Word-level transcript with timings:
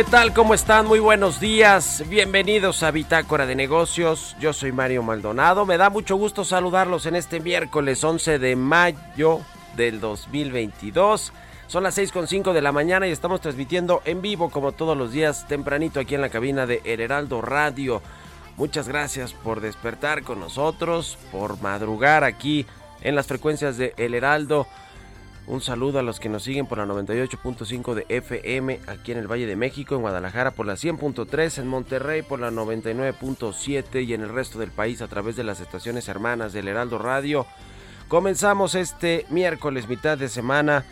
¿Qué 0.00 0.04
tal? 0.04 0.32
¿Cómo 0.32 0.54
están? 0.54 0.86
Muy 0.86 0.98
buenos 0.98 1.40
días. 1.40 2.02
Bienvenidos 2.08 2.82
a 2.82 2.90
Bitácora 2.90 3.44
de 3.44 3.54
Negocios. 3.54 4.34
Yo 4.40 4.54
soy 4.54 4.72
Mario 4.72 5.02
Maldonado. 5.02 5.66
Me 5.66 5.76
da 5.76 5.90
mucho 5.90 6.16
gusto 6.16 6.42
saludarlos 6.42 7.04
en 7.04 7.16
este 7.16 7.38
miércoles 7.38 8.02
11 8.02 8.38
de 8.38 8.56
mayo 8.56 9.40
del 9.76 10.00
2022. 10.00 11.34
Son 11.66 11.82
las 11.82 11.98
6.5 11.98 12.54
de 12.54 12.62
la 12.62 12.72
mañana 12.72 13.08
y 13.08 13.10
estamos 13.10 13.42
transmitiendo 13.42 14.00
en 14.06 14.22
vivo 14.22 14.48
como 14.48 14.72
todos 14.72 14.96
los 14.96 15.12
días 15.12 15.46
tempranito 15.46 16.00
aquí 16.00 16.14
en 16.14 16.22
la 16.22 16.30
cabina 16.30 16.64
de 16.64 16.80
El 16.86 17.00
Heraldo 17.00 17.42
Radio. 17.42 18.00
Muchas 18.56 18.88
gracias 18.88 19.34
por 19.34 19.60
despertar 19.60 20.22
con 20.22 20.40
nosotros, 20.40 21.18
por 21.30 21.60
madrugar 21.60 22.24
aquí 22.24 22.64
en 23.02 23.14
las 23.14 23.26
frecuencias 23.26 23.76
de 23.76 23.92
El 23.98 24.14
Heraldo. 24.14 24.66
Un 25.50 25.60
saludo 25.60 25.98
a 25.98 26.04
los 26.04 26.20
que 26.20 26.28
nos 26.28 26.44
siguen 26.44 26.66
por 26.66 26.78
la 26.78 26.86
98.5 26.86 27.94
de 27.94 28.06
FM 28.08 28.78
aquí 28.86 29.10
en 29.10 29.18
el 29.18 29.26
Valle 29.26 29.48
de 29.48 29.56
México, 29.56 29.96
en 29.96 30.02
Guadalajara 30.02 30.52
por 30.52 30.64
la 30.64 30.74
100.3, 30.74 31.58
en 31.58 31.66
Monterrey 31.66 32.22
por 32.22 32.38
la 32.38 32.52
99.7 32.52 34.06
y 34.06 34.14
en 34.14 34.20
el 34.20 34.28
resto 34.28 34.60
del 34.60 34.70
país 34.70 35.02
a 35.02 35.08
través 35.08 35.34
de 35.34 35.42
las 35.42 35.58
estaciones 35.58 36.06
hermanas 36.06 36.52
del 36.52 36.68
Heraldo 36.68 36.98
Radio. 36.98 37.46
Comenzamos 38.06 38.76
este 38.76 39.26
miércoles, 39.28 39.88
mitad 39.88 40.16
de 40.16 40.28
semana, 40.28 40.84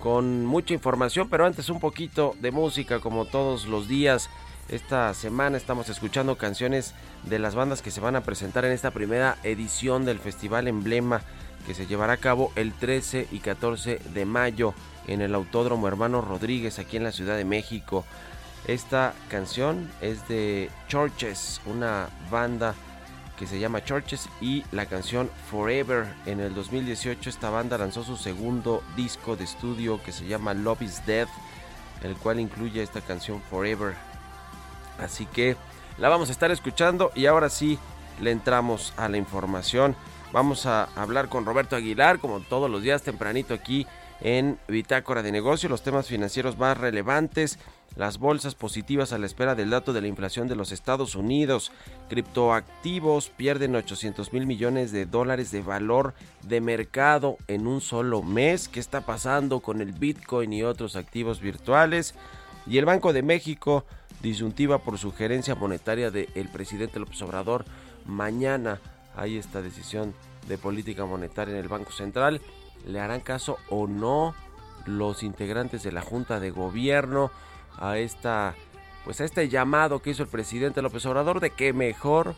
con 0.00 0.46
mucha 0.46 0.72
información, 0.72 1.28
pero 1.28 1.44
antes 1.44 1.68
un 1.68 1.78
poquito 1.78 2.34
de 2.40 2.50
música 2.50 3.00
como 3.00 3.26
todos 3.26 3.66
los 3.66 3.88
días. 3.88 4.30
Esta 4.70 5.12
semana 5.12 5.58
estamos 5.58 5.90
escuchando 5.90 6.36
canciones 6.36 6.94
de 7.24 7.38
las 7.38 7.54
bandas 7.54 7.82
que 7.82 7.90
se 7.90 8.00
van 8.00 8.16
a 8.16 8.22
presentar 8.22 8.64
en 8.64 8.72
esta 8.72 8.90
primera 8.90 9.36
edición 9.42 10.06
del 10.06 10.18
Festival 10.18 10.66
Emblema 10.66 11.20
que 11.66 11.74
se 11.74 11.86
llevará 11.86 12.14
a 12.14 12.18
cabo 12.18 12.52
el 12.56 12.72
13 12.72 13.28
y 13.30 13.38
14 13.38 14.00
de 14.14 14.24
mayo 14.24 14.74
en 15.06 15.20
el 15.22 15.34
Autódromo 15.34 15.88
Hermano 15.88 16.20
Rodríguez 16.20 16.78
aquí 16.78 16.96
en 16.96 17.04
la 17.04 17.12
Ciudad 17.12 17.36
de 17.36 17.44
México. 17.44 18.04
Esta 18.66 19.14
canción 19.28 19.90
es 20.00 20.28
de 20.28 20.70
Churches, 20.88 21.60
una 21.66 22.08
banda 22.30 22.74
que 23.38 23.46
se 23.46 23.58
llama 23.58 23.84
Churches 23.84 24.28
y 24.40 24.64
la 24.72 24.86
canción 24.86 25.30
Forever. 25.50 26.06
En 26.26 26.40
el 26.40 26.54
2018 26.54 27.30
esta 27.30 27.50
banda 27.50 27.78
lanzó 27.78 28.02
su 28.02 28.16
segundo 28.16 28.82
disco 28.96 29.36
de 29.36 29.44
estudio 29.44 30.02
que 30.02 30.12
se 30.12 30.26
llama 30.26 30.54
Love 30.54 30.82
is 30.82 31.06
Dead, 31.06 31.28
el 32.02 32.16
cual 32.16 32.40
incluye 32.40 32.82
esta 32.82 33.00
canción 33.00 33.40
Forever. 33.48 33.94
Así 34.98 35.26
que 35.26 35.56
la 35.98 36.08
vamos 36.08 36.28
a 36.28 36.32
estar 36.32 36.50
escuchando 36.50 37.12
y 37.14 37.26
ahora 37.26 37.48
sí 37.48 37.78
le 38.20 38.32
entramos 38.32 38.92
a 38.96 39.08
la 39.08 39.16
información. 39.16 39.96
Vamos 40.30 40.66
a 40.66 40.84
hablar 40.94 41.30
con 41.30 41.46
Roberto 41.46 41.74
Aguilar, 41.74 42.18
como 42.18 42.40
todos 42.40 42.70
los 42.70 42.82
días 42.82 43.02
tempranito 43.02 43.54
aquí 43.54 43.86
en 44.20 44.58
Bitácora 44.68 45.22
de 45.22 45.32
Negocio, 45.32 45.70
los 45.70 45.82
temas 45.82 46.06
financieros 46.06 46.58
más 46.58 46.76
relevantes, 46.76 47.58
las 47.96 48.18
bolsas 48.18 48.54
positivas 48.54 49.14
a 49.14 49.18
la 49.18 49.24
espera 49.24 49.54
del 49.54 49.70
dato 49.70 49.94
de 49.94 50.02
la 50.02 50.06
inflación 50.06 50.46
de 50.46 50.54
los 50.54 50.70
Estados 50.70 51.14
Unidos, 51.14 51.72
criptoactivos 52.10 53.30
pierden 53.30 53.74
800 53.74 54.34
mil 54.34 54.46
millones 54.46 54.92
de 54.92 55.06
dólares 55.06 55.50
de 55.50 55.62
valor 55.62 56.12
de 56.42 56.60
mercado 56.60 57.38
en 57.46 57.66
un 57.66 57.80
solo 57.80 58.22
mes, 58.22 58.68
¿qué 58.68 58.80
está 58.80 59.06
pasando 59.06 59.60
con 59.60 59.80
el 59.80 59.92
Bitcoin 59.92 60.52
y 60.52 60.62
otros 60.62 60.94
activos 60.96 61.40
virtuales? 61.40 62.14
Y 62.66 62.76
el 62.76 62.84
Banco 62.84 63.14
de 63.14 63.22
México 63.22 63.86
disyuntiva 64.20 64.78
por 64.78 64.98
sugerencia 64.98 65.54
monetaria 65.54 66.10
del 66.10 66.48
presidente 66.52 66.98
López 66.98 67.22
Obrador 67.22 67.64
mañana 68.04 68.78
hay 69.18 69.36
esta 69.36 69.62
decisión 69.62 70.14
de 70.46 70.58
política 70.58 71.04
monetaria 71.04 71.54
en 71.54 71.60
el 71.60 71.68
Banco 71.68 71.92
Central. 71.92 72.40
¿Le 72.86 73.00
harán 73.00 73.20
caso 73.20 73.58
o 73.68 73.86
no 73.86 74.34
los 74.86 75.22
integrantes 75.22 75.82
de 75.82 75.92
la 75.92 76.02
Junta 76.02 76.40
de 76.40 76.50
Gobierno 76.50 77.30
a 77.76 77.98
esta 77.98 78.54
pues 79.04 79.20
a 79.20 79.24
este 79.24 79.48
llamado 79.48 80.00
que 80.00 80.10
hizo 80.10 80.22
el 80.22 80.28
presidente 80.28 80.82
López 80.82 81.04
Obrador 81.06 81.40
de 81.40 81.50
que 81.50 81.72
mejor 81.72 82.34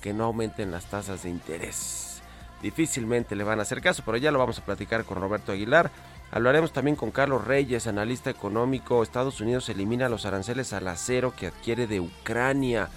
que 0.00 0.12
no 0.12 0.24
aumenten 0.24 0.70
las 0.70 0.86
tasas 0.86 1.22
de 1.22 1.30
interés? 1.30 2.22
Difícilmente 2.62 3.36
le 3.36 3.44
van 3.44 3.58
a 3.58 3.62
hacer 3.62 3.82
caso, 3.82 4.02
pero 4.06 4.16
ya 4.16 4.30
lo 4.30 4.38
vamos 4.38 4.58
a 4.58 4.64
platicar 4.64 5.04
con 5.04 5.20
Roberto 5.20 5.52
Aguilar. 5.52 5.90
Hablaremos 6.30 6.72
también 6.72 6.96
con 6.96 7.10
Carlos 7.10 7.44
Reyes, 7.44 7.86
analista 7.86 8.30
económico. 8.30 9.02
Estados 9.02 9.40
Unidos 9.40 9.68
elimina 9.68 10.08
los 10.08 10.24
aranceles 10.24 10.72
al 10.72 10.88
acero 10.88 11.34
que 11.36 11.48
adquiere 11.48 11.86
de 11.86 12.00
Ucrania. 12.00 12.88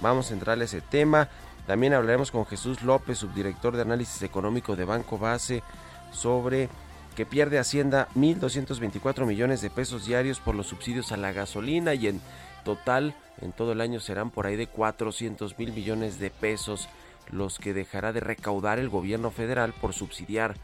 Vamos 0.00 0.30
a 0.30 0.34
entrar 0.34 0.60
a 0.60 0.64
ese 0.64 0.80
tema. 0.80 1.28
También 1.68 1.92
hablaremos 1.92 2.30
con 2.30 2.46
Jesús 2.46 2.82
López, 2.82 3.18
subdirector 3.18 3.76
de 3.76 3.82
análisis 3.82 4.22
económico 4.22 4.74
de 4.74 4.86
Banco 4.86 5.18
Base, 5.18 5.62
sobre 6.10 6.70
que 7.14 7.26
pierde 7.26 7.58
Hacienda 7.58 8.08
1.224 8.16 9.26
millones 9.26 9.60
de 9.60 9.68
pesos 9.68 10.06
diarios 10.06 10.40
por 10.40 10.54
los 10.54 10.66
subsidios 10.66 11.12
a 11.12 11.18
la 11.18 11.30
gasolina 11.32 11.92
y 11.92 12.06
en 12.06 12.22
total 12.64 13.14
en 13.42 13.52
todo 13.52 13.72
el 13.72 13.82
año 13.82 14.00
serán 14.00 14.30
por 14.30 14.46
ahí 14.46 14.56
de 14.56 14.66
400 14.66 15.58
mil 15.58 15.74
millones 15.74 16.18
de 16.18 16.30
pesos 16.30 16.88
los 17.30 17.58
que 17.58 17.74
dejará 17.74 18.14
de 18.14 18.20
recaudar 18.20 18.78
el 18.78 18.88
gobierno 18.88 19.30
federal 19.30 19.74
por 19.78 19.92
subsidiar 19.92 20.54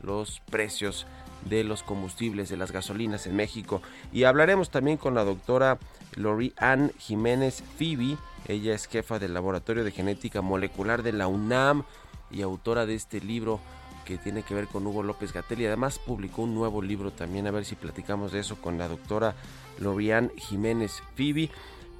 los 0.00 0.38
precios 0.48 1.08
de 1.44 1.64
los 1.64 1.82
combustibles, 1.82 2.48
de 2.48 2.56
las 2.56 2.70
gasolinas 2.70 3.26
en 3.26 3.34
México. 3.34 3.82
Y 4.12 4.24
hablaremos 4.24 4.70
también 4.70 4.96
con 4.96 5.16
la 5.16 5.24
doctora 5.24 5.78
Lori 6.14 6.52
Ann 6.56 6.92
Jiménez 6.98 7.64
Phoebe. 7.76 8.16
Ella 8.48 8.74
es 8.74 8.86
jefa 8.86 9.18
del 9.18 9.34
Laboratorio 9.34 9.84
de 9.84 9.92
Genética 9.92 10.42
Molecular 10.42 11.02
de 11.02 11.12
la 11.12 11.28
UNAM 11.28 11.84
y 12.30 12.42
autora 12.42 12.86
de 12.86 12.94
este 12.94 13.20
libro 13.20 13.60
que 14.04 14.18
tiene 14.18 14.42
que 14.42 14.54
ver 14.54 14.66
con 14.66 14.86
Hugo 14.86 15.02
López 15.02 15.32
Gatel 15.32 15.60
y 15.60 15.66
además 15.66 16.00
publicó 16.00 16.42
un 16.42 16.54
nuevo 16.54 16.82
libro 16.82 17.12
también, 17.12 17.46
a 17.46 17.52
ver 17.52 17.64
si 17.64 17.76
platicamos 17.76 18.32
de 18.32 18.40
eso 18.40 18.56
con 18.56 18.78
la 18.78 18.88
doctora 18.88 19.34
Lorian 19.78 20.32
Jiménez 20.36 21.02
Phoebe. 21.16 21.50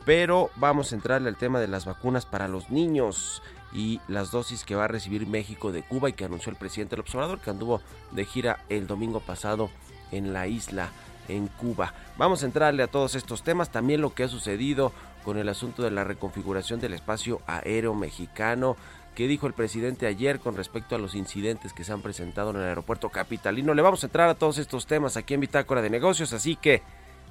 Pero 0.04 0.50
vamos 0.56 0.90
a 0.90 0.96
entrarle 0.96 1.28
al 1.28 1.36
tema 1.36 1.60
de 1.60 1.68
las 1.68 1.84
vacunas 1.84 2.26
para 2.26 2.48
los 2.48 2.70
niños 2.70 3.40
y 3.72 4.00
las 4.08 4.32
dosis 4.32 4.64
que 4.64 4.74
va 4.74 4.84
a 4.84 4.88
recibir 4.88 5.28
México 5.28 5.70
de 5.70 5.82
Cuba 5.82 6.08
y 6.08 6.12
que 6.12 6.24
anunció 6.24 6.50
el 6.50 6.56
presidente 6.56 6.96
del 6.96 7.02
observador 7.02 7.38
que 7.38 7.50
anduvo 7.50 7.80
de 8.10 8.24
gira 8.24 8.64
el 8.68 8.88
domingo 8.88 9.20
pasado 9.20 9.70
en 10.10 10.32
la 10.32 10.48
isla 10.48 10.90
en 11.28 11.46
Cuba. 11.46 11.94
Vamos 12.18 12.42
a 12.42 12.46
entrarle 12.46 12.82
a 12.82 12.88
todos 12.88 13.14
estos 13.14 13.42
temas, 13.42 13.70
también 13.70 14.00
lo 14.00 14.12
que 14.12 14.24
ha 14.24 14.28
sucedido 14.28 14.92
con 15.24 15.38
el 15.38 15.48
asunto 15.48 15.82
de 15.82 15.90
la 15.90 16.04
reconfiguración 16.04 16.80
del 16.80 16.94
espacio 16.94 17.40
aéreo 17.46 17.94
mexicano, 17.94 18.76
¿Qué 19.14 19.28
dijo 19.28 19.46
el 19.46 19.52
presidente 19.52 20.06
ayer 20.06 20.40
con 20.40 20.56
respecto 20.56 20.94
a 20.94 20.98
los 20.98 21.14
incidentes 21.14 21.74
que 21.74 21.84
se 21.84 21.92
han 21.92 22.00
presentado 22.00 22.50
en 22.50 22.56
el 22.56 22.62
aeropuerto 22.62 23.10
capitalino? 23.10 23.74
Le 23.74 23.82
vamos 23.82 24.02
a 24.02 24.06
entrar 24.06 24.30
a 24.30 24.34
todos 24.34 24.56
estos 24.56 24.86
temas 24.86 25.18
aquí 25.18 25.34
en 25.34 25.40
Bitácora 25.40 25.82
de 25.82 25.90
Negocios, 25.90 26.32
así 26.32 26.56
que 26.56 26.82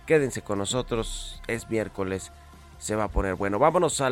quédense 0.05 0.43
con 0.43 0.59
nosotros. 0.59 1.41
Es 1.47 1.71
miércoles, 1.71 2.31
se 2.77 2.95
va 2.95 3.05
a 3.05 3.07
poner 3.07 3.33
bueno. 3.33 3.57
Vámonos 3.57 3.99
a 3.99 4.09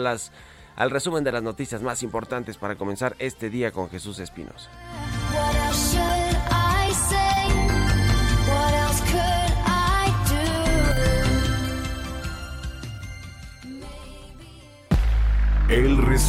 al 0.75 0.89
resumen 0.89 1.23
de 1.23 1.31
las 1.31 1.43
noticias 1.43 1.83
más 1.83 2.01
importantes 2.01 2.57
para 2.57 2.75
comenzar 2.75 3.15
este 3.19 3.51
día 3.51 3.71
con 3.71 3.89
Jesús 3.89 4.17
Espinosa. 4.17 4.71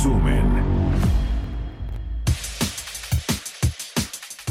Resumen. 0.01 0.80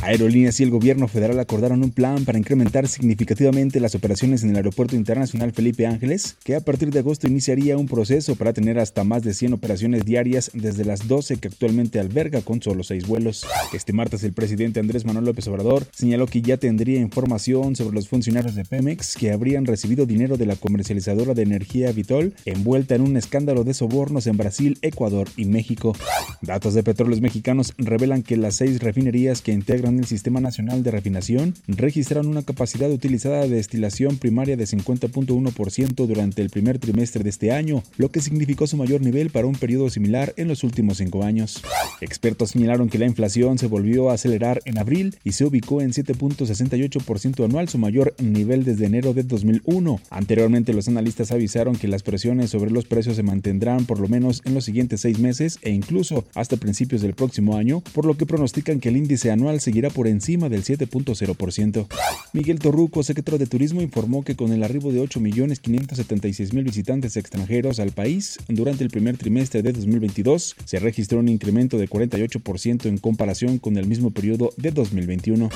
Aerolíneas 0.09 0.59
y 0.59 0.63
el 0.63 0.71
gobierno 0.71 1.07
federal 1.07 1.39
acordaron 1.39 1.83
un 1.83 1.91
plan 1.91 2.25
para 2.25 2.39
incrementar 2.39 2.87
significativamente 2.87 3.79
las 3.79 3.93
operaciones 3.93 4.41
en 4.41 4.49
el 4.49 4.55
Aeropuerto 4.55 4.95
Internacional 4.95 5.51
Felipe 5.51 5.85
Ángeles, 5.85 6.35
que 6.43 6.55
a 6.55 6.61
partir 6.61 6.89
de 6.89 6.97
agosto 6.97 7.27
iniciaría 7.27 7.77
un 7.77 7.87
proceso 7.87 8.35
para 8.35 8.51
tener 8.51 8.79
hasta 8.79 9.03
más 9.03 9.21
de 9.21 9.35
100 9.35 9.53
operaciones 9.53 10.05
diarias 10.05 10.49
desde 10.55 10.83
las 10.83 11.07
12 11.07 11.37
que 11.37 11.49
actualmente 11.49 11.99
alberga 11.99 12.41
con 12.41 12.59
solo 12.59 12.83
6 12.83 13.05
vuelos. 13.05 13.45
Este 13.71 13.93
martes 13.93 14.23
el 14.23 14.33
presidente 14.33 14.79
Andrés 14.79 15.05
Manuel 15.05 15.25
López 15.25 15.47
Obrador 15.47 15.85
señaló 15.93 16.25
que 16.25 16.41
ya 16.41 16.57
tendría 16.57 16.99
información 16.99 17.75
sobre 17.75 17.93
los 17.93 18.09
funcionarios 18.09 18.55
de 18.55 18.65
Pemex 18.65 19.15
que 19.15 19.31
habrían 19.31 19.67
recibido 19.67 20.07
dinero 20.07 20.37
de 20.37 20.47
la 20.47 20.55
comercializadora 20.55 21.35
de 21.35 21.43
energía 21.43 21.91
Vitol 21.91 22.33
envuelta 22.45 22.95
en 22.95 23.01
un 23.01 23.15
escándalo 23.15 23.63
de 23.63 23.75
sobornos 23.75 24.25
en 24.25 24.37
Brasil, 24.37 24.79
Ecuador 24.81 25.27
y 25.37 25.45
México. 25.45 25.95
Datos 26.41 26.73
de 26.73 26.81
petróleos 26.81 27.21
mexicanos 27.21 27.75
revelan 27.77 28.23
que 28.23 28.37
las 28.37 28.55
seis 28.55 28.79
refinerías 28.79 29.43
que 29.43 29.51
integran 29.51 29.98
el 29.99 30.05
Sistema 30.05 30.39
Nacional 30.39 30.83
de 30.83 30.91
Refinación 30.91 31.53
registraron 31.67 32.27
una 32.27 32.43
capacidad 32.43 32.91
utilizada 32.91 33.41
de 33.41 33.49
destilación 33.49 34.17
primaria 34.17 34.57
de 34.57 34.65
50.1% 34.65 36.07
durante 36.07 36.41
el 36.41 36.49
primer 36.49 36.79
trimestre 36.79 37.23
de 37.23 37.29
este 37.29 37.51
año, 37.51 37.83
lo 37.97 38.09
que 38.09 38.21
significó 38.21 38.65
su 38.65 38.77
mayor 38.77 39.01
nivel 39.01 39.29
para 39.29 39.47
un 39.47 39.55
periodo 39.55 39.89
similar 39.89 40.33
en 40.37 40.47
los 40.47 40.63
últimos 40.63 40.97
cinco 40.97 41.23
años. 41.23 41.61
Expertos 42.01 42.51
señalaron 42.51 42.89
que 42.89 42.97
la 42.97 43.05
inflación 43.05 43.57
se 43.57 43.67
volvió 43.67 44.09
a 44.09 44.13
acelerar 44.13 44.61
en 44.65 44.77
abril 44.77 45.17
y 45.23 45.33
se 45.33 45.45
ubicó 45.45 45.81
en 45.81 45.91
7.68% 45.91 47.45
anual, 47.45 47.69
su 47.69 47.77
mayor 47.77 48.15
nivel 48.19 48.63
desde 48.63 48.85
enero 48.85 49.13
de 49.13 49.23
2001. 49.23 49.99
Anteriormente, 50.09 50.73
los 50.73 50.87
analistas 50.87 51.31
avisaron 51.31 51.75
que 51.75 51.87
las 51.87 52.03
presiones 52.03 52.49
sobre 52.49 52.71
los 52.71 52.85
precios 52.85 53.15
se 53.15 53.23
mantendrán 53.23 53.85
por 53.85 53.99
lo 53.99 54.07
menos 54.07 54.41
en 54.45 54.53
los 54.53 54.65
siguientes 54.65 55.01
seis 55.01 55.19
meses 55.19 55.59
e 55.61 55.71
incluso 55.71 56.25
hasta 56.35 56.57
principios 56.57 57.01
del 57.01 57.13
próximo 57.13 57.57
año, 57.57 57.81
por 57.93 58.05
lo 58.05 58.15
que 58.15 58.25
pronostican 58.25 58.79
que 58.79 58.89
el 58.89 58.97
índice 58.97 59.31
anual 59.31 59.59
seguirá 59.59 59.88
por 59.89 60.07
encima 60.07 60.49
del 60.49 60.63
7.0%. 60.63 61.87
Miguel 62.33 62.59
Torruco, 62.59 63.03
secretario 63.03 63.39
de 63.39 63.47
Turismo, 63.47 63.81
informó 63.81 64.23
que 64.23 64.35
con 64.35 64.51
el 64.51 64.63
arribo 64.63 64.91
de 64.91 65.01
8.576.000 65.01 66.63
visitantes 66.63 67.17
extranjeros 67.17 67.79
al 67.79 67.91
país 67.91 68.37
durante 68.47 68.83
el 68.83 68.89
primer 68.89 69.17
trimestre 69.17 69.61
de 69.61 69.73
2022, 69.73 70.55
se 70.65 70.79
registró 70.79 71.19
un 71.19 71.29
incremento 71.29 71.77
de 71.77 71.89
48% 71.89 72.85
en 72.85 72.97
comparación 72.97 73.57
con 73.57 73.77
el 73.77 73.87
mismo 73.87 74.11
periodo 74.11 74.51
de 74.57 74.71
2021. 74.71 75.49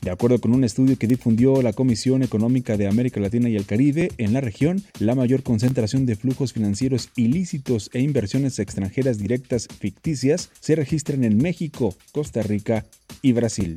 De 0.00 0.10
acuerdo 0.10 0.40
con 0.40 0.52
un 0.52 0.64
estudio 0.64 0.96
que 0.96 1.06
difundió 1.06 1.60
la 1.62 1.72
Comisión 1.72 2.22
Económica 2.22 2.76
de 2.76 2.86
América 2.86 3.20
Latina 3.20 3.48
y 3.48 3.56
el 3.56 3.66
Caribe, 3.66 4.12
en 4.18 4.32
la 4.32 4.40
región, 4.40 4.82
la 4.98 5.14
mayor 5.14 5.42
concentración 5.42 6.06
de 6.06 6.16
flujos 6.16 6.52
financieros 6.52 7.10
ilícitos 7.16 7.90
e 7.92 8.00
inversiones 8.00 8.58
extranjeras 8.58 9.18
directas 9.18 9.66
ficticias 9.78 10.50
se 10.60 10.76
registran 10.76 11.24
en 11.24 11.38
México, 11.38 11.94
Costa 12.12 12.42
Rica 12.42 12.86
y 13.22 13.32
Brasil. 13.32 13.76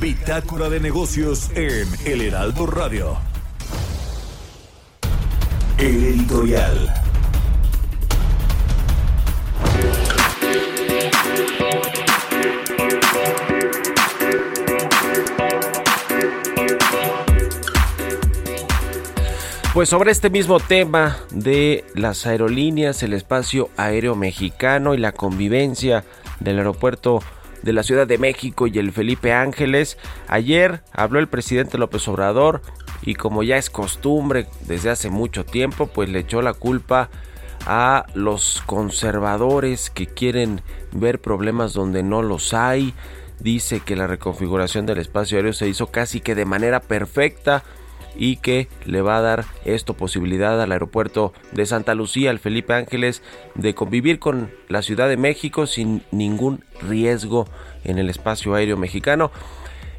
Bitácora 0.00 0.68
de 0.68 0.78
negocios 0.78 1.50
en 1.56 1.88
El 2.06 2.20
Heraldo 2.22 2.66
Radio. 2.66 3.18
El 5.76 6.04
editorial. 6.04 6.87
Pues 19.78 19.90
sobre 19.90 20.10
este 20.10 20.28
mismo 20.28 20.58
tema 20.58 21.18
de 21.30 21.84
las 21.94 22.26
aerolíneas, 22.26 23.04
el 23.04 23.12
espacio 23.12 23.70
aéreo 23.76 24.16
mexicano 24.16 24.92
y 24.92 24.98
la 24.98 25.12
convivencia 25.12 26.02
del 26.40 26.58
aeropuerto 26.58 27.22
de 27.62 27.72
la 27.72 27.84
Ciudad 27.84 28.04
de 28.04 28.18
México 28.18 28.66
y 28.66 28.76
el 28.80 28.90
Felipe 28.90 29.32
Ángeles, 29.32 29.96
ayer 30.26 30.82
habló 30.90 31.20
el 31.20 31.28
presidente 31.28 31.78
López 31.78 32.08
Obrador 32.08 32.60
y 33.02 33.14
como 33.14 33.44
ya 33.44 33.56
es 33.56 33.70
costumbre 33.70 34.48
desde 34.66 34.90
hace 34.90 35.10
mucho 35.10 35.44
tiempo, 35.44 35.86
pues 35.86 36.08
le 36.08 36.18
echó 36.18 36.42
la 36.42 36.54
culpa 36.54 37.08
a 37.64 38.04
los 38.14 38.64
conservadores 38.66 39.90
que 39.90 40.08
quieren 40.08 40.60
ver 40.90 41.20
problemas 41.20 41.72
donde 41.72 42.02
no 42.02 42.22
los 42.22 42.52
hay. 42.52 42.94
Dice 43.38 43.78
que 43.78 43.94
la 43.94 44.08
reconfiguración 44.08 44.86
del 44.86 44.98
espacio 44.98 45.38
aéreo 45.38 45.52
se 45.52 45.68
hizo 45.68 45.86
casi 45.86 46.20
que 46.20 46.34
de 46.34 46.46
manera 46.46 46.80
perfecta 46.80 47.62
y 48.18 48.36
que 48.36 48.68
le 48.84 49.00
va 49.00 49.16
a 49.16 49.22
dar 49.22 49.44
esto 49.64 49.94
posibilidad 49.94 50.60
al 50.60 50.72
aeropuerto 50.72 51.32
de 51.52 51.64
Santa 51.64 51.94
Lucía, 51.94 52.30
al 52.30 52.40
Felipe 52.40 52.74
Ángeles, 52.74 53.22
de 53.54 53.74
convivir 53.74 54.18
con 54.18 54.50
la 54.68 54.82
Ciudad 54.82 55.08
de 55.08 55.16
México 55.16 55.66
sin 55.66 56.02
ningún 56.10 56.64
riesgo 56.82 57.46
en 57.84 57.98
el 57.98 58.10
espacio 58.10 58.54
aéreo 58.54 58.76
mexicano. 58.76 59.30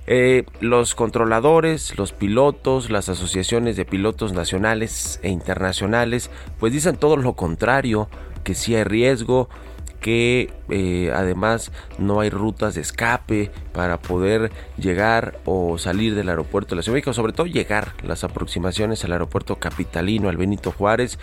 Eh, 0.06 0.44
los 0.60 0.96
controladores, 0.96 1.98
los 1.98 2.14
pilotos, 2.14 2.90
las 2.90 3.10
asociaciones 3.10 3.78
de 3.78 3.86
pilotos 3.86 4.34
nacionales 4.34 5.20
e 5.24 5.30
internacionales, 5.30 6.30
pues 6.60 6.74
dicen 6.74 6.98
todo 6.98 7.16
lo 7.16 7.34
contrario, 7.34 8.10
que 8.44 8.56
sí 8.56 8.76
hay 8.76 8.84
riesgo, 8.84 9.50
que 10.00 10.54
eh, 10.70 11.12
además 11.14 11.72
no 11.98 12.20
hay 12.20 12.30
rutas 12.30 12.76
de 12.76 12.82
escape 12.82 13.52
para 13.74 14.00
poder 14.00 14.52
llegar 14.78 15.40
o 15.46 15.78
salir 15.78 16.16
del 16.16 16.30
aeropuerto 16.30 16.72
de 16.72 16.78
la 16.78 16.82
Ciudad 16.84 16.94
de 16.94 17.00
México, 17.00 17.14
sobre 17.14 17.34
todo 17.34 17.48
llegar 17.48 17.94
las 18.04 18.24
aproximaciones 18.24 19.04
al 19.04 19.12
aeropuerto 19.12 19.58
capitalino, 19.58 20.30
al 20.30 20.38
Benito 20.38 20.72
Juárez, 20.72 21.20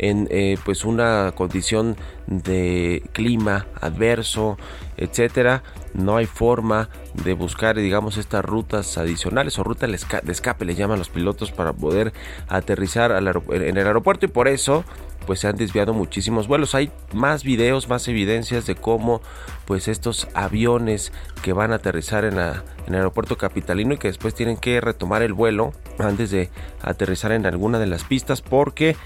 en 0.00 0.28
eh, 0.30 0.56
pues 0.64 0.86
una 0.86 1.32
condición 1.36 1.94
de 2.26 3.02
clima 3.12 3.66
adverso, 3.80 4.56
etcétera, 4.96 5.62
no 5.92 6.16
hay 6.16 6.24
forma 6.24 6.88
de 7.22 7.34
buscar, 7.34 7.76
digamos, 7.76 8.16
estas 8.16 8.42
rutas 8.42 8.96
adicionales 8.96 9.58
o 9.58 9.64
rutas 9.64 9.90
de 9.90 10.32
escape, 10.32 10.64
le 10.64 10.74
llaman 10.74 10.98
los 10.98 11.10
pilotos 11.10 11.52
para 11.52 11.74
poder 11.74 12.14
aterrizar 12.48 13.12
en 13.12 13.76
el 13.76 13.86
aeropuerto 13.86 14.24
y 14.24 14.28
por 14.28 14.48
eso 14.48 14.84
pues 15.30 15.38
se 15.38 15.46
han 15.46 15.54
desviado 15.54 15.94
muchísimos 15.94 16.48
vuelos. 16.48 16.74
Hay 16.74 16.90
más 17.12 17.44
videos, 17.44 17.88
más 17.88 18.08
evidencias 18.08 18.66
de 18.66 18.74
cómo 18.74 19.22
pues 19.64 19.86
estos 19.86 20.26
aviones 20.34 21.12
que 21.40 21.52
van 21.52 21.70
a 21.70 21.76
aterrizar 21.76 22.24
en, 22.24 22.36
el 22.36 22.94
aeropuerto 22.96 23.38
capitalino 23.38 23.94
y 23.94 23.98
que 23.98 24.08
después 24.08 24.34
tienen 24.34 24.56
que 24.56 24.80
retomar 24.80 25.22
el 25.22 25.32
vuelo 25.32 25.72
antes 26.00 26.32
de 26.32 26.50
aterrizar 26.82 27.30
en 27.30 27.46
alguna 27.46 27.78
de 27.78 27.86
las 27.86 28.02
pistas 28.02 28.42
porque 28.42 28.96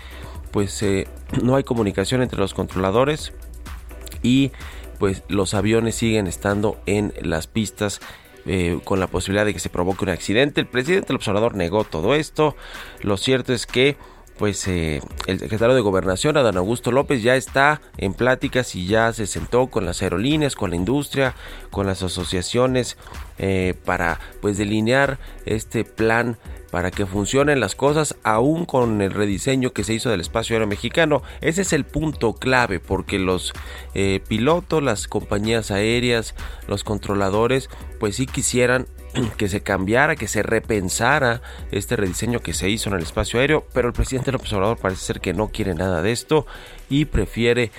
pues 0.51 0.83
eh, 0.83 1.09
no 1.43 1.57
hay 1.57 1.63
comunicación 1.63 2.23
entre 2.23 2.39
los 2.39 2.55
controladores 2.55 3.35
y 4.23 4.51
pues 4.99 5.25
los 5.29 5.53
aviones 5.53 5.95
siguen 5.95 6.27
estando 6.27 6.79
en 6.87 7.13
las 7.21 7.49
pistas 7.49 8.01
eh, 8.47 8.79
con 8.85 8.99
la 8.99 9.09
posibilidad 9.09 9.45
de 9.45 9.53
que 9.53 9.61
se 9.61 9.69
provoque 9.69 10.05
un 10.05 10.11
accidente. 10.11 10.63
El 10.63 10.69
presidente 10.69 11.09
del 11.09 11.17
observador 11.17 11.55
negó 11.55 11.85
todo 11.85 12.15
esto. 12.15 12.57
Lo 13.03 13.19
cierto 13.19 13.53
es 13.53 13.67
que 13.67 13.99
pues 14.39 14.67
eh, 14.67 15.01
el 15.27 15.39
secretario 15.39 15.75
de 15.75 15.81
Gobernación, 15.81 16.37
Adán 16.37 16.57
Augusto 16.57 16.91
López, 16.91 17.23
ya 17.23 17.37
está 17.37 17.81
en 17.99 18.15
pláticas 18.15 18.75
y 18.75 18.87
ya 18.87 19.13
se 19.13 19.27
sentó 19.27 19.69
con 19.69 19.87
las 19.87 20.03
aerolíneas, 20.03 20.57
con 20.57 20.71
la 20.71 20.77
industria, 20.77 21.35
con 21.71 21.87
las 21.87 22.03
asociaciones 22.03 22.97
eh, 23.39 23.75
para 23.85 24.19
pues 24.41 24.59
delinear 24.59 25.19
este 25.47 25.85
plan 25.85 26.37
para 26.75 26.91
que 26.91 27.07
funcionen 27.07 27.61
las 27.61 27.77
cosas 27.77 28.17
aún 28.25 28.65
con 28.65 29.01
el 29.01 29.13
rediseño 29.13 29.73
que 29.73 29.85
se 29.85 29.95
hizo 29.95 30.11
del 30.11 30.21
espacio 30.21 30.55
aéreo 30.55 30.67
mexicano. 30.67 31.23
Ese 31.41 31.63
es 31.63 31.73
el 31.73 31.85
punto 31.85 32.33
clave 32.33 32.81
porque 32.81 33.21
los 33.21 33.53
eh, 33.95 34.21
pilotos, 34.27 34.83
las 34.83 35.07
compañías 35.07 35.71
aéreas, 35.71 36.35
los 36.67 36.83
controladores, 36.83 37.71
pues 38.01 38.17
sí 38.17 38.27
quisieran 38.27 38.89
que 39.37 39.49
se 39.49 39.63
cambiara, 39.63 40.17
que 40.17 40.29
se 40.29 40.43
repensara 40.43 41.43
este 41.71 41.97
rediseño 41.97 42.41
que 42.41 42.53
se 42.53 42.69
hizo 42.69 42.89
en 42.91 42.97
el 42.97 43.03
espacio 43.03 43.41
aéreo, 43.41 43.67
pero 43.73 43.89
el 43.89 43.95
presidente 43.95 44.33
López 44.33 44.53
Obrador 44.53 44.79
parece 44.79 45.05
ser 45.05 45.21
que 45.21 45.33
no 45.33 45.49
quiere 45.49 45.75
nada 45.75 46.03
de 46.03 46.13
esto 46.13 46.47
y 46.89 47.07
prefiere 47.07 47.71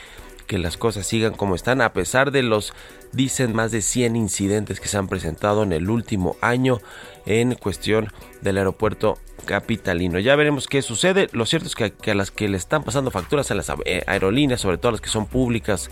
que 0.48 0.58
las 0.60 0.78
cosas 0.78 1.08
sigan 1.08 1.34
como 1.34 1.56
están 1.56 1.82
a 1.82 1.94
pesar 1.94 2.32
de 2.32 2.44
los 2.44 2.74
dicen 3.12 3.56
más 3.56 3.72
de 3.72 3.82
100 3.82 4.16
incidentes 4.16 4.80
que 4.80 4.88
se 4.88 4.98
han 4.98 5.08
presentado 5.08 5.64
en 5.64 5.72
el 5.72 5.90
último 5.90 6.36
año 6.42 6.80
en 7.26 7.56
cuestión 7.56 8.12
del 8.42 8.58
aeropuerto 8.58 9.18
capitalino. 9.46 10.20
Ya 10.20 10.36
veremos 10.36 10.68
qué 10.68 10.82
sucede. 10.82 11.30
Lo 11.32 11.46
cierto 11.46 11.68
es 11.68 11.76
que, 11.76 12.12
a 12.12 12.16
las 12.16 12.32
que 12.32 12.50
le 12.50 12.58
están 12.58 12.84
pasando 12.84 13.12
facturas 13.12 13.50
a 13.52 13.56
las 13.56 13.72
aerolíneas, 14.08 14.62
sobre 14.62 14.78
todo 14.78 14.92
las 14.92 15.02
que 15.02 15.10
son 15.10 15.28
públicas, 15.28 15.90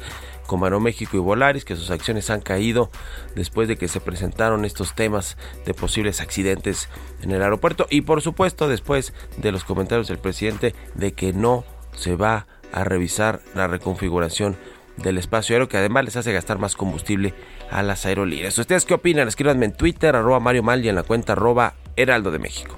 como 0.47 0.65
Aeroméxico 0.65 1.17
y 1.17 1.19
Volaris, 1.19 1.65
que 1.65 1.75
sus 1.75 1.91
acciones 1.91 2.29
han 2.29 2.41
caído 2.41 2.89
después 3.35 3.67
de 3.67 3.77
que 3.77 3.88
se 3.88 4.00
presentaron 4.00 4.65
estos 4.65 4.93
temas 4.93 5.38
de 5.65 5.73
posibles 5.73 6.21
accidentes 6.21 6.89
en 7.21 7.31
el 7.31 7.41
aeropuerto 7.41 7.88
y 7.89 8.01
por 8.01 8.21
supuesto 8.21 8.67
después 8.67 9.13
de 9.38 9.51
los 9.51 9.63
comentarios 9.63 10.07
del 10.07 10.17
presidente 10.17 10.73
de 10.95 11.13
que 11.13 11.33
no 11.33 11.63
se 11.95 12.15
va 12.15 12.47
a 12.71 12.83
revisar 12.83 13.41
la 13.55 13.67
reconfiguración 13.67 14.57
del 14.97 15.17
espacio 15.17 15.55
aéreo 15.55 15.69
que 15.69 15.77
además 15.77 16.05
les 16.05 16.15
hace 16.17 16.33
gastar 16.33 16.59
más 16.59 16.75
combustible 16.75 17.33
a 17.71 17.81
las 17.83 18.05
aerolíneas. 18.05 18.57
¿Ustedes 18.57 18.85
qué 18.85 18.93
opinan? 18.93 19.27
Escríbanme 19.27 19.65
en 19.65 19.73
Twitter, 19.73 20.15
arroba 20.15 20.39
Mario 20.39 20.63
Mal 20.63 20.83
y 20.83 20.89
en 20.89 20.95
la 20.95 21.03
cuenta 21.03 21.33
arroba 21.33 21.73
Heraldo 21.95 22.31
de 22.31 22.39
México. 22.39 22.75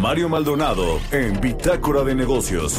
Mario 0.00 0.28
Maldonado 0.28 0.98
en 1.12 1.40
Bitácora 1.40 2.02
de 2.02 2.14
Negocios. 2.14 2.78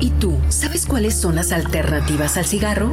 ¿Y 0.00 0.10
tú 0.10 0.38
sabes 0.48 0.86
cuáles 0.86 1.14
son 1.14 1.34
las 1.36 1.52
alternativas 1.52 2.36
al 2.36 2.44
cigarro? 2.44 2.92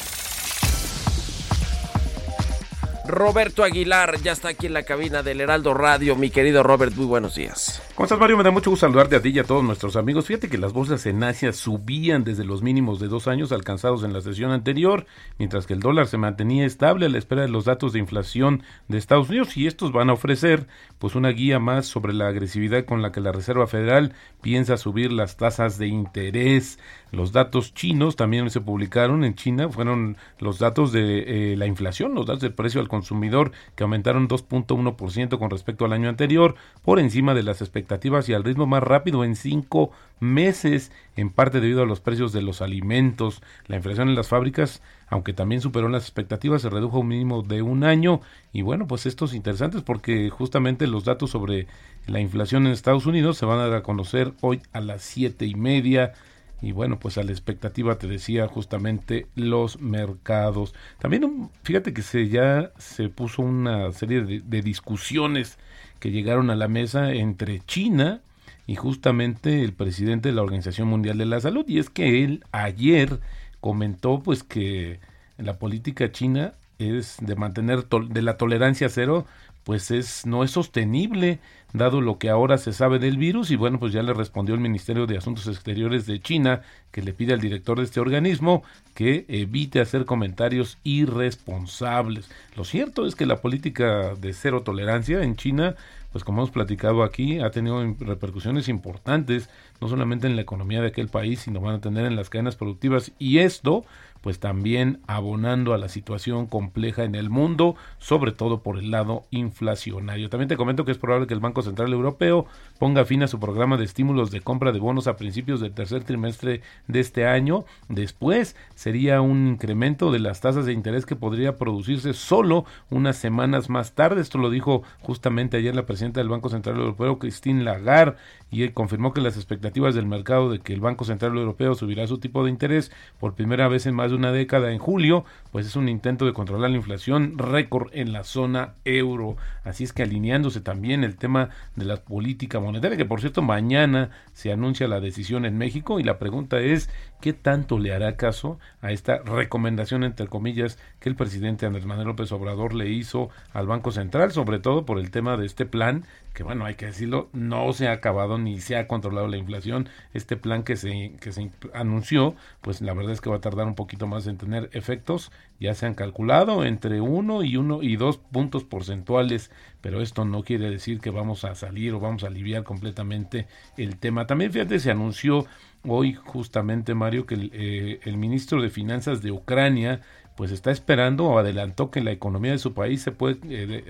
Roberto 3.21 3.63
Aguilar 3.63 4.19
ya 4.23 4.31
está 4.31 4.49
aquí 4.49 4.65
en 4.65 4.73
la 4.73 4.81
cabina 4.81 5.21
del 5.21 5.41
Heraldo 5.41 5.75
Radio. 5.75 6.15
Mi 6.15 6.31
querido 6.31 6.63
Robert, 6.63 6.95
muy 6.95 7.05
buenos 7.05 7.35
días. 7.35 7.79
¿Cómo 7.93 8.05
estás, 8.05 8.19
Mario? 8.19 8.37
Me 8.37 8.43
da 8.43 8.51
mucho 8.51 8.69
gusto 8.69 8.85
saludarte 8.85 9.17
a 9.17 9.21
ti 9.21 9.29
y 9.29 9.39
a 9.39 9.43
todos 9.43 9.65
nuestros 9.65 9.97
amigos. 9.97 10.25
Fíjate 10.25 10.47
que 10.47 10.57
las 10.57 10.71
bolsas 10.71 11.05
en 11.07 11.21
Asia 11.23 11.51
subían 11.51 12.23
desde 12.23 12.45
los 12.45 12.63
mínimos 12.63 13.01
de 13.01 13.09
dos 13.09 13.27
años 13.27 13.51
alcanzados 13.51 14.05
en 14.05 14.13
la 14.13 14.21
sesión 14.21 14.51
anterior, 14.51 15.05
mientras 15.37 15.67
que 15.67 15.73
el 15.73 15.81
dólar 15.81 16.07
se 16.07 16.17
mantenía 16.17 16.65
estable 16.65 17.05
a 17.05 17.09
la 17.09 17.17
espera 17.17 17.41
de 17.41 17.49
los 17.49 17.65
datos 17.65 17.91
de 17.91 17.99
inflación 17.99 18.63
de 18.87 18.97
Estados 18.97 19.27
Unidos 19.27 19.57
y 19.57 19.67
estos 19.67 19.91
van 19.91 20.09
a 20.09 20.13
ofrecer 20.13 20.67
pues 20.99 21.15
una 21.15 21.29
guía 21.29 21.59
más 21.59 21.85
sobre 21.85 22.13
la 22.13 22.29
agresividad 22.29 22.85
con 22.85 23.01
la 23.01 23.11
que 23.11 23.19
la 23.19 23.33
Reserva 23.33 23.67
Federal 23.67 24.13
piensa 24.41 24.77
subir 24.77 25.11
las 25.11 25.35
tasas 25.35 25.77
de 25.77 25.87
interés. 25.87 26.79
Los 27.11 27.33
datos 27.33 27.73
chinos 27.73 28.15
también 28.15 28.49
se 28.51 28.61
publicaron 28.61 29.25
en 29.25 29.35
China, 29.35 29.67
fueron 29.67 30.15
los 30.39 30.59
datos 30.59 30.93
de 30.93 31.51
eh, 31.51 31.57
la 31.57 31.65
inflación, 31.65 32.15
los 32.15 32.25
datos 32.25 32.41
del 32.41 32.53
precio 32.53 32.79
al 32.79 32.87
consumidor 32.87 33.51
que 33.75 33.83
aumentaron 33.83 34.29
2.1% 34.29 35.37
con 35.37 35.49
respecto 35.49 35.83
al 35.83 35.91
año 35.91 36.07
anterior, 36.07 36.55
por 36.83 36.97
encima 36.97 37.33
de 37.33 37.43
las 37.43 37.61
expectativas 37.61 37.80
y 38.27 38.33
al 38.33 38.43
ritmo 38.43 38.65
más 38.65 38.83
rápido 38.83 39.23
en 39.23 39.35
cinco 39.35 39.91
meses, 40.19 40.91
en 41.15 41.29
parte 41.29 41.59
debido 41.59 41.81
a 41.81 41.85
los 41.85 41.99
precios 41.99 42.31
de 42.33 42.41
los 42.41 42.61
alimentos. 42.61 43.41
La 43.67 43.75
inflación 43.75 44.09
en 44.09 44.15
las 44.15 44.27
fábricas, 44.27 44.81
aunque 45.07 45.33
también 45.33 45.61
superó 45.61 45.89
las 45.89 46.03
expectativas, 46.03 46.61
se 46.61 46.69
redujo 46.69 46.97
a 46.97 46.99
un 47.01 47.07
mínimo 47.07 47.41
de 47.41 47.61
un 47.61 47.83
año. 47.83 48.21
Y 48.53 48.61
bueno, 48.61 48.87
pues 48.87 49.05
esto 49.05 49.25
es 49.25 49.33
interesante 49.33 49.81
porque 49.81 50.29
justamente 50.29 50.87
los 50.87 51.05
datos 51.05 51.31
sobre 51.31 51.67
la 52.07 52.19
inflación 52.19 52.65
en 52.65 52.73
Estados 52.73 53.05
Unidos 53.05 53.37
se 53.37 53.45
van 53.45 53.59
a 53.59 53.67
dar 53.67 53.79
a 53.79 53.83
conocer 53.83 54.33
hoy 54.41 54.61
a 54.73 54.81
las 54.81 55.01
siete 55.01 55.45
y 55.45 55.55
media 55.55 56.13
y 56.61 56.73
bueno, 56.73 56.99
pues 56.99 57.17
a 57.17 57.23
la 57.23 57.31
expectativa 57.31 57.97
te 57.97 58.07
decía 58.07 58.47
justamente 58.47 59.25
los 59.35 59.81
mercados. 59.81 60.75
También 60.99 61.49
fíjate 61.63 61.91
que 61.91 62.03
se 62.03 62.29
ya 62.29 62.71
se 62.77 63.09
puso 63.09 63.41
una 63.41 63.91
serie 63.91 64.21
de 64.21 64.61
discusiones 64.61 65.57
que 66.01 66.11
llegaron 66.11 66.49
a 66.49 66.55
la 66.55 66.67
mesa 66.67 67.13
entre 67.13 67.61
China 67.61 68.21
y 68.65 68.75
justamente 68.75 69.63
el 69.63 69.71
presidente 69.71 70.29
de 70.29 70.35
la 70.35 70.41
Organización 70.41 70.87
Mundial 70.87 71.19
de 71.19 71.27
la 71.27 71.39
Salud. 71.39 71.63
Y 71.67 71.77
es 71.77 71.91
que 71.91 72.23
él 72.23 72.43
ayer 72.51 73.19
comentó 73.59 74.21
pues 74.23 74.43
que 74.43 74.99
la 75.37 75.59
política 75.59 76.11
china 76.11 76.55
es 76.79 77.17
de 77.21 77.35
mantener 77.35 77.87
de 77.87 78.21
la 78.23 78.37
tolerancia 78.37 78.89
cero 78.89 79.27
pues 79.63 79.91
es 79.91 80.25
no 80.25 80.43
es 80.43 80.49
sostenible 80.49 81.39
dado 81.73 82.01
lo 82.01 82.17
que 82.17 82.29
ahora 82.29 82.57
se 82.57 82.73
sabe 82.73 82.99
del 82.99 83.17
virus 83.17 83.51
y 83.51 83.55
bueno 83.55 83.79
pues 83.79 83.93
ya 83.93 84.03
le 84.03 84.13
respondió 84.13 84.55
el 84.55 84.61
Ministerio 84.61 85.07
de 85.07 85.17
Asuntos 85.17 85.47
Exteriores 85.47 86.05
de 86.05 86.19
China 86.19 86.61
que 86.91 87.01
le 87.01 87.13
pide 87.13 87.33
al 87.33 87.41
director 87.41 87.77
de 87.77 87.85
este 87.85 87.99
organismo 87.99 88.63
que 88.93 89.25
evite 89.29 89.79
hacer 89.79 90.05
comentarios 90.05 90.77
irresponsables. 90.83 92.29
Lo 92.55 92.65
cierto 92.65 93.05
es 93.05 93.15
que 93.15 93.25
la 93.25 93.41
política 93.41 94.15
de 94.15 94.33
cero 94.33 94.63
tolerancia 94.63 95.23
en 95.23 95.35
China 95.35 95.75
pues 96.11 96.23
como 96.23 96.41
hemos 96.41 96.51
platicado 96.51 97.03
aquí, 97.03 97.39
ha 97.39 97.51
tenido 97.51 97.81
repercusiones 97.99 98.67
importantes, 98.67 99.49
no 99.79 99.87
solamente 99.87 100.27
en 100.27 100.35
la 100.35 100.41
economía 100.41 100.81
de 100.81 100.87
aquel 100.87 101.07
país, 101.07 101.39
sino 101.39 101.61
van 101.61 101.75
a 101.75 101.81
tener 101.81 102.05
en 102.05 102.17
las 102.17 102.29
cadenas 102.29 102.57
productivas. 102.57 103.13
Y 103.17 103.39
esto, 103.39 103.85
pues 104.21 104.39
también 104.39 104.99
abonando 105.07 105.73
a 105.73 105.77
la 105.77 105.89
situación 105.89 106.47
compleja 106.47 107.03
en 107.03 107.15
el 107.15 107.29
mundo, 107.29 107.75
sobre 107.97 108.31
todo 108.31 108.61
por 108.61 108.77
el 108.77 108.91
lado 108.91 109.23
inflacionario. 109.31 110.29
También 110.29 110.47
te 110.47 110.57
comento 110.57 110.85
que 110.85 110.91
es 110.91 110.97
probable 110.97 111.27
que 111.27 111.33
el 111.33 111.39
Banco 111.39 111.61
Central 111.61 111.91
Europeo 111.91 112.45
ponga 112.79 113.05
fin 113.05 113.23
a 113.23 113.27
su 113.27 113.39
programa 113.39 113.77
de 113.77 113.85
estímulos 113.85 114.31
de 114.31 114.41
compra 114.41 114.71
de 114.71 114.79
bonos 114.79 115.07
a 115.07 115.17
principios 115.17 115.59
del 115.59 115.73
tercer 115.73 116.03
trimestre 116.03 116.61
de 116.87 116.99
este 116.99 117.25
año. 117.25 117.65
Después 117.89 118.55
sería 118.75 119.21
un 119.21 119.47
incremento 119.47 120.11
de 120.11 120.19
las 120.19 120.41
tasas 120.41 120.65
de 120.65 120.73
interés 120.73 121.05
que 121.05 121.15
podría 121.15 121.57
producirse 121.57 122.13
solo 122.13 122.65
unas 122.89 123.17
semanas 123.17 123.69
más 123.69 123.93
tarde. 123.93 124.21
Esto 124.21 124.37
lo 124.37 124.49
dijo 124.49 124.83
justamente 125.01 125.57
ayer 125.57 125.75
la 125.75 125.85
presidenta 125.85 126.19
del 126.19 126.29
Banco 126.29 126.49
Central 126.49 126.77
Europeo, 126.77 127.19
Christine 127.19 127.63
Lagarde, 127.63 128.17
y 128.51 128.67
confirmó 128.69 129.13
que 129.13 129.21
las 129.21 129.37
expectativas 129.37 129.95
del 129.95 130.05
mercado 130.05 130.51
de 130.51 130.59
que 130.59 130.73
el 130.73 130.81
Banco 130.81 131.05
Central 131.05 131.37
Europeo 131.37 131.73
subirá 131.73 132.05
su 132.05 132.19
tipo 132.19 132.43
de 132.43 132.49
interés 132.49 132.91
por 133.19 133.33
primera 133.33 133.67
vez 133.69 133.85
en 133.85 133.95
más 133.95 134.10
de 134.11 134.17
una 134.17 134.31
década 134.31 134.71
en 134.71 134.77
julio, 134.77 135.25
pues 135.51 135.65
es 135.65 135.75
un 135.75 135.89
intento 135.89 136.25
de 136.25 136.33
controlar 136.33 136.69
la 136.69 136.77
inflación 136.77 137.37
récord 137.37 137.89
en 137.93 138.13
la 138.13 138.23
zona 138.23 138.75
euro. 138.85 139.37
Así 139.63 139.83
es 139.83 139.93
que 139.93 140.03
alineándose 140.03 140.61
también 140.61 141.03
el 141.03 141.17
tema 141.17 141.49
de 141.75 141.85
la 141.85 141.97
política 141.97 142.59
monetaria, 142.59 142.97
que 142.97 143.05
por 143.05 143.21
cierto 143.21 143.41
mañana 143.41 144.11
se 144.33 144.51
anuncia 144.51 144.87
la 144.87 144.99
decisión 144.99 145.45
en 145.45 145.57
México 145.57 145.99
y 145.99 146.03
la 146.03 146.19
pregunta 146.19 146.59
es 146.59 146.89
qué 147.21 147.31
tanto 147.33 147.79
le 147.79 147.93
hará 147.93 148.17
caso 148.17 148.59
a 148.81 148.91
esta 148.91 149.19
recomendación, 149.19 150.03
entre 150.03 150.27
comillas, 150.27 150.77
que 150.99 151.07
el 151.07 151.15
presidente 151.15 151.65
Andrés 151.65 151.85
Manuel 151.85 152.07
López 152.07 152.31
Obrador 152.31 152.73
le 152.73 152.89
hizo 152.89 153.29
al 153.53 153.67
Banco 153.67 153.91
Central, 153.91 154.31
sobre 154.31 154.59
todo 154.59 154.85
por 154.85 154.99
el 154.99 155.11
tema 155.11 155.37
de 155.37 155.45
este 155.45 155.65
plan, 155.65 156.03
que 156.33 156.43
bueno, 156.43 156.65
hay 156.65 156.75
que 156.75 156.85
decirlo, 156.85 157.29
no 157.33 157.71
se 157.73 157.87
ha 157.87 157.91
acabado 157.91 158.37
ni 158.37 158.59
se 158.59 158.77
ha 158.77 158.87
controlado 158.87 159.27
la 159.27 159.37
inflación. 159.37 159.89
Este 160.13 160.37
plan 160.37 160.63
que 160.63 160.77
se, 160.77 161.13
que 161.19 161.31
se 161.31 161.51
anunció, 161.73 162.35
pues 162.61 162.81
la 162.81 162.93
verdad 162.93 163.11
es 163.11 163.21
que 163.21 163.29
va 163.29 163.37
a 163.37 163.41
tardar 163.41 163.67
un 163.67 163.75
poquito 163.75 164.07
más 164.07 164.27
en 164.27 164.37
tener 164.37 164.69
efectos. 164.73 165.31
Ya 165.59 165.73
se 165.75 165.85
han 165.85 165.93
calculado 165.93 166.63
entre 166.63 167.01
uno 167.01 167.43
y 167.43 167.57
uno 167.57 167.83
y 167.83 167.97
dos 167.97 168.17
puntos 168.17 168.63
porcentuales, 168.63 169.51
pero 169.81 170.01
esto 170.01 170.25
no 170.25 170.43
quiere 170.43 170.69
decir 170.69 170.99
que 171.01 171.09
vamos 171.09 171.43
a 171.43 171.55
salir 171.55 171.93
o 171.93 171.99
vamos 171.99 172.23
a 172.23 172.27
aliviar 172.27 172.63
completamente 172.63 173.47
el 173.77 173.97
tema. 173.97 174.25
También 174.25 174.51
fíjate, 174.51 174.79
se 174.79 174.89
anunció 174.89 175.45
hoy 175.87 176.13
justamente, 176.13 176.93
Mario, 176.93 177.25
que 177.25 177.35
el, 177.35 177.51
eh, 177.53 177.99
el 178.03 178.17
ministro 178.17 178.61
de 178.61 178.69
Finanzas 178.69 179.21
de 179.21 179.31
Ucrania 179.31 180.01
pues 180.35 180.51
está 180.51 180.71
esperando 180.71 181.25
o 181.25 181.37
adelantó 181.37 181.91
que 181.91 182.01
la 182.01 182.11
economía 182.11 182.51
de 182.51 182.57
su 182.57 182.73
país 182.73 183.01
se 183.01 183.11
puede, 183.11 183.37
eh, 183.49 183.83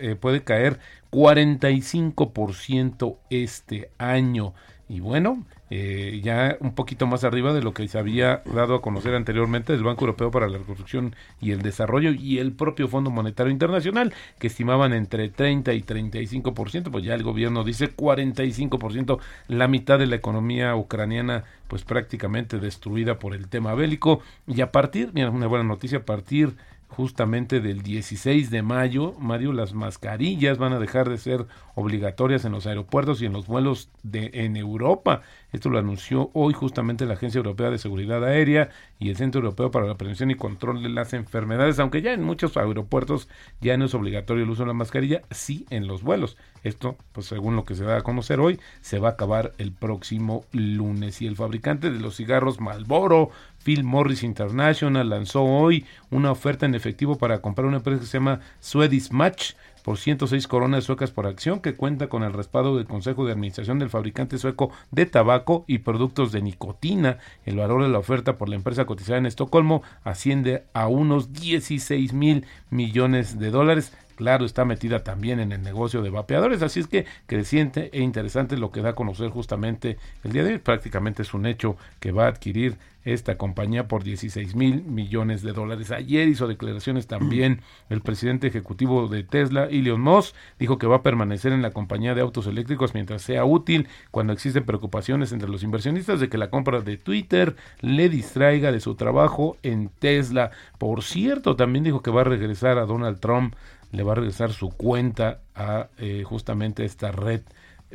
eh, 0.00 0.16
puede 0.16 0.44
caer 0.44 0.78
45% 1.10 3.18
este 3.30 3.90
año. 3.98 4.54
Y 4.88 5.00
bueno, 5.00 5.44
eh, 5.70 6.20
ya 6.22 6.58
un 6.60 6.74
poquito 6.74 7.06
más 7.06 7.24
arriba 7.24 7.54
de 7.54 7.62
lo 7.62 7.72
que 7.72 7.88
se 7.88 7.98
había 7.98 8.42
dado 8.44 8.74
a 8.74 8.82
conocer 8.82 9.14
anteriormente 9.14 9.72
del 9.72 9.82
Banco 9.82 10.02
Europeo 10.02 10.30
para 10.30 10.46
la 10.46 10.58
Reconstrucción 10.58 11.16
y 11.40 11.52
el 11.52 11.62
Desarrollo 11.62 12.10
y 12.10 12.38
el 12.38 12.52
propio 12.52 12.86
Fondo 12.86 13.10
Monetario 13.10 13.50
Internacional, 13.50 14.12
que 14.38 14.48
estimaban 14.48 14.92
entre 14.92 15.30
30 15.30 15.72
y 15.72 15.82
35%, 15.82 16.90
pues 16.90 17.02
ya 17.02 17.14
el 17.14 17.22
gobierno 17.22 17.64
dice 17.64 17.94
45%, 17.96 19.18
la 19.48 19.66
mitad 19.66 19.98
de 19.98 20.06
la 20.06 20.16
economía 20.16 20.76
ucraniana 20.76 21.44
pues 21.68 21.82
prácticamente 21.82 22.58
destruida 22.58 23.18
por 23.18 23.34
el 23.34 23.48
tema 23.48 23.74
bélico. 23.74 24.20
Y 24.46 24.60
a 24.60 24.70
partir, 24.70 25.10
mira, 25.14 25.30
una 25.30 25.46
buena 25.46 25.64
noticia, 25.64 25.98
a 25.98 26.04
partir 26.04 26.54
justamente 26.94 27.60
del 27.60 27.82
16 27.82 28.50
de 28.50 28.62
mayo, 28.62 29.14
Mario, 29.18 29.52
las 29.52 29.74
mascarillas 29.74 30.58
van 30.58 30.72
a 30.72 30.78
dejar 30.78 31.08
de 31.08 31.18
ser 31.18 31.46
obligatorias 31.74 32.44
en 32.44 32.52
los 32.52 32.66
aeropuertos 32.66 33.20
y 33.20 33.26
en 33.26 33.32
los 33.32 33.46
vuelos 33.46 33.90
de 34.02 34.30
en 34.32 34.56
Europa. 34.56 35.22
Esto 35.54 35.70
lo 35.70 35.78
anunció 35.78 36.30
hoy 36.32 36.52
justamente 36.52 37.06
la 37.06 37.14
Agencia 37.14 37.38
Europea 37.38 37.70
de 37.70 37.78
Seguridad 37.78 38.24
Aérea 38.24 38.70
y 38.98 39.08
el 39.08 39.16
Centro 39.16 39.40
Europeo 39.40 39.70
para 39.70 39.86
la 39.86 39.96
Prevención 39.96 40.32
y 40.32 40.34
Control 40.34 40.82
de 40.82 40.88
las 40.88 41.12
Enfermedades, 41.12 41.78
aunque 41.78 42.02
ya 42.02 42.12
en 42.12 42.24
muchos 42.24 42.56
aeropuertos 42.56 43.28
ya 43.60 43.76
no 43.76 43.84
es 43.84 43.94
obligatorio 43.94 44.42
el 44.42 44.50
uso 44.50 44.64
de 44.64 44.66
la 44.66 44.72
mascarilla, 44.72 45.22
sí 45.30 45.64
en 45.70 45.86
los 45.86 46.02
vuelos. 46.02 46.36
Esto, 46.64 46.96
pues 47.12 47.26
según 47.26 47.54
lo 47.54 47.64
que 47.64 47.76
se 47.76 47.84
da 47.84 47.98
a 47.98 48.02
conocer 48.02 48.40
hoy, 48.40 48.58
se 48.80 48.98
va 48.98 49.10
a 49.10 49.12
acabar 49.12 49.52
el 49.58 49.70
próximo 49.70 50.44
lunes 50.50 51.22
y 51.22 51.28
el 51.28 51.36
fabricante 51.36 51.92
de 51.92 52.00
los 52.00 52.16
cigarros 52.16 52.60
Marlboro 52.60 53.30
Phil 53.64 53.84
Morris 53.84 54.22
International 54.22 55.08
lanzó 55.08 55.42
hoy 55.42 55.86
una 56.10 56.32
oferta 56.32 56.66
en 56.66 56.74
efectivo 56.74 57.16
para 57.16 57.40
comprar 57.40 57.66
una 57.66 57.78
empresa 57.78 58.00
que 58.00 58.06
se 58.06 58.18
llama 58.18 58.40
Swedish 58.60 59.10
Match 59.10 59.52
por 59.84 59.98
106 59.98 60.48
coronas 60.48 60.84
suecas 60.84 61.10
por 61.10 61.26
acción 61.26 61.60
que 61.60 61.76
cuenta 61.76 62.08
con 62.08 62.22
el 62.22 62.32
respaldo 62.32 62.76
del 62.76 62.86
Consejo 62.86 63.26
de 63.26 63.32
Administración 63.32 63.78
del 63.78 63.90
fabricante 63.90 64.38
sueco 64.38 64.70
de 64.90 65.04
tabaco 65.04 65.66
y 65.68 65.78
productos 65.78 66.32
de 66.32 66.40
nicotina. 66.40 67.18
El 67.44 67.58
valor 67.58 67.82
de 67.82 67.90
la 67.90 67.98
oferta 67.98 68.38
por 68.38 68.48
la 68.48 68.56
empresa 68.56 68.86
cotizada 68.86 69.18
en 69.18 69.26
Estocolmo 69.26 69.82
asciende 70.02 70.64
a 70.72 70.88
unos 70.88 71.34
16 71.34 72.14
mil 72.14 72.46
millones 72.70 73.38
de 73.38 73.50
dólares 73.50 73.92
claro, 74.14 74.44
está 74.44 74.64
metida 74.64 75.04
también 75.04 75.40
en 75.40 75.52
el 75.52 75.62
negocio 75.62 76.02
de 76.02 76.10
vapeadores, 76.10 76.62
así 76.62 76.80
es 76.80 76.86
que 76.86 77.06
creciente 77.26 77.90
e 77.92 78.00
interesante 78.00 78.56
lo 78.56 78.70
que 78.70 78.82
da 78.82 78.90
a 78.90 78.94
conocer 78.94 79.30
justamente 79.30 79.98
el 80.22 80.32
día 80.32 80.44
de 80.44 80.52
hoy, 80.52 80.58
prácticamente 80.58 81.22
es 81.22 81.34
un 81.34 81.46
hecho 81.46 81.76
que 82.00 82.12
va 82.12 82.26
a 82.26 82.28
adquirir 82.28 82.76
esta 83.04 83.36
compañía 83.36 83.86
por 83.86 84.02
16 84.02 84.54
mil 84.54 84.82
millones 84.82 85.42
de 85.42 85.52
dólares. 85.52 85.90
Ayer 85.90 86.26
hizo 86.28 86.48
declaraciones 86.48 87.06
también 87.06 87.60
el 87.90 88.00
presidente 88.00 88.46
ejecutivo 88.46 89.08
de 89.08 89.22
Tesla, 89.22 89.64
Elon 89.64 90.00
Musk, 90.00 90.34
dijo 90.58 90.78
que 90.78 90.86
va 90.86 90.96
a 90.96 91.02
permanecer 91.02 91.52
en 91.52 91.62
la 91.62 91.72
compañía 91.72 92.14
de 92.14 92.22
autos 92.22 92.46
eléctricos 92.46 92.94
mientras 92.94 93.22
sea 93.22 93.44
útil 93.44 93.88
cuando 94.10 94.32
existen 94.32 94.64
preocupaciones 94.64 95.32
entre 95.32 95.48
los 95.48 95.62
inversionistas 95.62 96.20
de 96.20 96.28
que 96.28 96.38
la 96.38 96.50
compra 96.50 96.80
de 96.80 96.96
Twitter 96.96 97.56
le 97.80 98.08
distraiga 98.08 98.72
de 98.72 98.80
su 98.80 98.94
trabajo 98.94 99.56
en 99.62 99.90
Tesla. 99.98 100.50
Por 100.78 101.02
cierto, 101.02 101.56
también 101.56 101.84
dijo 101.84 102.02
que 102.02 102.10
va 102.10 102.22
a 102.22 102.24
regresar 102.24 102.78
a 102.78 102.86
Donald 102.86 103.20
Trump, 103.20 103.54
le 103.94 104.02
va 104.02 104.12
a 104.12 104.16
regresar 104.16 104.52
su 104.52 104.70
cuenta 104.70 105.40
a 105.54 105.88
eh, 105.98 106.22
justamente 106.24 106.84
esta 106.84 107.12
red 107.12 107.42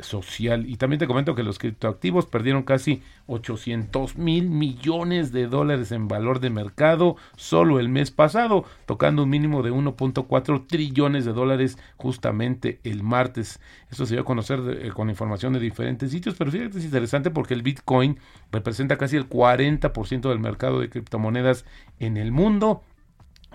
social. 0.02 0.68
Y 0.68 0.76
también 0.76 0.98
te 0.98 1.06
comento 1.06 1.34
que 1.34 1.42
los 1.42 1.58
criptoactivos 1.58 2.26
perdieron 2.26 2.62
casi 2.62 3.02
800 3.26 4.16
mil 4.16 4.48
millones 4.50 5.32
de 5.32 5.46
dólares 5.46 5.92
en 5.92 6.08
valor 6.08 6.40
de 6.40 6.50
mercado 6.50 7.16
solo 7.36 7.78
el 7.78 7.88
mes 7.88 8.10
pasado, 8.10 8.64
tocando 8.86 9.24
un 9.24 9.30
mínimo 9.30 9.62
de 9.62 9.72
1.4 9.72 10.66
trillones 10.66 11.24
de 11.24 11.32
dólares 11.32 11.78
justamente 11.96 12.80
el 12.84 13.02
martes. 13.02 13.60
Esto 13.90 14.06
se 14.06 14.14
dio 14.14 14.22
a 14.22 14.26
conocer 14.26 14.60
eh, 14.68 14.90
con 14.90 15.10
información 15.10 15.52
de 15.52 15.60
diferentes 15.60 16.10
sitios, 16.10 16.34
pero 16.36 16.50
fíjate 16.50 16.78
es 16.78 16.84
interesante 16.84 17.30
porque 17.30 17.54
el 17.54 17.62
Bitcoin 17.62 18.18
representa 18.50 18.96
casi 18.96 19.16
el 19.16 19.28
40% 19.28 20.28
del 20.28 20.38
mercado 20.38 20.80
de 20.80 20.88
criptomonedas 20.88 21.64
en 21.98 22.16
el 22.16 22.32
mundo 22.32 22.82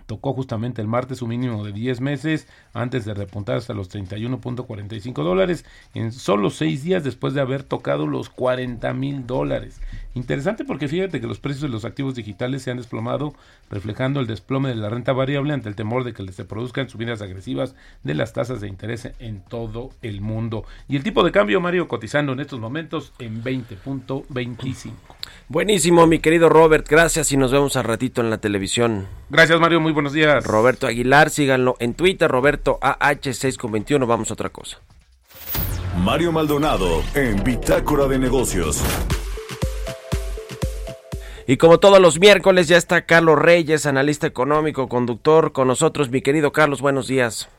tocó 0.05 0.33
justamente 0.33 0.81
el 0.81 0.87
martes 0.87 1.21
un 1.21 1.29
mínimo 1.29 1.63
de 1.63 1.71
10 1.71 2.01
meses 2.01 2.47
antes 2.73 3.05
de 3.05 3.13
repuntar 3.13 3.57
hasta 3.57 3.73
los 3.73 3.89
31.45 3.89 5.23
dólares 5.23 5.65
en 5.93 6.11
solo 6.11 6.49
6 6.49 6.83
días 6.83 7.03
después 7.03 7.33
de 7.33 7.41
haber 7.41 7.63
tocado 7.63 8.07
los 8.07 8.29
40 8.29 8.93
mil 8.93 9.25
dólares. 9.25 9.81
Interesante 10.15 10.63
porque 10.63 10.87
fíjate 10.87 11.19
que 11.19 11.27
los 11.27 11.39
precios 11.39 11.63
de 11.63 11.69
los 11.69 11.83
activos 11.83 12.15
digitales 12.15 12.63
se 12.63 12.71
han 12.71 12.77
desplomado, 12.77 13.35
reflejando 13.69 14.21
el 14.21 14.27
desplome 14.27 14.69
de 14.69 14.75
la 14.75 14.89
renta 14.89 15.11
variable 15.11 15.53
ante 15.53 15.67
el 15.67 15.75
temor 15.75 16.05
de 16.05 16.13
que 16.13 16.31
se 16.31 16.45
produzcan 16.45 16.89
subidas 16.89 17.21
agresivas 17.21 17.75
de 18.03 18.13
las 18.13 18.31
tasas 18.31 18.61
de 18.61 18.69
interés 18.69 19.11
en 19.19 19.41
todo 19.41 19.89
el 20.01 20.21
mundo. 20.21 20.63
Y 20.87 20.95
el 20.95 21.03
tipo 21.03 21.21
de 21.21 21.33
cambio, 21.33 21.59
Mario, 21.59 21.89
cotizando 21.89 22.31
en 22.31 22.39
estos 22.39 22.61
momentos 22.61 23.11
en 23.19 23.43
20.25. 23.43 24.93
Buenísimo, 25.49 26.07
mi 26.07 26.19
querido 26.19 26.47
Robert, 26.47 26.87
gracias 26.89 27.33
y 27.33 27.37
nos 27.37 27.51
vemos 27.51 27.75
al 27.75 27.83
ratito 27.83 28.21
en 28.21 28.29
la 28.29 28.37
televisión. 28.37 29.07
Gracias, 29.29 29.59
Mario, 29.59 29.81
muy 29.81 29.91
buenos 29.91 30.13
días. 30.13 30.45
Roberto 30.45 30.87
Aguilar, 30.87 31.29
síganlo 31.29 31.75
en 31.79 31.93
Twitter, 31.93 32.31
Roberto 32.31 32.79
AH621, 32.81 34.07
vamos 34.07 34.31
a 34.31 34.33
otra 34.33 34.49
cosa. 34.49 34.79
Mario 35.97 36.31
Maldonado 36.31 37.03
en 37.15 37.43
Bitácora 37.43 38.07
de 38.07 38.17
Negocios. 38.17 38.81
Y 41.47 41.57
como 41.57 41.77
todos 41.77 41.99
los 41.99 42.19
miércoles 42.19 42.67
ya 42.67 42.77
está 42.77 43.05
Carlos 43.05 43.37
Reyes, 43.39 43.85
analista 43.85 44.25
económico, 44.25 44.89
conductor 44.89 45.51
con 45.51 45.67
nosotros. 45.67 46.09
Mi 46.09 46.21
querido 46.21 46.51
Carlos, 46.51 46.81
buenos 46.81 47.07
días. 47.07 47.51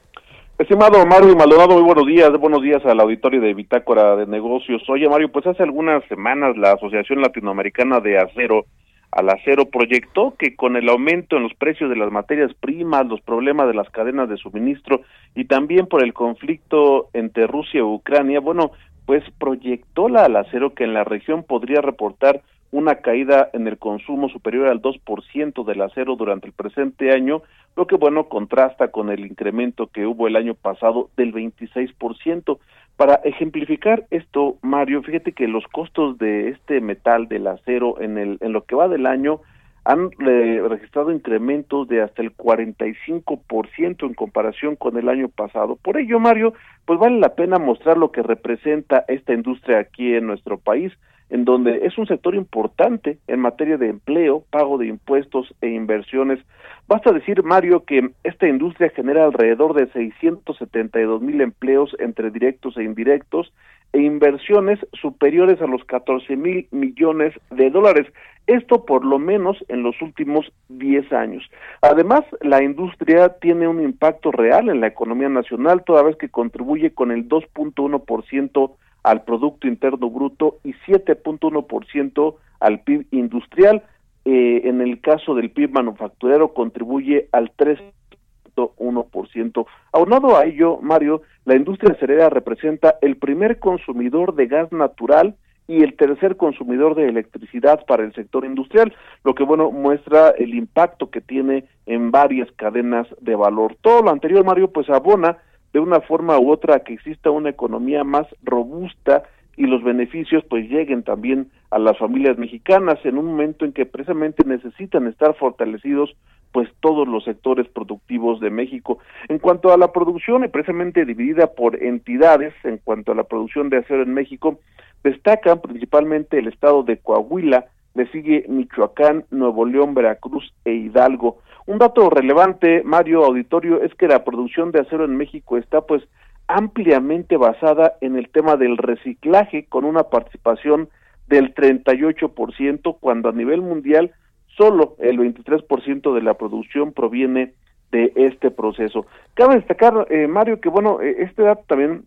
Estimado 0.59 1.07
Mario 1.07 1.37
Maldonado, 1.37 1.75
muy 1.75 1.83
buenos 1.83 2.05
días, 2.05 2.33
buenos 2.33 2.63
días 2.63 2.85
al 2.85 2.99
auditorio 2.99 3.41
de 3.41 3.55
Bitácora 3.55 4.17
de 4.17 4.27
Negocios. 4.27 4.83
Oye 4.89 5.09
Mario, 5.09 5.31
pues 5.31 5.47
hace 5.47 5.63
algunas 5.63 6.05
semanas 6.09 6.57
la 6.57 6.73
Asociación 6.73 7.21
Latinoamericana 7.21 8.01
de 8.01 8.19
Acero, 8.19 8.65
al 9.13 9.31
Acero, 9.31 9.67
proyectó 9.67 10.35
que 10.37 10.57
con 10.57 10.75
el 10.75 10.89
aumento 10.89 11.37
en 11.37 11.45
los 11.45 11.55
precios 11.55 11.89
de 11.89 11.97
las 11.97 12.11
materias 12.11 12.51
primas, 12.59 13.07
los 13.07 13.21
problemas 13.21 13.69
de 13.69 13.75
las 13.75 13.89
cadenas 13.91 14.29
de 14.29 14.37
suministro 14.37 15.03
y 15.37 15.45
también 15.45 15.87
por 15.87 16.03
el 16.03 16.13
conflicto 16.13 17.09
entre 17.13 17.47
Rusia 17.47 17.79
y 17.79 17.83
Ucrania, 17.83 18.41
bueno, 18.41 18.73
pues 19.05 19.23
proyectó 19.39 20.09
la 20.09 20.25
al 20.25 20.35
acero 20.35 20.75
que 20.75 20.83
en 20.83 20.93
la 20.93 21.05
región 21.05 21.45
podría 21.45 21.81
reportar 21.83 22.43
una 22.71 22.97
caída 22.97 23.49
en 23.53 23.67
el 23.67 23.79
consumo 23.79 24.29
superior 24.29 24.69
al 24.69 24.83
2% 24.83 25.65
del 25.65 25.83
acero 25.83 26.17
durante 26.17 26.47
el 26.47 26.53
presente 26.53 27.13
año, 27.13 27.43
lo 27.77 27.87
que 27.87 27.97
bueno 27.97 28.29
contrasta 28.29 28.89
con 28.89 29.11
el 29.11 29.25
incremento 29.25 29.87
que 29.89 30.07
hubo 30.07 30.27
el 30.27 30.37
año 30.37 30.55
pasado 30.55 31.11
del 31.17 31.33
26%. 31.33 32.59
Para 32.97 33.17
ejemplificar 33.17 34.07
esto, 34.11 34.57
Mario, 34.63 35.03
fíjate 35.03 35.33
que 35.33 35.49
los 35.49 35.65
costos 35.69 36.19
de 36.19 36.49
este 36.49 36.81
metal 36.81 37.29
del 37.29 37.47
acero 37.47 38.01
en 38.01 38.17
el 38.17 38.39
en 38.41 38.53
lo 38.53 38.65
que 38.65 38.75
va 38.75 38.89
del 38.89 39.07
año 39.07 39.41
han 39.87 40.11
eh, 40.27 40.61
registrado 40.69 41.13
incrementos 41.13 41.87
de 41.87 42.03
hasta 42.03 42.21
el 42.21 42.37
45% 42.37 44.05
en 44.05 44.15
comparación 44.15 44.75
con 44.75 44.99
el 44.99 45.09
año 45.09 45.29
pasado. 45.29 45.77
Por 45.77 45.97
ello, 45.97 46.19
Mario, 46.19 46.55
pues 46.85 46.99
vale 46.99 47.21
la 47.21 47.37
pena 47.37 47.59
mostrar 47.59 47.97
lo 47.97 48.11
que 48.11 48.23
representa 48.23 49.05
esta 49.07 49.33
industria 49.33 49.79
aquí 49.79 50.15
en 50.15 50.27
nuestro 50.27 50.59
país 50.59 50.93
en 51.31 51.45
donde 51.45 51.87
es 51.87 51.99
un 51.99 52.07
sector 52.07 52.35
importante 52.35 53.19
en 53.27 53.41
materia 53.41 53.77
de 53.77 53.89
empleo, 53.89 54.45
pago 54.51 54.79
de 54.79 54.87
impuestos 54.87 55.55
e 55.61 55.69
inversiones. 55.69 56.39
Basta 56.87 57.13
decir, 57.13 57.43
Mario, 57.43 57.85
que 57.85 58.11
esta 58.23 58.47
industria 58.49 58.91
genera 58.91 59.25
alrededor 59.25 59.75
de 59.75 59.87
672 59.93 61.21
mil 61.21 61.41
empleos 61.41 61.97
entre 61.99 62.31
directos 62.31 62.77
e 62.77 62.85
indirectos 62.85 63.53
e 63.93 64.01
inversiones 64.01 64.79
superiores 65.01 65.61
a 65.61 65.67
los 65.67 65.85
14 65.85 66.37
mil 66.37 66.69
millones 66.71 67.35
de 67.51 67.71
dólares. 67.71 68.07
Esto 68.47 68.85
por 68.85 69.05
lo 69.05 69.19
menos 69.19 69.57
en 69.69 69.83
los 69.83 70.01
últimos 70.01 70.53
10 70.69 71.13
años. 71.13 71.43
Además, 71.83 72.23
la 72.41 72.63
industria 72.63 73.31
tiene 73.41 73.67
un 73.67 73.83
impacto 73.83 74.31
real 74.31 74.69
en 74.69 74.81
la 74.81 74.87
economía 74.87 75.29
nacional, 75.29 75.83
toda 75.85 76.05
vez 76.05 76.17
que 76.17 76.29
contribuye 76.29 76.93
con 76.93 77.11
el 77.11 77.29
2.1% 77.29 78.71
al 79.07 79.23
Producto 79.23 79.67
Interno 79.69 80.11
Bruto 80.11 80.59
y 80.65 80.73
7.1% 80.73 82.35
al 82.59 82.81
PIB 82.81 83.07
industrial. 83.13 83.85
Eh, 84.25 84.63
en 84.65 84.81
el 84.81 85.01
caso 85.01 85.37
del 85.37 85.53
PIB 85.53 85.71
manufacturero 85.71 86.53
contribuye 86.53 87.29
al 87.31 87.53
3.1%. 87.57 89.67
Aunado 89.93 90.37
a 90.37 90.45
ello, 90.45 90.81
Mario, 90.83 91.23
la 91.45 91.55
industria 91.55 91.95
cerera 92.01 92.31
representa 92.31 92.97
el 93.01 93.17
primer 93.17 93.61
consumidor 93.61 94.35
de 94.35 94.49
gas 94.49 94.73
natural 94.73 95.37
y 95.69 95.85
el 95.85 95.95
tercer 95.95 96.37
consumidor 96.37 96.97
de 96.97 97.09
electricidad 97.09 97.87
para 97.87 98.03
el 98.03 98.13
sector 98.13 98.45
industrial, 98.45 98.93
lo 99.23 99.37
que 99.37 99.45
bueno 99.45 99.71
muestra 99.71 100.31
el 100.31 100.53
impacto 100.53 101.11
que 101.11 101.21
tiene 101.21 101.67
en 101.87 102.11
varias 102.11 102.51
cadenas 102.57 103.07
de 103.21 103.37
valor. 103.37 103.77
Todo 103.83 104.03
lo 104.03 104.11
anterior, 104.11 104.45
Mario, 104.45 104.73
pues 104.73 104.91
abona 104.91 105.39
de 105.73 105.81
una 105.81 106.01
forma 106.01 106.39
u 106.39 106.51
otra 106.51 106.81
que 106.81 106.95
exista 106.95 107.31
una 107.31 107.51
economía 107.51 108.05
más 108.05 108.27
robusta 108.43 109.25
y 109.57 109.67
los 109.67 109.83
beneficios 109.83 110.45
pues 110.49 110.69
lleguen 110.69 111.03
también 111.03 111.51
a 111.71 111.79
las 111.79 111.99
familias 111.99 112.39
mexicanas 112.39 112.99
en 113.05 113.19
un 113.19 113.27
momento 113.27 113.65
en 113.65 113.73
que 113.73 113.87
precisamente 113.87 114.45
necesitan 114.45 115.07
estar 115.07 115.35
fortalecidos 115.35 116.15
pues 116.53 116.69
todos 116.81 117.07
los 117.07 117.25
sectores 117.25 117.69
productivos 117.69 118.41
de 118.41 118.51
México. 118.51 118.99
En 119.29 119.39
cuanto 119.39 119.73
a 119.73 119.77
la 119.77 119.93
producción, 119.93 120.45
y 120.45 120.49
precisamente 120.49 121.05
dividida 121.05 121.49
por 121.49 121.83
entidades, 121.83 122.55
en 122.65 122.79
cuanto 122.79 123.13
a 123.13 123.15
la 123.15 123.25
producción 123.25 123.69
de 123.69 123.79
acero 123.79 124.03
en 124.03 124.15
México, 124.15 124.59
Destacan 125.07 125.61
principalmente 125.61 126.37
el 126.37 126.49
estado 126.49 126.83
de 126.83 126.99
Coahuila, 126.99 127.67
le 127.95 128.11
sigue 128.11 128.45
Michoacán, 128.49 129.25
Nuevo 129.31 129.65
León, 129.65 129.95
Veracruz 129.95 130.53
e 130.65 130.73
Hidalgo. 130.73 131.39
Un 131.67 131.79
dato 131.79 132.09
relevante, 132.11 132.83
Mario 132.85 133.25
Auditorio, 133.25 133.83
es 133.83 133.93
que 133.95 134.07
la 134.07 134.25
producción 134.25 134.71
de 134.71 134.81
acero 134.81 135.05
en 135.05 135.17
México 135.17 135.57
está 135.57 135.81
pues 135.81 136.03
ampliamente 136.47 137.37
basada 137.37 137.95
en 138.01 138.17
el 138.17 138.29
tema 138.29 138.57
del 138.57 138.77
reciclaje 138.77 139.67
con 139.67 139.85
una 139.85 140.05
participación 140.05 140.89
del 141.27 141.55
38% 141.55 142.97
cuando 143.01 143.29
a 143.29 143.33
nivel 143.33 143.63
mundial 143.63 144.13
solo 144.57 144.95
el 145.01 145.19
23% 145.19 146.15
de 146.15 146.23
la 146.23 146.35
producción 146.35 146.93
proviene 146.93 147.55
de 147.91 148.13
este 148.15 148.53
proceso. 148.53 149.07
Cabe 149.35 149.57
destacar, 149.57 150.07
eh, 150.11 150.29
Mario, 150.29 150.61
que 150.61 150.69
bueno, 150.69 151.01
eh, 151.01 151.17
este 151.19 151.43
dato 151.43 151.65
también 151.67 152.05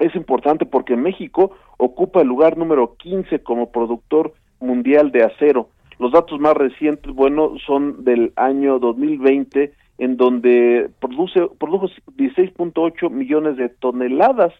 es 0.00 0.14
importante 0.14 0.66
porque 0.66 0.96
México 0.96 1.52
ocupa 1.78 2.20
el 2.20 2.28
lugar 2.28 2.58
número 2.58 2.96
15 2.96 3.42
como 3.42 3.72
productor 3.72 4.34
mundial 4.60 5.10
de 5.10 5.24
acero. 5.24 5.68
Los 5.98 6.12
datos 6.12 6.40
más 6.40 6.54
recientes, 6.56 7.12
bueno, 7.12 7.54
son 7.66 8.04
del 8.04 8.32
año 8.36 8.78
2020, 8.78 9.72
en 9.98 10.16
donde 10.16 10.90
produce, 11.00 11.46
produjo 11.58 11.88
16.8 12.16 13.10
millones 13.10 13.56
de 13.56 13.68
toneladas. 13.68 14.52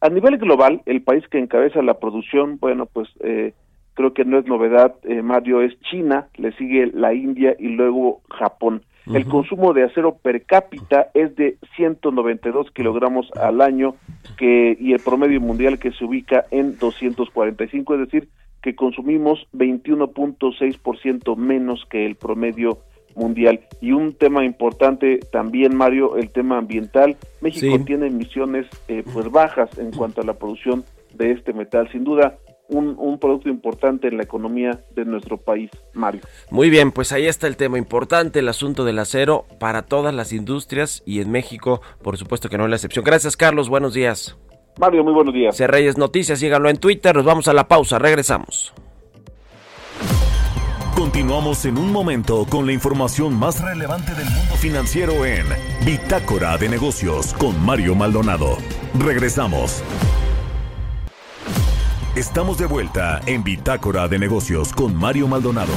A 0.00 0.08
nivel 0.08 0.38
global, 0.38 0.82
el 0.86 1.02
país 1.02 1.26
que 1.28 1.38
encabeza 1.38 1.82
la 1.82 1.98
producción, 1.98 2.58
bueno, 2.60 2.86
pues 2.86 3.08
eh, 3.20 3.52
creo 3.94 4.14
que 4.14 4.24
no 4.24 4.38
es 4.38 4.46
novedad, 4.46 4.94
eh, 5.02 5.22
Mario, 5.22 5.60
es 5.60 5.78
China, 5.80 6.28
le 6.36 6.52
sigue 6.52 6.86
la 6.94 7.14
India 7.14 7.56
y 7.58 7.68
luego 7.68 8.22
Japón. 8.30 8.82
El 9.12 9.24
consumo 9.24 9.72
de 9.72 9.84
acero 9.84 10.18
per 10.18 10.44
cápita 10.44 11.08
es 11.14 11.34
de 11.34 11.56
192 11.76 12.70
kilogramos 12.72 13.30
al 13.40 13.62
año 13.62 13.94
que, 14.36 14.76
y 14.78 14.92
el 14.92 15.00
promedio 15.00 15.40
mundial 15.40 15.78
que 15.78 15.92
se 15.92 16.04
ubica 16.04 16.44
en 16.50 16.78
245, 16.78 17.94
es 17.94 18.00
decir, 18.00 18.28
que 18.68 18.76
consumimos 18.76 19.48
21.6% 19.54 21.36
menos 21.36 21.86
que 21.90 22.04
el 22.04 22.16
promedio 22.16 22.80
mundial. 23.14 23.60
Y 23.80 23.92
un 23.92 24.12
tema 24.12 24.44
importante 24.44 25.20
también, 25.32 25.74
Mario, 25.74 26.16
el 26.16 26.28
tema 26.28 26.58
ambiental. 26.58 27.16
México 27.40 27.82
tiene 27.86 28.08
emisiones 28.08 28.66
eh, 28.88 29.02
pues 29.10 29.30
bajas 29.30 29.70
en 29.78 29.90
cuanto 29.90 30.20
a 30.20 30.24
la 30.24 30.34
producción 30.34 30.84
de 31.14 31.32
este 31.32 31.54
metal. 31.54 31.88
Sin 31.90 32.04
duda, 32.04 32.36
un, 32.68 33.18
producto 33.18 33.48
importante 33.48 34.08
en 34.08 34.18
la 34.18 34.24
economía 34.24 34.84
de 34.94 35.06
nuestro 35.06 35.38
país, 35.38 35.70
Mario. 35.94 36.20
Muy 36.50 36.68
bien, 36.68 36.92
pues 36.92 37.12
ahí 37.12 37.24
está 37.24 37.46
el 37.46 37.56
tema 37.56 37.78
importante, 37.78 38.40
el 38.40 38.48
asunto 38.50 38.84
del 38.84 38.98
acero 38.98 39.46
para 39.58 39.80
todas 39.86 40.12
las 40.12 40.34
industrias 40.34 41.02
y 41.06 41.22
en 41.22 41.30
México, 41.30 41.80
por 42.02 42.18
supuesto 42.18 42.50
que 42.50 42.58
no 42.58 42.64
es 42.64 42.70
la 42.70 42.76
excepción. 42.76 43.02
Gracias, 43.02 43.34
Carlos, 43.34 43.70
buenos 43.70 43.94
días. 43.94 44.36
Mario, 44.78 45.02
muy 45.02 45.12
buenos 45.12 45.34
días. 45.34 45.56
C. 45.56 45.66
Reyes 45.66 45.98
Noticias, 45.98 46.38
síganlo 46.38 46.70
en 46.70 46.78
Twitter, 46.78 47.14
nos 47.14 47.24
vamos 47.24 47.48
a 47.48 47.52
la 47.52 47.66
pausa, 47.66 47.98
regresamos. 47.98 48.72
Continuamos 50.94 51.64
en 51.64 51.78
un 51.78 51.92
momento 51.92 52.46
con 52.48 52.66
la 52.66 52.72
información 52.72 53.34
más 53.34 53.60
relevante 53.60 54.14
del 54.14 54.24
mundo 54.24 54.54
financiero 54.56 55.24
en 55.24 55.46
Bitácora 55.84 56.56
de 56.56 56.68
Negocios 56.68 57.34
con 57.34 57.64
Mario 57.64 57.94
Maldonado. 57.94 58.56
Regresamos. 58.98 59.82
Estamos 62.16 62.58
de 62.58 62.66
vuelta 62.66 63.20
en 63.26 63.44
Bitácora 63.44 64.08
de 64.08 64.18
Negocios 64.18 64.72
con 64.72 64.94
Mario 64.96 65.28
Maldonado. 65.28 65.72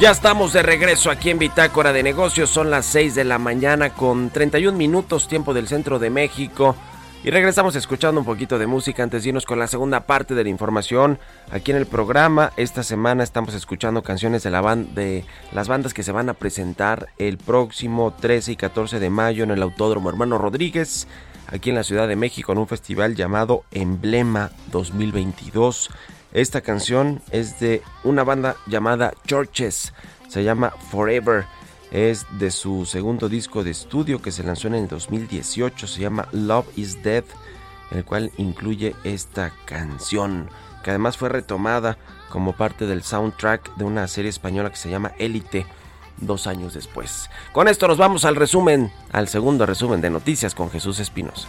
Ya 0.00 0.12
estamos 0.12 0.52
de 0.52 0.62
regreso 0.62 1.10
aquí 1.10 1.30
en 1.30 1.40
Bitácora 1.40 1.92
de 1.92 2.04
Negocios. 2.04 2.50
Son 2.50 2.70
las 2.70 2.86
6 2.86 3.16
de 3.16 3.24
la 3.24 3.40
mañana 3.40 3.90
con 3.90 4.30
31 4.30 4.78
minutos 4.78 5.26
tiempo 5.26 5.54
del 5.54 5.66
centro 5.66 5.98
de 5.98 6.08
México. 6.08 6.76
Y 7.24 7.30
regresamos 7.30 7.74
escuchando 7.74 8.20
un 8.20 8.24
poquito 8.24 8.60
de 8.60 8.68
música 8.68 9.02
antes 9.02 9.24
de 9.24 9.30
irnos 9.30 9.44
con 9.44 9.58
la 9.58 9.66
segunda 9.66 10.06
parte 10.06 10.36
de 10.36 10.44
la 10.44 10.50
información. 10.50 11.18
Aquí 11.50 11.72
en 11.72 11.78
el 11.78 11.86
programa, 11.86 12.52
esta 12.56 12.84
semana 12.84 13.24
estamos 13.24 13.54
escuchando 13.54 14.04
canciones 14.04 14.44
de, 14.44 14.50
la 14.50 14.76
de 14.76 15.24
las 15.50 15.66
bandas 15.66 15.94
que 15.94 16.04
se 16.04 16.12
van 16.12 16.28
a 16.28 16.34
presentar 16.34 17.08
el 17.18 17.36
próximo 17.36 18.14
13 18.20 18.52
y 18.52 18.56
14 18.56 19.00
de 19.00 19.10
mayo 19.10 19.42
en 19.42 19.50
el 19.50 19.62
Autódromo 19.62 20.10
Hermano 20.10 20.38
Rodríguez, 20.38 21.08
aquí 21.48 21.70
en 21.70 21.76
la 21.76 21.82
Ciudad 21.82 22.06
de 22.06 22.14
México, 22.14 22.52
en 22.52 22.58
un 22.58 22.68
festival 22.68 23.16
llamado 23.16 23.64
Emblema 23.72 24.52
2022. 24.70 25.90
Esta 26.32 26.60
canción 26.60 27.22
es 27.30 27.58
de 27.58 27.82
una 28.04 28.22
banda 28.22 28.56
llamada 28.66 29.14
Churches, 29.26 29.94
se 30.28 30.44
llama 30.44 30.72
Forever. 30.90 31.46
Es 31.90 32.26
de 32.38 32.50
su 32.50 32.84
segundo 32.84 33.30
disco 33.30 33.64
de 33.64 33.70
estudio 33.70 34.20
que 34.20 34.30
se 34.30 34.42
lanzó 34.42 34.68
en 34.68 34.74
el 34.74 34.88
2018, 34.88 35.86
se 35.86 36.02
llama 36.02 36.28
Love 36.32 36.66
is 36.76 37.02
Dead, 37.02 37.24
el 37.90 38.04
cual 38.04 38.30
incluye 38.36 38.94
esta 39.04 39.54
canción, 39.64 40.50
que 40.84 40.90
además 40.90 41.16
fue 41.16 41.30
retomada 41.30 41.96
como 42.28 42.54
parte 42.54 42.86
del 42.86 43.02
soundtrack 43.02 43.76
de 43.76 43.84
una 43.84 44.06
serie 44.06 44.28
española 44.28 44.68
que 44.68 44.76
se 44.76 44.90
llama 44.90 45.12
Élite 45.18 45.66
dos 46.18 46.46
años 46.46 46.74
después. 46.74 47.30
Con 47.52 47.68
esto 47.68 47.88
nos 47.88 47.96
vamos 47.96 48.26
al 48.26 48.36
resumen, 48.36 48.92
al 49.10 49.28
segundo 49.28 49.64
resumen 49.64 50.02
de 50.02 50.10
noticias 50.10 50.54
con 50.54 50.70
Jesús 50.70 50.98
Espinosa. 50.98 51.48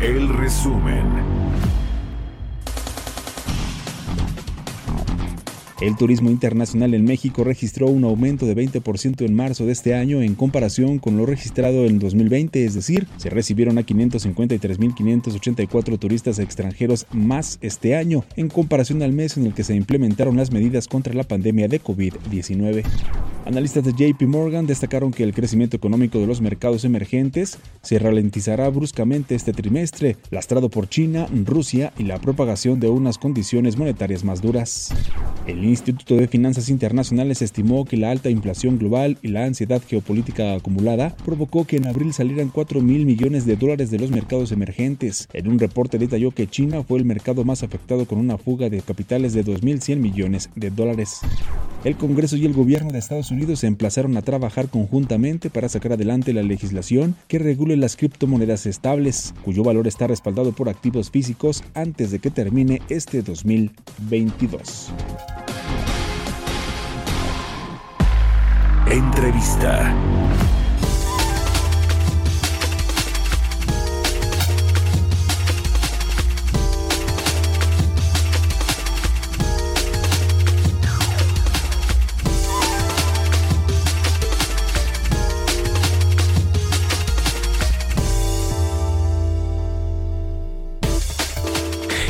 El 0.00 0.28
resumen. 0.28 1.27
El 5.80 5.96
turismo 5.96 6.28
internacional 6.28 6.92
en 6.92 7.04
México 7.04 7.44
registró 7.44 7.86
un 7.86 8.02
aumento 8.02 8.46
de 8.46 8.56
20% 8.56 9.24
en 9.24 9.32
marzo 9.32 9.64
de 9.64 9.70
este 9.70 9.94
año 9.94 10.22
en 10.22 10.34
comparación 10.34 10.98
con 10.98 11.16
lo 11.16 11.24
registrado 11.24 11.84
en 11.84 12.00
2020, 12.00 12.64
es 12.64 12.74
decir, 12.74 13.06
se 13.16 13.30
recibieron 13.30 13.78
a 13.78 13.82
553.584 13.82 15.98
turistas 16.00 16.40
extranjeros 16.40 17.06
más 17.12 17.58
este 17.60 17.94
año 17.94 18.24
en 18.34 18.48
comparación 18.48 19.04
al 19.04 19.12
mes 19.12 19.36
en 19.36 19.46
el 19.46 19.54
que 19.54 19.62
se 19.62 19.76
implementaron 19.76 20.36
las 20.36 20.50
medidas 20.50 20.88
contra 20.88 21.14
la 21.14 21.22
pandemia 21.22 21.68
de 21.68 21.80
COVID-19. 21.80 22.82
Analistas 23.48 23.84
de 23.84 23.92
JP 23.92 24.22
Morgan 24.22 24.66
destacaron 24.66 25.12
que 25.12 25.22
el 25.22 25.32
crecimiento 25.32 25.76
económico 25.76 26.18
de 26.18 26.26
los 26.26 26.40
mercados 26.40 26.84
emergentes 26.84 27.58
se 27.82 27.98
ralentizará 27.98 28.68
bruscamente 28.68 29.36
este 29.36 29.52
trimestre, 29.52 30.16
lastrado 30.30 30.68
por 30.68 30.88
China, 30.88 31.28
Rusia 31.46 31.92
y 31.96 32.02
la 32.02 32.20
propagación 32.20 32.80
de 32.80 32.88
unas 32.88 33.16
condiciones 33.16 33.78
monetarias 33.78 34.24
más 34.24 34.42
duras. 34.42 34.92
Instituto 35.68 36.16
de 36.16 36.28
Finanzas 36.28 36.68
Internacionales 36.68 37.42
estimó 37.42 37.84
que 37.84 37.96
la 37.96 38.10
alta 38.10 38.30
inflación 38.30 38.78
global 38.78 39.18
y 39.22 39.28
la 39.28 39.44
ansiedad 39.44 39.82
geopolítica 39.86 40.54
acumulada 40.54 41.14
provocó 41.24 41.64
que 41.64 41.76
en 41.76 41.86
abril 41.86 42.12
salieran 42.12 42.48
4 42.48 42.80
mil 42.80 43.06
millones 43.06 43.46
de 43.46 43.56
dólares 43.56 43.90
de 43.90 43.98
los 43.98 44.10
mercados 44.10 44.52
emergentes. 44.52 45.28
En 45.32 45.48
un 45.48 45.58
reporte 45.58 45.98
detalló 45.98 46.30
que 46.30 46.46
China 46.46 46.82
fue 46.82 46.98
el 46.98 47.04
mercado 47.04 47.44
más 47.44 47.62
afectado 47.62 48.06
con 48.06 48.18
una 48.18 48.38
fuga 48.38 48.68
de 48.68 48.82
capitales 48.82 49.32
de 49.32 49.44
2.100 49.44 49.96
millones 49.96 50.50
de 50.54 50.70
dólares. 50.70 51.20
El 51.84 51.96
Congreso 51.96 52.36
y 52.36 52.44
el 52.44 52.54
gobierno 52.54 52.90
de 52.90 52.98
Estados 52.98 53.30
Unidos 53.30 53.60
se 53.60 53.68
emplazaron 53.68 54.16
a 54.16 54.22
trabajar 54.22 54.68
conjuntamente 54.68 55.48
para 55.48 55.68
sacar 55.68 55.92
adelante 55.92 56.32
la 56.32 56.42
legislación 56.42 57.14
que 57.28 57.38
regule 57.38 57.76
las 57.76 57.96
criptomonedas 57.96 58.66
estables, 58.66 59.32
cuyo 59.44 59.62
valor 59.62 59.86
está 59.86 60.06
respaldado 60.06 60.52
por 60.52 60.68
activos 60.68 61.10
físicos 61.10 61.62
antes 61.74 62.10
de 62.10 62.18
que 62.18 62.30
termine 62.30 62.82
este 62.88 63.22
2022. 63.22 64.90
Entrevista. 68.90 69.94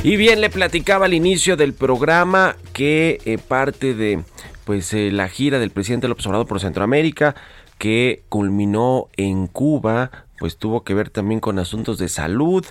Y 0.04 0.16
bien, 0.16 0.40
le 0.40 0.48
platicaba 0.48 1.04
al 1.04 1.12
inicio 1.12 1.56
del 1.56 1.74
programa 1.74 2.56
que 2.72 3.20
eh, 3.26 3.36
parte 3.36 3.92
de 3.92 4.22
pues 4.68 4.92
eh, 4.92 5.10
la 5.10 5.30
gira 5.30 5.58
del 5.58 5.70
presidente 5.70 6.08
López 6.08 6.26
Obrador 6.26 6.46
por 6.46 6.60
Centroamérica 6.60 7.34
que 7.78 8.22
culminó 8.28 9.08
en 9.16 9.46
Cuba, 9.46 10.26
pues 10.38 10.58
tuvo 10.58 10.84
que 10.84 10.92
ver 10.92 11.08
también 11.08 11.40
con 11.40 11.58
asuntos 11.58 11.96
de 11.96 12.10
salud. 12.10 12.66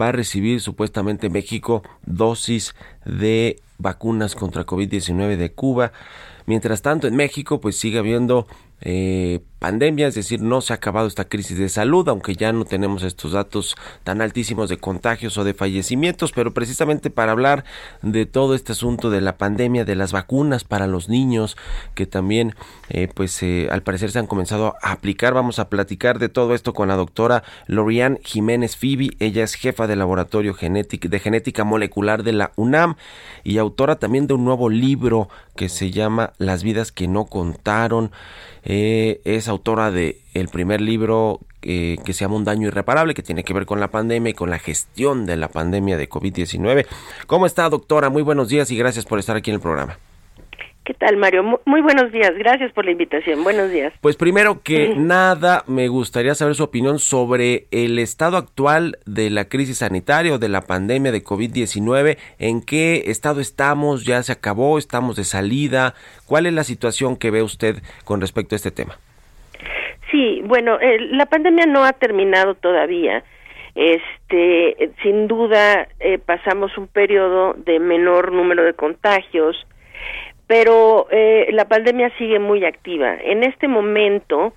Va 0.00 0.10
a 0.10 0.12
recibir 0.12 0.60
supuestamente 0.60 1.28
México 1.28 1.82
dosis 2.06 2.76
de 3.04 3.60
vacunas 3.78 4.36
contra 4.36 4.64
COVID-19 4.64 5.36
de 5.36 5.50
Cuba. 5.50 5.90
Mientras 6.46 6.82
tanto, 6.82 7.08
en 7.08 7.16
México, 7.16 7.60
pues 7.60 7.76
sigue 7.76 7.98
habiendo 7.98 8.46
eh, 8.80 9.40
pandemia, 9.60 10.08
es 10.08 10.14
decir, 10.14 10.40
no 10.40 10.62
se 10.62 10.72
ha 10.72 10.76
acabado 10.76 11.06
esta 11.06 11.26
crisis 11.26 11.58
de 11.58 11.68
salud, 11.68 12.08
aunque 12.08 12.34
ya 12.34 12.50
no 12.52 12.64
tenemos 12.64 13.02
estos 13.02 13.32
datos 13.32 13.76
tan 14.04 14.22
altísimos 14.22 14.70
de 14.70 14.78
contagios 14.78 15.36
o 15.36 15.44
de 15.44 15.52
fallecimientos, 15.52 16.32
pero 16.32 16.54
precisamente 16.54 17.10
para 17.10 17.32
hablar 17.32 17.64
de 18.00 18.24
todo 18.24 18.54
este 18.54 18.72
asunto 18.72 19.10
de 19.10 19.20
la 19.20 19.36
pandemia, 19.36 19.84
de 19.84 19.96
las 19.96 20.12
vacunas 20.12 20.64
para 20.64 20.86
los 20.86 21.10
niños, 21.10 21.58
que 21.94 22.06
también, 22.06 22.54
eh, 22.88 23.08
pues, 23.14 23.42
eh, 23.42 23.68
al 23.70 23.82
parecer 23.82 24.10
se 24.10 24.18
han 24.18 24.26
comenzado 24.26 24.76
a 24.82 24.92
aplicar, 24.92 25.34
vamos 25.34 25.58
a 25.58 25.68
platicar 25.68 26.18
de 26.18 26.30
todo 26.30 26.54
esto 26.54 26.72
con 26.72 26.88
la 26.88 26.96
doctora 26.96 27.44
Lorian 27.66 28.18
Jiménez 28.24 28.76
Fibi, 28.76 29.10
ella 29.18 29.44
es 29.44 29.54
jefa 29.54 29.86
de 29.86 29.96
laboratorio 29.96 30.56
de 30.58 31.20
genética 31.20 31.64
molecular 31.64 32.22
de 32.22 32.32
la 32.32 32.52
UNAM 32.56 32.96
y 33.44 33.58
autora 33.58 33.96
también 33.96 34.26
de 34.26 34.34
un 34.34 34.44
nuevo 34.44 34.70
libro 34.70 35.28
que 35.54 35.68
se 35.68 35.90
llama 35.90 36.32
Las 36.38 36.62
vidas 36.62 36.92
que 36.92 37.08
no 37.08 37.26
contaron. 37.26 38.10
Eh, 38.64 39.20
es 39.24 39.48
autora 39.48 39.90
de 39.90 40.20
el 40.34 40.48
primer 40.48 40.80
libro 40.80 41.40
eh, 41.62 41.98
que 42.04 42.12
se 42.12 42.20
llama 42.24 42.36
Un 42.36 42.44
daño 42.44 42.68
irreparable, 42.68 43.14
que 43.14 43.22
tiene 43.22 43.44
que 43.44 43.52
ver 43.52 43.66
con 43.66 43.80
la 43.80 43.90
pandemia 43.90 44.30
y 44.30 44.34
con 44.34 44.50
la 44.50 44.58
gestión 44.58 45.26
de 45.26 45.36
la 45.36 45.48
pandemia 45.48 45.96
de 45.96 46.08
COVID-19. 46.08 46.86
¿Cómo 47.26 47.46
está, 47.46 47.68
doctora? 47.68 48.10
Muy 48.10 48.22
buenos 48.22 48.48
días 48.48 48.70
y 48.70 48.76
gracias 48.76 49.04
por 49.04 49.18
estar 49.18 49.36
aquí 49.36 49.50
en 49.50 49.56
el 49.56 49.60
programa. 49.60 49.98
¿Qué 50.90 50.94
tal, 50.94 51.18
Mario? 51.18 51.44
Muy 51.66 51.82
buenos 51.82 52.10
días. 52.10 52.32
Gracias 52.36 52.72
por 52.72 52.84
la 52.84 52.90
invitación. 52.90 53.44
Buenos 53.44 53.70
días. 53.70 53.92
Pues 54.00 54.16
primero 54.16 54.60
que 54.64 54.92
nada, 54.96 55.62
me 55.68 55.86
gustaría 55.86 56.34
saber 56.34 56.56
su 56.56 56.64
opinión 56.64 56.98
sobre 56.98 57.68
el 57.70 57.96
estado 58.00 58.36
actual 58.36 58.98
de 59.06 59.30
la 59.30 59.44
crisis 59.44 59.78
sanitaria 59.78 60.34
o 60.34 60.38
de 60.38 60.48
la 60.48 60.62
pandemia 60.62 61.12
de 61.12 61.22
COVID-19. 61.22 62.18
¿En 62.40 62.60
qué 62.60 63.04
estado 63.06 63.40
estamos? 63.40 64.04
¿Ya 64.04 64.20
se 64.24 64.32
acabó? 64.32 64.78
¿Estamos 64.78 65.14
de 65.14 65.22
salida? 65.22 65.94
¿Cuál 66.26 66.46
es 66.46 66.54
la 66.54 66.64
situación 66.64 67.16
que 67.16 67.30
ve 67.30 67.44
usted 67.44 67.76
con 68.04 68.20
respecto 68.20 68.56
a 68.56 68.58
este 68.58 68.72
tema? 68.72 68.98
Sí, 70.10 70.42
bueno, 70.44 70.76
la 71.12 71.26
pandemia 71.26 71.66
no 71.66 71.84
ha 71.84 71.92
terminado 71.92 72.56
todavía. 72.56 73.22
Este, 73.76 74.90
sin 75.04 75.28
duda, 75.28 75.86
eh, 76.00 76.18
pasamos 76.18 76.76
un 76.76 76.88
periodo 76.88 77.54
de 77.54 77.78
menor 77.78 78.32
número 78.32 78.64
de 78.64 78.74
contagios, 78.74 79.56
pero 80.50 81.06
eh, 81.12 81.46
la 81.52 81.66
pandemia 81.66 82.10
sigue 82.18 82.40
muy 82.40 82.64
activa. 82.64 83.14
En 83.22 83.44
este 83.44 83.68
momento 83.68 84.52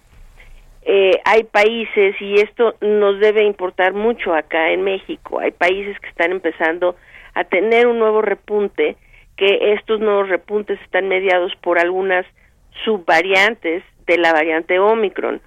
eh, 0.82 1.22
hay 1.24 1.44
países, 1.44 2.20
y 2.20 2.42
esto 2.42 2.74
nos 2.82 3.20
debe 3.20 3.44
importar 3.44 3.94
mucho 3.94 4.34
acá 4.34 4.72
en 4.72 4.82
México, 4.82 5.38
hay 5.40 5.52
países 5.52 6.00
que 6.00 6.10
están 6.10 6.32
empezando 6.32 6.96
a 7.36 7.44
tener 7.44 7.86
un 7.86 8.00
nuevo 8.00 8.24
repunte, 8.24 8.98
que 9.38 9.74
estos 9.74 10.00
nuevos 10.00 10.30
repuntes 10.30 10.82
están 10.82 11.10
mediados 11.10 11.54
por 11.62 11.78
algunas 11.78 12.26
subvariantes 12.84 13.84
de 14.08 14.18
la 14.18 14.34
variante 14.34 14.80
Omicron. 14.80 15.42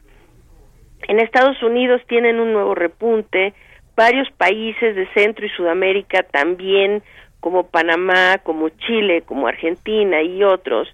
En 1.08 1.18
Estados 1.18 1.60
Unidos 1.60 2.02
tienen 2.06 2.38
un 2.38 2.52
nuevo 2.52 2.76
repunte, 2.76 3.52
varios 3.96 4.30
países 4.30 4.94
de 4.94 5.08
Centro 5.12 5.44
y 5.44 5.48
Sudamérica 5.48 6.22
también 6.22 7.02
como 7.40 7.68
Panamá, 7.68 8.38
como 8.42 8.68
Chile, 8.70 9.22
como 9.22 9.46
Argentina 9.46 10.22
y 10.22 10.42
otros, 10.42 10.88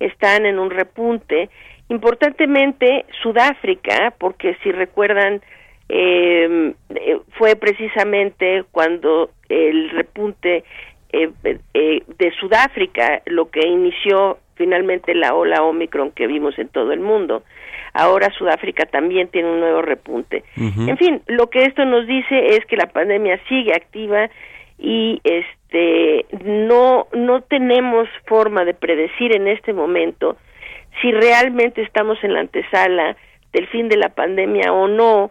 están 0.00 0.46
en 0.46 0.58
un 0.58 0.70
repunte. 0.70 1.50
Importantemente, 1.88 3.06
Sudáfrica, 3.22 4.14
porque 4.18 4.56
si 4.62 4.72
recuerdan, 4.72 5.40
em, 5.88 6.74
eh, 6.94 7.18
fue 7.38 7.56
precisamente 7.56 8.64
cuando 8.70 9.30
el 9.48 9.90
repunte 9.90 10.64
eh, 11.10 11.30
eh, 11.72 12.02
de 12.18 12.30
Sudáfrica 12.32 13.22
lo 13.24 13.48
que 13.50 13.66
inició 13.66 14.36
finalmente 14.56 15.14
la 15.14 15.34
ola 15.34 15.62
Omicron 15.62 16.10
que 16.10 16.26
vimos 16.26 16.58
en 16.58 16.68
todo 16.68 16.92
el 16.92 17.00
mundo. 17.00 17.44
Ahora 17.94 18.30
Sudáfrica 18.36 18.84
también 18.84 19.28
tiene 19.28 19.50
un 19.50 19.60
nuevo 19.60 19.80
repunte. 19.80 20.44
En 20.56 20.96
fin, 20.98 21.22
lo 21.26 21.48
que 21.48 21.64
esto 21.64 21.84
nos 21.84 22.06
dice 22.06 22.48
es 22.56 22.66
que 22.66 22.76
la 22.76 22.86
pandemia 22.86 23.40
sigue 23.48 23.72
activa 23.72 24.28
y 24.78 25.20
este 25.24 26.26
no 26.44 27.08
no 27.12 27.42
tenemos 27.42 28.08
forma 28.26 28.64
de 28.64 28.74
predecir 28.74 29.34
en 29.34 29.48
este 29.48 29.72
momento 29.72 30.36
si 31.02 31.10
realmente 31.12 31.82
estamos 31.82 32.22
en 32.22 32.34
la 32.34 32.40
antesala 32.40 33.16
del 33.52 33.66
fin 33.68 33.88
de 33.88 33.96
la 33.96 34.10
pandemia 34.10 34.72
o 34.72 34.86
no 34.86 35.30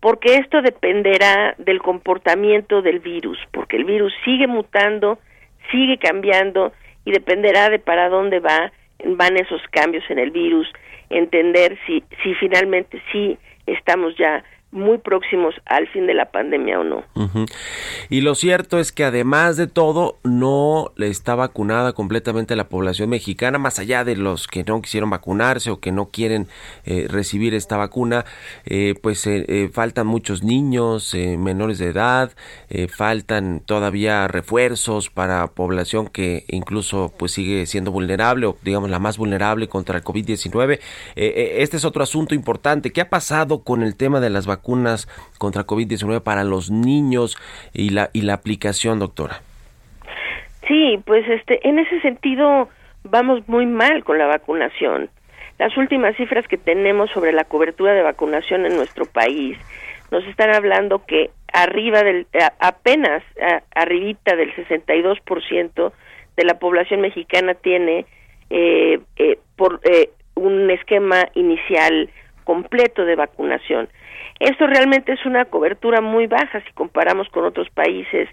porque 0.00 0.36
esto 0.36 0.62
dependerá 0.62 1.54
del 1.58 1.80
comportamiento 1.82 2.80
del 2.80 3.00
virus 3.00 3.38
porque 3.50 3.76
el 3.76 3.84
virus 3.84 4.12
sigue 4.24 4.46
mutando 4.46 5.18
sigue 5.72 5.98
cambiando 5.98 6.72
y 7.04 7.10
dependerá 7.10 7.70
de 7.70 7.80
para 7.80 8.08
dónde 8.08 8.38
va 8.38 8.72
van 9.04 9.36
esos 9.36 9.60
cambios 9.72 10.04
en 10.10 10.20
el 10.20 10.30
virus 10.30 10.68
entender 11.10 11.76
si 11.86 12.04
si 12.22 12.34
finalmente 12.34 13.02
sí 13.10 13.36
estamos 13.66 14.16
ya 14.16 14.44
muy 14.72 14.96
próximos 14.98 15.54
al 15.66 15.86
fin 15.88 16.06
de 16.06 16.14
la 16.14 16.30
pandemia 16.30 16.80
o 16.80 16.84
no. 16.84 17.04
Y 18.08 18.22
lo 18.22 18.34
cierto 18.34 18.78
es 18.78 18.90
que 18.90 19.04
además 19.04 19.58
de 19.58 19.66
todo, 19.66 20.16
no 20.24 20.92
está 20.96 21.34
vacunada 21.34 21.92
completamente 21.92 22.56
la 22.56 22.68
población 22.68 23.10
mexicana, 23.10 23.58
más 23.58 23.78
allá 23.78 24.02
de 24.02 24.16
los 24.16 24.48
que 24.48 24.64
no 24.64 24.80
quisieron 24.80 25.10
vacunarse 25.10 25.70
o 25.70 25.78
que 25.78 25.92
no 25.92 26.06
quieren 26.06 26.48
eh, 26.84 27.06
recibir 27.08 27.52
esta 27.52 27.76
vacuna, 27.76 28.24
eh, 28.64 28.94
pues 29.02 29.26
eh, 29.26 29.70
faltan 29.70 30.06
muchos 30.06 30.42
niños 30.42 31.14
menores 31.14 31.78
de 31.78 31.88
edad, 31.88 32.32
faltan 32.88 33.60
todavía 33.60 34.26
refuerzos 34.26 35.10
para 35.10 35.46
población 35.48 36.08
que 36.08 36.44
incluso 36.48 37.12
pues 37.18 37.32
sigue 37.32 37.66
siendo 37.66 37.92
vulnerable 37.92 38.46
o 38.46 38.56
digamos 38.62 38.88
la 38.88 38.98
más 38.98 39.18
vulnerable 39.18 39.68
contra 39.68 39.98
el 39.98 40.04
COVID-19. 40.04 40.80
este 41.14 41.76
es 41.76 41.84
otro 41.84 42.02
asunto 42.02 42.34
importante. 42.34 42.90
¿Qué 42.90 43.02
ha 43.02 43.10
pasado 43.10 43.62
con 43.62 43.82
el 43.82 43.96
tema 43.96 44.20
de 44.20 44.30
las 44.30 44.46
vacunas? 44.46 44.61
Vacunas 44.62 45.08
contra 45.38 45.66
COVID-19 45.66 46.22
para 46.22 46.44
los 46.44 46.70
niños 46.70 47.36
y 47.72 47.90
la, 47.90 48.10
y 48.12 48.22
la 48.22 48.34
aplicación, 48.34 48.98
doctora? 48.98 49.42
Sí, 50.68 51.00
pues 51.04 51.28
este, 51.28 51.66
en 51.68 51.78
ese 51.78 52.00
sentido 52.00 52.68
vamos 53.04 53.46
muy 53.48 53.66
mal 53.66 54.04
con 54.04 54.18
la 54.18 54.26
vacunación. 54.26 55.10
Las 55.58 55.76
últimas 55.76 56.16
cifras 56.16 56.46
que 56.46 56.56
tenemos 56.56 57.10
sobre 57.10 57.32
la 57.32 57.44
cobertura 57.44 57.92
de 57.92 58.02
vacunación 58.02 58.64
en 58.64 58.76
nuestro 58.76 59.04
país 59.04 59.58
nos 60.10 60.24
están 60.26 60.54
hablando 60.54 61.04
que 61.04 61.30
arriba 61.52 62.02
del 62.02 62.26
apenas 62.60 63.22
arribita 63.74 64.36
del 64.36 64.54
62% 64.54 65.92
de 66.36 66.44
la 66.44 66.58
población 66.58 67.00
mexicana 67.00 67.54
tiene 67.54 68.06
eh, 68.50 69.00
eh, 69.16 69.38
por 69.56 69.80
eh, 69.84 70.10
un 70.34 70.70
esquema 70.70 71.28
inicial 71.34 72.10
completo 72.44 73.04
de 73.04 73.16
vacunación. 73.16 73.88
Esto 74.42 74.66
realmente 74.66 75.12
es 75.12 75.24
una 75.24 75.44
cobertura 75.44 76.00
muy 76.00 76.26
baja 76.26 76.60
si 76.64 76.72
comparamos 76.72 77.28
con 77.28 77.44
otros 77.44 77.70
países, 77.70 78.28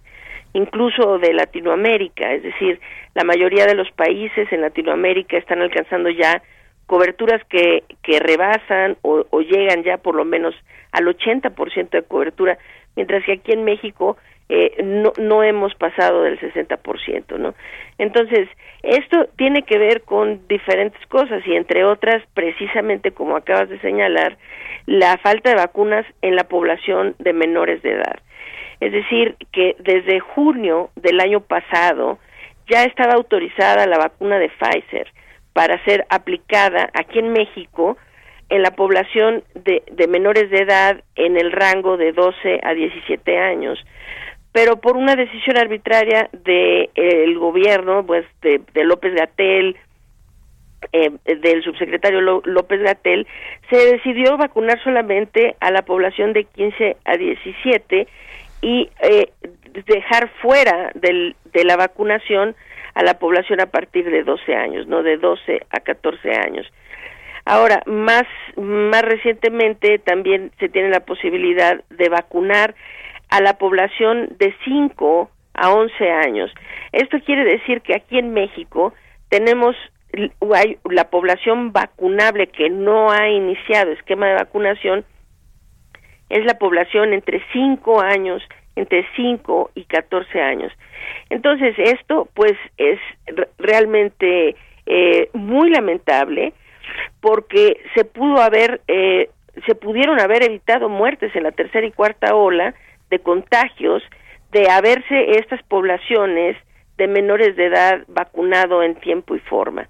incluso 0.54 1.20
de 1.20 1.34
Latinoamérica, 1.34 2.34
es 2.34 2.42
decir, 2.42 2.80
la 3.14 3.24
mayoría 3.24 3.68
de 3.68 3.76
los 3.76 3.92
países 3.92 4.52
en 4.52 4.62
Latinoamérica 4.62 5.38
están 5.38 5.62
alcanzando 5.62 6.10
ya 6.10 6.42
coberturas 6.88 7.44
que, 7.48 7.84
que 8.02 8.20
rebasan 8.20 8.98
o, 9.04 9.24
o 9.30 9.42
llegan 9.42 9.84
ya 9.84 9.98
por 9.98 10.16
lo 10.16 10.26
menos 10.26 10.56
al 10.94 11.06
80% 11.06 11.92
de 11.92 12.02
cobertura, 12.02 12.58
mientras 12.96 13.24
que 13.24 13.34
aquí 13.34 13.52
en 13.52 13.64
México 13.64 14.18
eh, 14.50 14.82
no, 14.84 15.14
no 15.20 15.44
hemos 15.44 15.76
pasado 15.76 16.24
del 16.24 16.40
60%, 16.40 17.38
¿no? 17.38 17.54
Entonces, 18.00 18.50
esto 18.82 19.28
tiene 19.38 19.62
que 19.62 19.78
ver 19.78 20.02
con 20.02 20.48
diferentes 20.48 21.06
cosas 21.08 21.46
y 21.46 21.56
entre 21.56 21.86
otras, 21.86 22.24
precisamente 22.34 23.12
como 23.12 23.36
acabas 23.36 23.70
de 23.70 23.80
señalar, 23.80 24.38
la 24.88 25.18
falta 25.18 25.52
de 25.52 25.56
vacunas 25.56 26.06
en 26.24 26.36
la 26.36 26.46
población 26.46 27.16
de 27.20 27.34
menores 27.34 27.84
de 27.84 27.92
edad. 27.92 28.20
Es 28.80 28.92
decir, 28.92 29.36
que 29.52 29.76
desde 29.80 30.20
junio 30.20 30.90
del 30.96 31.20
año 31.20 31.42
pasado 31.42 32.18
ya 32.68 32.86
estaba 32.86 33.14
autorizada 33.14 33.86
la 33.86 34.00
vacuna 34.00 34.40
de 34.40 34.50
Pfizer 34.50 35.12
para 35.54 35.84
ser 35.84 36.06
aplicada 36.10 36.90
aquí 36.94 37.20
en 37.20 37.34
México 37.34 37.98
en 38.50 38.64
la 38.64 38.72
población 38.72 39.44
de, 39.54 39.84
de 39.92 40.08
menores 40.08 40.50
de 40.50 40.64
edad 40.64 41.04
en 41.16 41.38
el 41.38 41.52
rango 41.52 41.98
de 41.98 42.14
12 42.14 42.62
a 42.64 42.74
17 42.74 43.38
años 43.38 43.78
pero 44.52 44.78
por 44.78 44.98
una 44.98 45.16
decisión 45.16 45.58
arbitraria 45.58 46.30
del 46.32 46.90
de, 46.94 47.36
gobierno, 47.38 48.06
pues 48.06 48.26
de, 48.42 48.62
López 48.84 49.14
Gatel, 49.14 49.78
eh, 50.92 51.12
del 51.24 51.64
subsecretario 51.64 52.22
López 52.22 52.82
Gatel, 52.82 53.28
se 53.70 53.78
decidió 53.78 54.38
vacunar 54.38 54.82
solamente 54.84 55.56
a 55.60 55.72
la 55.72 55.84
población 55.84 56.34
de 56.34 56.46
15 56.46 56.98
a 57.06 57.18
17 57.18 58.08
y 58.62 58.90
eh, 59.02 59.32
dejar 59.86 60.30
fuera 60.42 60.92
del, 60.96 61.36
de 61.54 61.64
la 61.64 61.78
vacunación 61.78 62.56
a 62.96 63.04
la 63.04 63.20
población 63.20 63.62
a 63.62 63.68
partir 63.68 64.10
de 64.10 64.24
12 64.24 64.56
años, 64.56 64.88
no 64.88 65.04
de 65.04 65.18
12 65.18 65.62
a 65.70 65.80
14 65.80 66.32
años. 66.36 66.68
Ahora, 67.46 67.82
más, 67.86 68.26
más 68.58 69.02
recientemente 69.04 70.00
también 70.00 70.52
se 70.60 70.70
tiene 70.70 70.90
la 70.90 71.00
posibilidad 71.00 71.82
de 71.90 72.10
vacunar 72.10 72.76
a 73.30 73.42
la 73.42 73.58
población 73.58 74.36
de 74.38 74.54
5 74.66 75.30
a 75.54 75.72
11 75.72 76.12
años. 76.12 76.52
Esto 76.92 77.20
quiere 77.26 77.46
decir 77.46 77.82
que 77.82 77.96
aquí 77.96 78.18
en 78.18 78.34
México 78.34 78.94
tenemos 79.30 79.76
la 80.90 81.10
población 81.10 81.72
vacunable 81.72 82.48
que 82.48 82.70
no 82.70 83.12
ha 83.12 83.30
iniciado 83.30 83.92
esquema 83.92 84.28
de 84.28 84.34
vacunación 84.36 85.06
es 86.30 86.46
la 86.46 86.58
población 86.58 87.14
entre 87.14 87.42
5 87.54 88.02
años, 88.02 88.42
entre 88.76 89.06
5 89.16 89.72
y 89.76 89.84
14 89.86 90.42
años. 90.42 90.72
Entonces, 91.30 91.76
esto 91.78 92.30
pues 92.34 92.54
es 92.78 93.00
realmente 93.58 94.56
eh, 94.86 95.30
muy 95.34 95.70
lamentable 95.72 96.54
porque 97.20 97.82
se 97.96 98.06
pudo 98.06 98.42
haber, 98.42 98.82
eh, 98.88 99.30
se 99.66 99.76
pudieron 99.76 100.20
haber 100.20 100.44
evitado 100.44 100.88
muertes 100.88 101.36
en 101.36 101.44
la 101.44 101.52
tercera 101.52 101.86
y 101.86 101.92
cuarta 101.92 102.36
ola 102.36 102.74
de 103.10 103.20
contagios 103.20 104.04
de 104.52 104.70
haberse 104.70 105.40
estas 105.40 105.62
poblaciones 105.64 106.58
de 106.98 107.08
menores 107.08 107.56
de 107.56 107.68
edad 107.68 108.04
vacunado 108.08 108.84
en 108.84 108.96
tiempo 108.96 109.36
y 109.36 109.40
forma. 109.40 109.88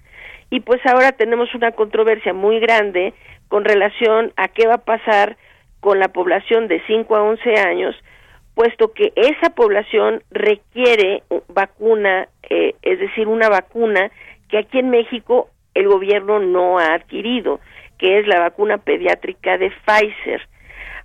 Y 0.50 0.62
pues 0.62 0.80
ahora 0.86 1.12
tenemos 1.12 1.54
una 1.54 1.72
controversia 1.72 2.34
muy 2.34 2.60
grande 2.60 3.14
con 3.48 3.66
relación 3.66 4.34
a 4.36 4.48
qué 4.48 4.68
va 4.68 4.76
a 4.76 4.86
pasar 4.86 5.38
con 5.80 6.00
la 6.00 6.10
población 6.10 6.68
de 6.68 6.82
5 6.88 7.16
a 7.16 7.24
11 7.24 7.60
años, 7.60 7.96
puesto 8.56 8.92
que 8.94 9.14
esa 9.16 9.52
población 9.52 10.22
requiere 10.32 11.24
vacuna, 11.48 12.28
eh, 12.50 12.76
es 12.82 13.00
decir, 13.00 13.28
una 13.28 13.50
vacuna 13.50 14.12
que 14.50 14.58
aquí 14.58 14.80
en 14.80 14.90
México 14.90 15.50
el 15.74 15.88
gobierno 15.88 16.40
no 16.40 16.80
ha 16.80 16.94
adquirido, 16.94 17.60
que 17.98 18.20
es 18.20 18.28
la 18.28 18.40
vacuna 18.40 18.78
pediátrica 18.78 19.58
de 19.58 19.72
Pfizer. 19.86 20.42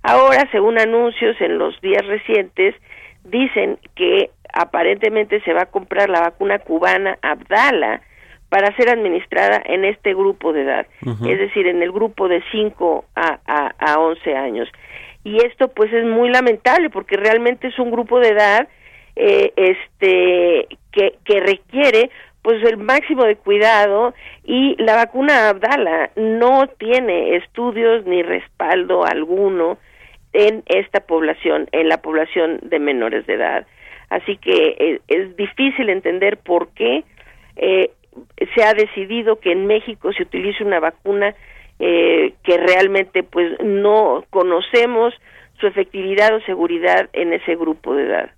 Ahora, 0.07 0.47
según 0.51 0.77
anuncios 0.77 1.35
en 1.41 1.57
los 1.57 1.81
días 1.81 2.05
recientes, 2.05 2.75
dicen 3.23 3.79
que 3.95 4.29
aparentemente 4.53 5.41
se 5.41 5.51
va 5.51 5.63
a 5.63 5.71
comprar 5.71 6.11
la 6.11 6.21
vacuna 6.21 6.59
cubana 6.59 7.17
Abdala 7.23 8.01
para 8.49 8.75
ser 8.75 8.89
administrada 8.89 9.59
en 9.65 9.83
este 9.83 10.13
grupo 10.13 10.53
de 10.53 10.61
edad, 10.61 10.85
es 11.01 11.39
decir, 11.39 11.65
en 11.65 11.81
el 11.81 11.91
grupo 11.91 12.27
de 12.27 12.43
5 12.51 13.05
a, 13.15 13.39
a, 13.47 13.73
a 13.79 13.99
11 13.99 14.35
años. 14.35 14.69
Y 15.23 15.43
esto 15.43 15.69
pues 15.69 15.91
es 15.91 16.05
muy 16.05 16.29
lamentable 16.29 16.91
porque 16.91 17.17
realmente 17.17 17.69
es 17.69 17.79
un 17.79 17.89
grupo 17.89 18.19
de 18.19 18.29
edad 18.29 18.67
eh, 19.15 19.53
este 19.55 20.67
que, 20.91 21.15
que 21.25 21.39
requiere 21.39 22.11
pues 22.43 22.63
el 22.63 22.77
máximo 22.77 23.23
de 23.23 23.37
cuidado 23.37 24.13
y 24.43 24.75
la 24.77 24.95
vacuna 24.95 25.49
Abdala 25.49 26.11
no 26.15 26.67
tiene 26.77 27.37
estudios 27.37 28.05
ni 28.05 28.21
respaldo 28.21 29.03
alguno 29.03 29.79
en 30.35 30.63
esta 30.65 30.99
población, 30.99 31.69
en 31.71 31.87
la 31.87 32.01
población 32.01 32.59
de 32.63 32.79
menores 32.79 33.25
de 33.25 33.35
edad. 33.35 33.65
Así 34.09 34.35
que 34.37 34.75
eh, 34.77 35.01
es 35.07 35.35
difícil 35.37 35.89
entender 35.89 36.37
por 36.37 36.67
qué 36.73 37.05
eh, 37.55 37.91
se 38.53 38.63
ha 38.63 38.73
decidido 38.73 39.39
que 39.39 39.53
en 39.53 39.65
México 39.65 40.11
se 40.11 40.23
utilice 40.23 40.63
una 40.63 40.81
vacuna 40.81 41.33
eh, 41.79 42.33
que 42.43 42.57
realmente 42.57 43.23
pues 43.23 43.57
no 43.63 44.25
conocemos 44.29 45.13
su 45.59 45.67
efectividad 45.67 46.35
o 46.35 46.41
seguridad 46.41 47.09
en 47.13 47.31
ese 47.31 47.55
grupo 47.55 47.95
de 47.95 48.03
edad. 48.03 48.31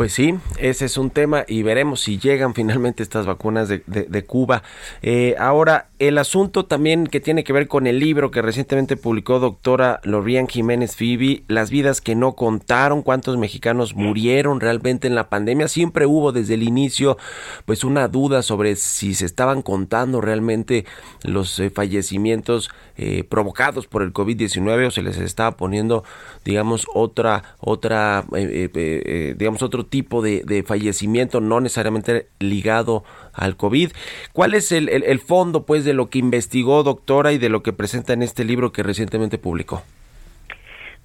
Pues 0.00 0.14
sí, 0.14 0.34
ese 0.56 0.86
es 0.86 0.96
un 0.96 1.10
tema 1.10 1.44
y 1.46 1.62
veremos 1.62 2.00
si 2.00 2.18
llegan 2.18 2.54
finalmente 2.60 3.02
estas 3.02 3.26
vacunas 3.26 3.68
de, 3.68 4.24
Cuba. 4.24 4.62
Eh, 5.02 5.36
ahora, 5.38 5.90
el 5.98 6.16
asunto 6.16 6.64
también 6.64 7.06
que 7.06 7.20
tiene 7.20 7.44
que 7.44 7.52
ver 7.52 7.68
con 7.68 7.86
el 7.86 7.98
libro 7.98 8.30
que 8.30 8.40
recientemente 8.40 8.96
publicó 8.96 9.40
doctora 9.40 10.00
Lorian 10.04 10.48
Jiménez 10.48 10.96
Fibi, 10.96 11.44
Las 11.48 11.68
vidas 11.68 12.00
que 12.00 12.14
no 12.14 12.32
contaron, 12.32 13.02
cuántos 13.02 13.36
mexicanos 13.36 13.94
murieron 13.94 14.60
realmente 14.60 15.06
en 15.06 15.14
la 15.14 15.28
pandemia. 15.28 15.68
Siempre 15.68 16.06
hubo 16.06 16.32
desde 16.32 16.54
el 16.54 16.62
inicio 16.62 17.18
pues 17.66 17.84
una 17.84 18.08
duda 18.08 18.40
sobre 18.40 18.76
si 18.76 19.12
se 19.12 19.26
estaban 19.26 19.60
contando 19.60 20.22
realmente 20.22 20.86
los 21.24 21.58
eh, 21.60 21.68
fallecimientos 21.68 22.70
eh, 22.96 23.24
provocados 23.24 23.86
por 23.86 24.00
el 24.02 24.14
COVID-19 24.14 24.86
o 24.86 24.90
se 24.90 25.02
les 25.02 25.18
estaba 25.18 25.58
poniendo, 25.58 26.04
digamos, 26.42 26.86
otra, 26.94 27.56
otra, 27.60 28.24
digamos, 28.32 29.62
otro 29.62 29.89
tipo 29.90 30.22
de, 30.22 30.64
fallecimiento, 30.66 31.40
no 31.40 31.60
necesariamente 31.60 32.26
ligado 32.38 33.04
al 33.34 33.56
COVID. 33.56 33.90
¿Cuál 34.32 34.54
es 34.54 34.72
el, 34.72 34.88
el, 34.88 35.18
fondo, 35.20 35.66
pues, 35.66 35.84
de 35.84 35.92
lo 35.92 36.08
que 36.08 36.18
investigó, 36.18 36.82
doctora, 36.82 37.32
y 37.32 37.38
de 37.38 37.48
lo 37.48 37.62
que 37.62 37.72
presenta 37.72 38.12
en 38.12 38.22
este 38.22 38.44
libro 38.44 38.72
que 38.72 38.82
recientemente 38.82 39.36
publicó? 39.36 39.82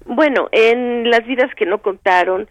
Bueno, 0.06 0.48
en 0.52 1.10
Las 1.10 1.26
vidas 1.26 1.52
que 1.54 1.66
no 1.66 1.78
contaron, 1.78 2.48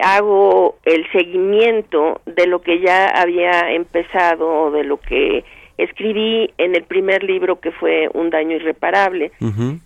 hago 0.00 0.76
el 0.84 1.10
seguimiento 1.12 2.20
de 2.26 2.46
lo 2.46 2.60
que 2.60 2.80
ya 2.80 3.06
había 3.06 3.72
empezado, 3.72 4.70
de 4.72 4.84
lo 4.84 4.98
que 4.98 5.44
escribí 5.78 6.52
en 6.58 6.74
el 6.74 6.84
primer 6.84 7.22
libro 7.22 7.60
que 7.60 7.70
fue 7.70 8.08
Un 8.14 8.30
daño 8.30 8.56
irreparable. 8.56 9.32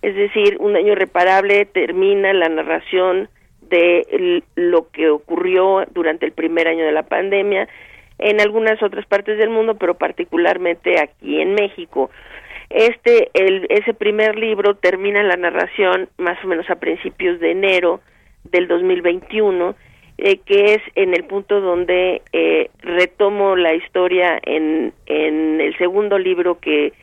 Es 0.01 0.15
decir, 0.15 0.57
Un 0.59 0.73
daño 0.73 0.93
irreparable 0.93 1.65
termina 1.65 2.33
la 2.33 2.49
narración 2.49 3.29
de 3.71 4.43
lo 4.55 4.91
que 4.91 5.09
ocurrió 5.09 5.83
durante 5.91 6.27
el 6.27 6.33
primer 6.33 6.67
año 6.67 6.85
de 6.85 6.91
la 6.91 7.03
pandemia 7.03 7.67
en 8.19 8.39
algunas 8.39 8.81
otras 8.83 9.05
partes 9.07 9.37
del 9.39 9.49
mundo, 9.49 9.75
pero 9.75 9.95
particularmente 9.95 10.99
aquí 10.99 11.41
en 11.41 11.55
México. 11.55 12.11
Este, 12.69 13.31
el, 13.33 13.65
ese 13.69 13.93
primer 13.93 14.37
libro 14.37 14.75
termina 14.75 15.23
la 15.23 15.35
narración 15.35 16.07
más 16.17 16.37
o 16.43 16.47
menos 16.47 16.69
a 16.69 16.75
principios 16.75 17.39
de 17.39 17.51
enero 17.51 17.99
del 18.43 18.67
2021, 18.67 19.75
eh, 20.19 20.37
que 20.45 20.75
es 20.75 20.81
en 20.95 21.13
el 21.13 21.23
punto 21.23 21.59
donde 21.59 22.21
eh, 22.31 22.69
retomo 22.81 23.55
la 23.55 23.73
historia 23.73 24.39
en, 24.43 24.93
en 25.07 25.59
el 25.59 25.77
segundo 25.77 26.19
libro 26.19 26.59
que 26.59 26.93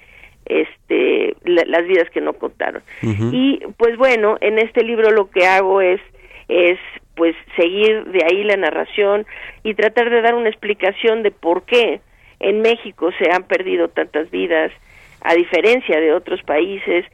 este 0.47 1.37
las 1.45 1.87
vidas 1.87 2.09
que 2.09 2.23
no 2.23 2.33
contaron 2.33 2.83
y 3.03 3.61
pues 3.77 3.99
bueno 3.99 4.39
en 4.41 4.59
este 4.59 4.83
libro 4.83 5.11
lo 5.11 5.29
que 5.31 5.45
hago 5.47 5.83
es 5.83 6.01
es 6.49 6.79
pues 7.15 7.35
seguir 7.57 8.05
de 8.07 8.25
ahí 8.25 8.45
la 8.45 8.57
narración 8.57 9.27
y 9.63 9.75
tratar 9.75 10.11
de 10.11 10.23
dar 10.23 10.35
una 10.35 10.49
explicación 10.49 11.23
de 11.23 11.31
por 11.31 11.65
qué 11.65 12.01
en 12.41 12.63
México 12.63 13.11
se 13.19 13.31
han 13.31 13.45
perdido 13.45 13.89
tantas 13.89 14.31
vidas 14.31 14.73
a 15.21 15.35
diferencia 15.35 16.01
de 16.01 16.13
otros 16.13 16.43
países, 16.43 17.05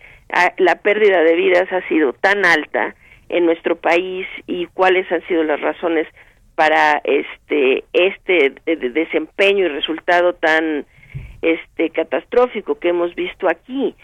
la 0.59 0.77
pérdida 0.77 1.23
de 1.23 1.35
vidas 1.35 1.73
ha 1.73 1.87
sido 1.89 2.13
tan 2.13 2.45
alta 2.45 2.95
en 3.29 3.47
nuestro 3.47 3.77
país 3.77 4.27
y 4.47 4.67
cuáles 4.67 5.11
han 5.11 5.27
sido 5.27 5.43
las 5.45 5.61
razones 5.61 6.07
para 6.55 7.01
este 7.05 7.85
este 7.93 8.53
desempeño 8.65 9.67
y 9.67 9.69
resultado 9.69 10.35
tan 10.35 10.85
este 11.43 11.91
catastrófico 11.91 12.79
que 12.79 12.91
hemos 12.91 13.15
visto 13.15 13.49
aquí. 13.49 13.95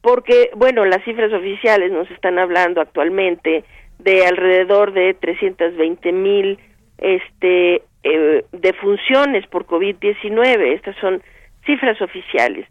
Porque 0.00 0.50
bueno 0.56 0.84
las 0.84 1.04
cifras 1.04 1.32
oficiales 1.32 1.92
nos 1.92 2.10
están 2.10 2.38
hablando 2.38 2.80
actualmente 2.80 3.64
de 3.98 4.26
alrededor 4.26 4.92
de 4.92 5.14
320 5.14 6.12
mil 6.12 6.58
este 6.98 7.82
eh, 8.02 8.44
defunciones 8.52 9.46
por 9.46 9.66
COVID-19 9.66 10.74
estas 10.74 10.96
son 10.96 11.22
cifras 11.64 12.00
oficiales. 12.02 12.66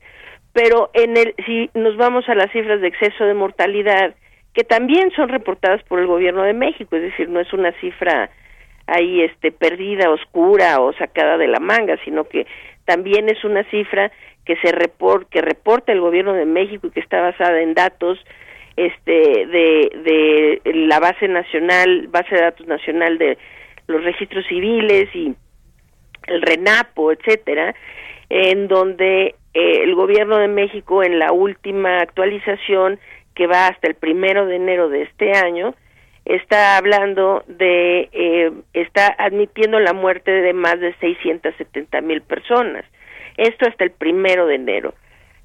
Pero 0.54 0.92
en 0.94 1.18
el 1.18 1.34
si 1.46 1.70
nos 1.74 1.98
vamos 1.98 2.30
a 2.30 2.36
las 2.36 2.52
cifras 2.52 2.82
de 2.82 2.88
exceso 2.88 3.26
de 3.26 3.34
mortalidad 3.34 4.16
que 4.54 4.64
también 4.64 5.12
son 5.16 5.30
reportadas 5.30 5.82
por 5.84 6.00
el 6.00 6.08
gobierno 6.08 6.44
de 6.44 6.54
México, 6.54 6.96
es 6.96 7.02
decir, 7.02 7.28
no 7.28 7.40
es 7.40 7.52
una 7.54 7.72
cifra 7.80 8.30
ahí 8.86 9.22
este 9.22 9.52
perdida, 9.52 10.12
oscura 10.12 10.80
o 10.80 10.94
sacada 10.94 11.38
de 11.38 11.48
la 11.48 11.60
manga, 11.60 11.98
sino 12.06 12.26
que 12.26 12.46
también 12.86 13.30
es 13.30 13.44
una 13.44 13.64
cifra 13.72 14.12
que 14.46 14.56
se 14.58 14.72
report, 14.72 15.30
que 15.30 15.42
reporta 15.42 15.92
el 15.92 16.02
gobierno 16.02 16.34
de 16.34 16.46
México 16.46 16.88
y 16.88 16.92
que 16.92 17.00
está 17.00 17.22
basada 17.22 17.62
en 17.62 17.74
datos 17.74 18.20
este 18.76 19.12
de, 19.12 20.62
la 20.66 21.00
base 21.00 21.28
nacional, 21.28 22.08
base 22.08 22.36
de 22.36 22.42
datos 22.42 22.68
nacional 22.68 23.18
de 23.18 23.38
los 23.88 24.04
registros 24.04 24.46
civiles 24.48 25.10
y 25.14 25.36
el 26.28 26.42
RENAPO, 26.42 27.12
etcétera, 27.12 27.76
en 28.30 28.68
donde 28.68 29.36
eh, 29.54 29.84
el 29.84 29.94
gobierno 29.96 30.38
de 30.38 30.48
México 30.48 31.04
en 31.04 31.20
la 31.20 31.32
última 31.32 32.00
actualización 32.00 33.00
que 33.36 33.48
va 33.48 33.68
hasta 33.68 33.88
el 33.88 33.96
primero 33.96 34.46
de 34.46 34.56
enero 34.56 34.90
de 34.90 35.04
este 35.04 35.34
año 35.34 35.76
está 36.26 36.78
hablando 36.78 37.44
de 37.48 38.10
eh, 38.14 38.52
está 38.74 39.14
admitiendo 39.18 39.80
la 39.80 39.94
muerte 39.94 40.32
de 40.32 40.54
más 40.54 40.80
de 40.80 40.94
670 40.96 42.02
mil 42.02 42.22
personas. 42.22 42.86
Esto 43.38 43.68
hasta 43.68 43.84
el 43.84 43.92
primero 43.92 44.46
de 44.48 44.56
enero. 44.56 44.94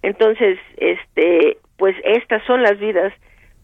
Entonces 0.02 0.58
este 0.76 1.58
pues 1.78 1.96
estas 2.04 2.44
son 2.44 2.62
las 2.62 2.78
vidas 2.78 3.12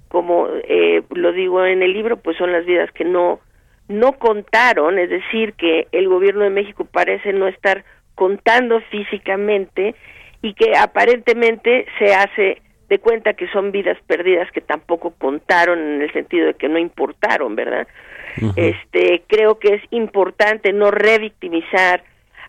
como 0.08 0.48
eh, 0.68 1.02
lo 1.10 1.32
digo 1.32 1.64
en 1.66 1.82
el 1.82 1.92
libro 1.92 2.16
pues 2.16 2.38
son 2.38 2.52
las 2.52 2.64
vidas 2.64 2.90
que 2.92 3.04
no 3.04 3.40
no 3.88 4.12
contaron 4.12 4.98
es 4.98 5.10
decir 5.10 5.52
que 5.54 5.88
el 5.92 6.08
gobierno 6.08 6.44
de 6.44 6.50
México 6.50 6.86
parece 6.90 7.32
no 7.32 7.46
estar 7.46 7.84
contando 8.14 8.80
físicamente 8.90 9.94
y 10.40 10.54
que 10.54 10.76
aparentemente 10.76 11.86
se 11.98 12.14
hace 12.14 12.62
de 12.88 12.98
cuenta 12.98 13.34
que 13.34 13.48
son 13.48 13.72
vidas 13.72 13.98
perdidas 14.06 14.50
que 14.52 14.60
tampoco 14.60 15.14
contaron 15.18 15.78
en 15.78 16.02
el 16.02 16.12
sentido 16.12 16.46
de 16.48 16.54
que 16.54 16.68
no 16.68 16.78
importaron, 16.78 17.56
¿verdad? 17.56 17.88
Este, 18.56 19.22
creo 19.26 19.58
que 19.58 19.74
es 19.74 19.82
importante 19.90 20.72
no 20.72 20.90
revictimizar 20.90 22.02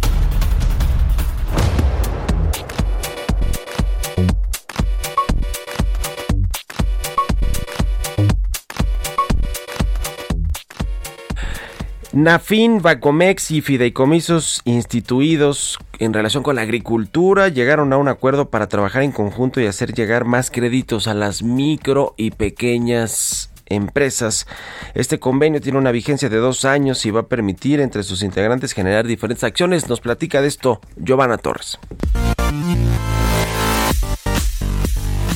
Nafin, 12.12 12.80
Bacomex 12.80 13.50
y 13.50 13.60
fideicomisos 13.60 14.62
instituidos 14.64 15.78
en 15.98 16.14
relación 16.14 16.42
con 16.42 16.56
la 16.56 16.62
agricultura 16.62 17.48
llegaron 17.48 17.92
a 17.92 17.98
un 17.98 18.08
acuerdo 18.08 18.48
para 18.48 18.66
trabajar 18.66 19.02
en 19.02 19.12
conjunto 19.12 19.60
y 19.60 19.66
hacer 19.66 19.92
llegar 19.92 20.24
más 20.24 20.50
créditos 20.50 21.06
a 21.06 21.12
las 21.12 21.42
micro 21.42 22.14
y 22.16 22.30
pequeñas 22.30 23.49
empresas. 23.70 24.46
Este 24.94 25.18
convenio 25.18 25.60
tiene 25.60 25.78
una 25.78 25.92
vigencia 25.92 26.28
de 26.28 26.36
dos 26.36 26.64
años 26.64 27.06
y 27.06 27.10
va 27.10 27.20
a 27.20 27.26
permitir 27.26 27.80
entre 27.80 28.02
sus 28.02 28.22
integrantes 28.22 28.72
generar 28.72 29.06
diferentes 29.06 29.44
acciones. 29.44 29.88
Nos 29.88 30.00
platica 30.00 30.42
de 30.42 30.48
esto 30.48 30.80
Giovanna 30.96 31.38
Torres. 31.38 31.78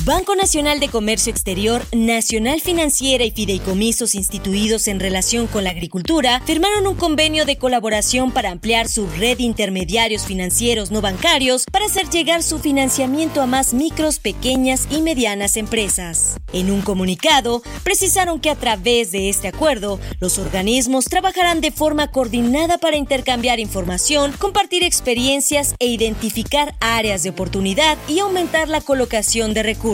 Banco 0.04 0.36
Nacional 0.36 0.80
de 0.80 0.90
Comercio 0.90 1.30
Exterior, 1.30 1.82
Nacional 1.90 2.60
Financiera 2.60 3.24
y 3.24 3.30
fideicomisos 3.30 4.14
instituidos 4.14 4.86
en 4.86 5.00
relación 5.00 5.46
con 5.46 5.64
la 5.64 5.70
agricultura 5.70 6.42
firmaron 6.44 6.86
un 6.86 6.94
convenio 6.94 7.46
de 7.46 7.56
colaboración 7.56 8.30
para 8.30 8.50
ampliar 8.50 8.86
su 8.86 9.06
red 9.06 9.38
de 9.38 9.44
intermediarios 9.44 10.26
financieros 10.26 10.90
no 10.90 11.00
bancarios 11.00 11.64
para 11.72 11.86
hacer 11.86 12.10
llegar 12.10 12.42
su 12.42 12.58
financiamiento 12.58 13.40
a 13.40 13.46
más 13.46 13.72
micros, 13.72 14.18
pequeñas 14.18 14.88
y 14.90 15.00
medianas 15.00 15.56
empresas. 15.56 16.36
En 16.52 16.70
un 16.70 16.82
comunicado, 16.82 17.62
precisaron 17.82 18.40
que 18.40 18.50
a 18.50 18.56
través 18.56 19.10
de 19.10 19.30
este 19.30 19.48
acuerdo, 19.48 19.98
los 20.20 20.38
organismos 20.38 21.06
trabajarán 21.06 21.62
de 21.62 21.72
forma 21.72 22.10
coordinada 22.10 22.76
para 22.76 22.98
intercambiar 22.98 23.58
información, 23.58 24.32
compartir 24.38 24.84
experiencias 24.84 25.74
e 25.78 25.86
identificar 25.86 26.74
áreas 26.80 27.22
de 27.22 27.30
oportunidad 27.30 27.96
y 28.06 28.18
aumentar 28.18 28.68
la 28.68 28.82
colocación 28.82 29.54
de 29.54 29.62
recursos. 29.62 29.93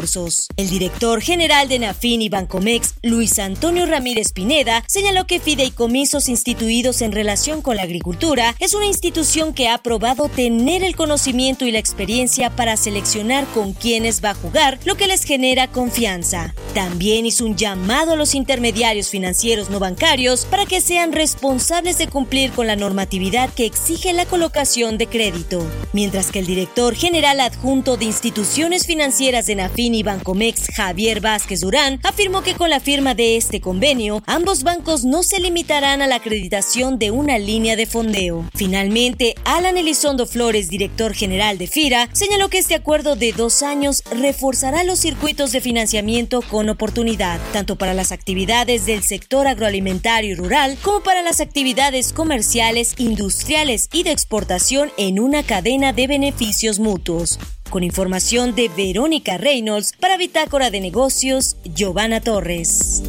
El 0.57 0.71
director 0.71 1.21
general 1.21 1.69
de 1.69 1.79
Nafin 1.79 2.23
y 2.23 2.31
Bancomex, 2.31 2.95
Luis 3.03 3.39
Antonio 3.39 3.85
Ramírez 3.85 4.33
Pineda, 4.33 4.83
señaló 4.89 5.27
que 5.27 5.41
fideicomisos 5.41 6.31
instituidos 6.31 7.03
en 7.03 7.13
relación 7.13 7.61
con 7.61 7.77
la 7.77 7.83
agricultura 7.83 8.57
es 8.61 8.73
una 8.73 8.87
institución 8.87 9.53
que 9.53 9.69
ha 9.69 9.77
probado 9.79 10.29
tener 10.29 10.85
el 10.85 10.97
conocimiento 10.97 11.67
y 11.67 11.71
la 11.71 11.81
experiencia 11.81 12.49
para 12.49 12.79
seleccionar 12.79 13.45
con 13.53 13.75
quienes 13.75 14.25
va 14.25 14.31
a 14.31 14.35
jugar, 14.35 14.79
lo 14.87 14.97
que 14.97 15.07
les 15.07 15.25
genera 15.25 15.69
confianza. 15.69 16.55
También 16.75 17.27
hizo 17.27 17.45
un 17.45 17.57
llamado 17.57 18.13
a 18.13 18.17
los 18.17 18.37
intermediarios 18.37 19.09
financieros 19.09 19.71
no 19.71 19.81
bancarios 19.81 20.45
para 20.45 20.67
que 20.67 20.81
sean 20.81 21.13
responsables 21.13 21.99
de 21.99 22.07
cumplir 22.07 22.53
con 22.53 22.69
la 22.69 22.77
normatividad 22.77 23.51
que 23.53 23.67
exige 23.67 24.13
la 24.13 24.25
colocación 24.25 24.97
de 24.97 25.09
crédito. 25.09 25.67
Mientras 25.93 26.31
que 26.31 26.39
el 26.39 26.47
director 26.47 26.95
general 26.95 27.41
adjunto 27.41 27.97
de 27.97 28.05
instituciones 28.05 28.87
financieras 28.87 29.47
de 29.47 29.57
Nafin 29.57 29.97
y 29.97 30.05
Bancomex, 30.05 30.69
Javier 30.73 31.21
Vázquez 31.21 31.61
Durán, 31.63 31.99
afirmó 32.05 32.43
que 32.43 32.55
con 32.55 32.71
la 32.71 32.79
firma 32.79 33.15
de 33.15 33.37
este 33.37 33.61
convenio, 33.61 34.23
ambos 34.27 34.63
bancos 34.63 35.05
no 35.05 35.25
se 35.25 35.41
limitarán 35.41 36.03
a 36.03 36.07
la 36.07 36.17
acreditación 36.17 37.01
de 37.01 37.11
una 37.11 37.39
línea 37.39 37.75
de 37.75 37.87
fondeo. 37.87 38.49
Finalmente, 38.55 39.35
Alan 39.45 39.77
Elizondo 39.77 40.25
Flores, 40.25 40.69
director 40.69 41.15
general 41.15 41.59
de 41.59 41.67
FIRA, 41.67 42.09
señaló 42.13 42.49
que 42.49 42.59
este 42.59 42.77
acuerdo 42.77 43.17
de 43.17 43.33
dos 43.33 43.65
años 43.65 44.05
reforzará 44.11 44.85
los 44.85 45.01
circuitos 45.01 45.51
de 45.51 45.61
financiamiento 45.61 46.43
con 46.43 46.60
oportunidad, 46.69 47.41
tanto 47.53 47.77
para 47.77 47.95
las 47.95 48.13
actividades 48.13 48.85
del 48.87 49.03
sector 49.03 49.47
agroalimentario 49.47 50.33
y 50.33 50.35
rural 50.35 50.77
como 50.83 51.01
para 51.03 51.23
las 51.23 51.41
actividades 51.41 52.13
comerciales, 52.13 52.95
industriales 52.99 53.89
y 53.93 54.03
de 54.03 54.13
exportación 54.13 54.91
en 54.97 55.19
una 55.19 55.43
cadena 55.43 55.93
de 55.93 56.07
beneficios 56.07 56.79
mutuos. 56.79 57.39
Con 57.71 57.85
información 57.85 58.55
de 58.55 58.69
Verónica 58.69 59.39
Reynolds 59.39 59.93
para 59.99 60.17
Bitácora 60.17 60.71
de 60.71 60.81
Negocios, 60.81 61.57
Giovanna 61.65 62.21
Torres. 62.21 63.03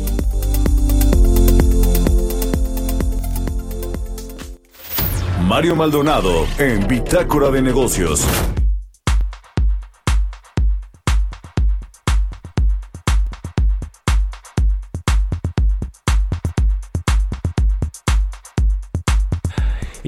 Mario 5.51 5.75
Maldonado 5.75 6.47
en 6.59 6.87
Bitácora 6.87 7.49
de 7.49 7.61
Negocios. 7.61 8.25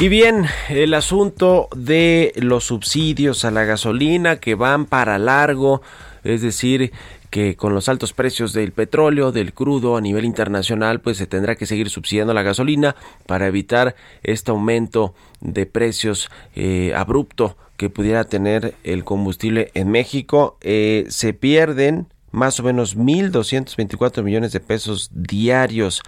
Y 0.04 0.10
bien, 0.10 0.47
el 0.68 0.95
asunto 0.95 1.70
de 1.74 2.34
los 2.36 2.66
subsidios 2.66 3.45
a 3.45 3.51
la 3.51 3.64
gasolina 3.64 4.36
que 4.36 4.54
van 4.54 4.86
para 4.86 5.18
largo, 5.18 5.82
es 6.26 6.41
decir, 6.41 6.91
que 7.30 7.56
con 7.56 7.74
los 7.74 7.88
altos 7.88 8.12
precios 8.12 8.51
del 8.51 8.74
petróleo, 8.74 9.32
del 9.32 9.54
crudo 9.54 9.95
a 9.95 10.01
nivel 10.01 10.26
internacional, 10.26 10.99
pues 10.99 11.16
se 11.16 11.26
tendrá 11.26 11.56
que 11.56 11.66
seguir 11.66 11.89
subsidiando 11.89 12.34
la 12.34 12.41
gasolina 12.41 12.97
para 13.28 13.47
evitar 13.47 13.95
este 14.24 14.51
aumento 14.51 15.14
de 15.39 15.68
precios 15.68 16.30
eh, 16.54 16.91
abrupto 16.93 17.56
que 17.78 17.89
pudiera 17.89 18.26
tener 18.26 18.76
el 18.84 19.06
combustible 19.06 19.72
en 19.74 19.89
México. 19.89 20.58
Eh, 20.60 21.06
se 21.08 21.32
pierden 21.32 22.08
más 22.34 22.60
o 22.60 22.64
menos 22.64 22.97
1.224 22.97 24.22
millones 24.22 24.51
de 24.51 24.60
pesos 24.60 25.12
diarios 25.14 26.01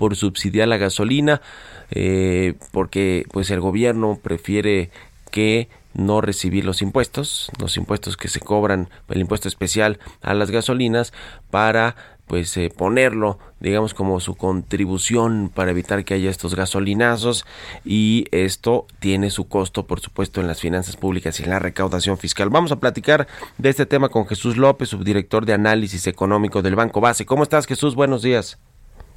por 0.00 0.16
subsidiar 0.16 0.66
la 0.66 0.78
gasolina, 0.78 1.42
eh, 1.90 2.54
porque 2.72 3.26
pues 3.32 3.50
el 3.50 3.60
gobierno 3.60 4.18
prefiere 4.22 4.88
que 5.30 5.68
no 5.92 6.22
recibir 6.22 6.64
los 6.64 6.80
impuestos, 6.80 7.50
los 7.58 7.76
impuestos 7.76 8.16
que 8.16 8.28
se 8.28 8.40
cobran, 8.40 8.88
el 9.10 9.20
impuesto 9.20 9.46
especial 9.46 9.98
a 10.22 10.32
las 10.32 10.50
gasolinas 10.50 11.12
para 11.50 11.96
pues 12.26 12.56
eh, 12.56 12.72
ponerlo 12.74 13.38
digamos 13.58 13.92
como 13.92 14.20
su 14.20 14.36
contribución 14.36 15.50
para 15.54 15.72
evitar 15.72 16.02
que 16.06 16.14
haya 16.14 16.30
estos 16.30 16.54
gasolinazos 16.54 17.44
y 17.84 18.24
esto 18.30 18.86
tiene 19.00 19.28
su 19.28 19.48
costo 19.48 19.86
por 19.86 20.00
supuesto 20.00 20.40
en 20.40 20.46
las 20.46 20.60
finanzas 20.60 20.96
públicas 20.96 21.38
y 21.40 21.42
en 21.42 21.50
la 21.50 21.58
recaudación 21.58 22.16
fiscal. 22.16 22.48
Vamos 22.48 22.72
a 22.72 22.80
platicar 22.80 23.26
de 23.58 23.68
este 23.68 23.84
tema 23.84 24.08
con 24.08 24.26
Jesús 24.26 24.56
López, 24.56 24.88
subdirector 24.88 25.44
de 25.44 25.52
análisis 25.52 26.06
económico 26.06 26.62
del 26.62 26.74
Banco 26.74 27.02
Base. 27.02 27.26
¿Cómo 27.26 27.42
estás 27.42 27.66
Jesús? 27.66 27.94
Buenos 27.94 28.22
días. 28.22 28.58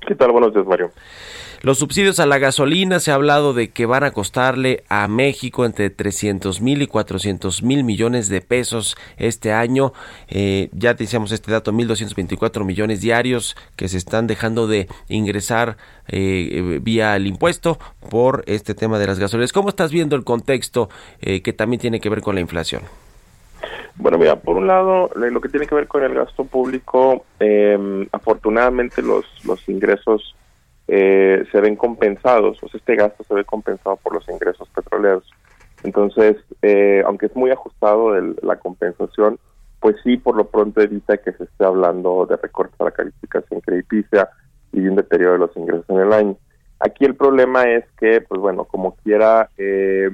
¿Qué 0.05 0.15
tal? 0.15 0.31
Buenos 0.31 0.53
días, 0.53 0.65
Mario. 0.65 0.91
Los 1.61 1.77
subsidios 1.77 2.19
a 2.19 2.25
la 2.25 2.39
gasolina 2.39 2.99
se 2.99 3.11
ha 3.11 3.15
hablado 3.15 3.53
de 3.53 3.69
que 3.69 3.85
van 3.85 4.03
a 4.03 4.11
costarle 4.11 4.83
a 4.89 5.07
México 5.07 5.65
entre 5.65 5.89
300 5.89 6.59
mil 6.59 6.81
y 6.81 6.87
400 6.87 7.63
mil 7.63 7.85
millones 7.85 8.27
de 8.27 8.41
pesos 8.41 8.97
este 9.15 9.53
año. 9.53 9.93
Eh, 10.27 10.67
ya 10.73 10.93
decíamos 10.93 11.31
este 11.31 11.53
dato, 11.53 11.71
1.224 11.71 12.65
millones 12.65 12.99
diarios 12.99 13.55
que 13.77 13.87
se 13.87 13.97
están 13.97 14.27
dejando 14.27 14.67
de 14.67 14.89
ingresar 15.07 15.77
eh, 16.09 16.79
vía 16.81 17.15
el 17.15 17.27
impuesto 17.27 17.79
por 18.09 18.43
este 18.45 18.75
tema 18.75 18.99
de 18.99 19.07
las 19.07 19.19
gasolinas. 19.19 19.53
¿Cómo 19.53 19.69
estás 19.69 19.89
viendo 19.93 20.17
el 20.17 20.25
contexto 20.25 20.89
eh, 21.21 21.41
que 21.41 21.53
también 21.53 21.79
tiene 21.79 22.01
que 22.01 22.09
ver 22.09 22.19
con 22.19 22.35
la 22.35 22.41
inflación? 22.41 22.81
Bueno, 23.95 24.17
mira, 24.17 24.35
por 24.37 24.57
un 24.57 24.67
lado, 24.67 25.09
lo 25.15 25.41
que 25.41 25.49
tiene 25.49 25.67
que 25.67 25.75
ver 25.75 25.87
con 25.87 26.03
el 26.03 26.13
gasto 26.13 26.45
público, 26.45 27.25
eh, 27.39 28.07
afortunadamente 28.11 29.01
los, 29.01 29.25
los 29.45 29.67
ingresos 29.69 30.35
eh, 30.87 31.45
se 31.51 31.61
ven 31.61 31.75
compensados, 31.75 32.61
o 32.61 32.67
sea, 32.67 32.77
este 32.77 32.95
gasto 32.95 33.23
se 33.23 33.33
ve 33.33 33.45
compensado 33.45 33.97
por 33.97 34.13
los 34.13 34.27
ingresos 34.29 34.67
petroleros. 34.69 35.29
Entonces, 35.83 36.37
eh, 36.61 37.03
aunque 37.05 37.27
es 37.27 37.35
muy 37.35 37.51
ajustado 37.51 38.19
la 38.19 38.57
compensación, 38.57 39.37
pues 39.79 39.97
sí, 40.03 40.17
por 40.17 40.35
lo 40.35 40.47
pronto 40.47 40.81
evita 40.81 41.17
que 41.17 41.33
se 41.33 41.43
esté 41.43 41.65
hablando 41.65 42.25
de 42.25 42.37
recortes 42.37 42.79
a 42.79 42.85
la 42.85 42.91
calificación 42.91 43.59
crediticia 43.59 44.29
y 44.71 44.81
de 44.81 44.89
un 44.89 44.95
deterioro 44.95 45.33
de 45.33 45.39
los 45.39 45.57
ingresos 45.57 45.85
en 45.89 45.99
el 45.99 46.13
año. 46.13 46.37
Aquí 46.79 47.05
el 47.05 47.15
problema 47.15 47.63
es 47.63 47.85
que, 47.97 48.21
pues 48.21 48.39
bueno, 48.39 48.63
como 48.65 48.95
quiera, 48.95 49.49
eh, 49.57 50.09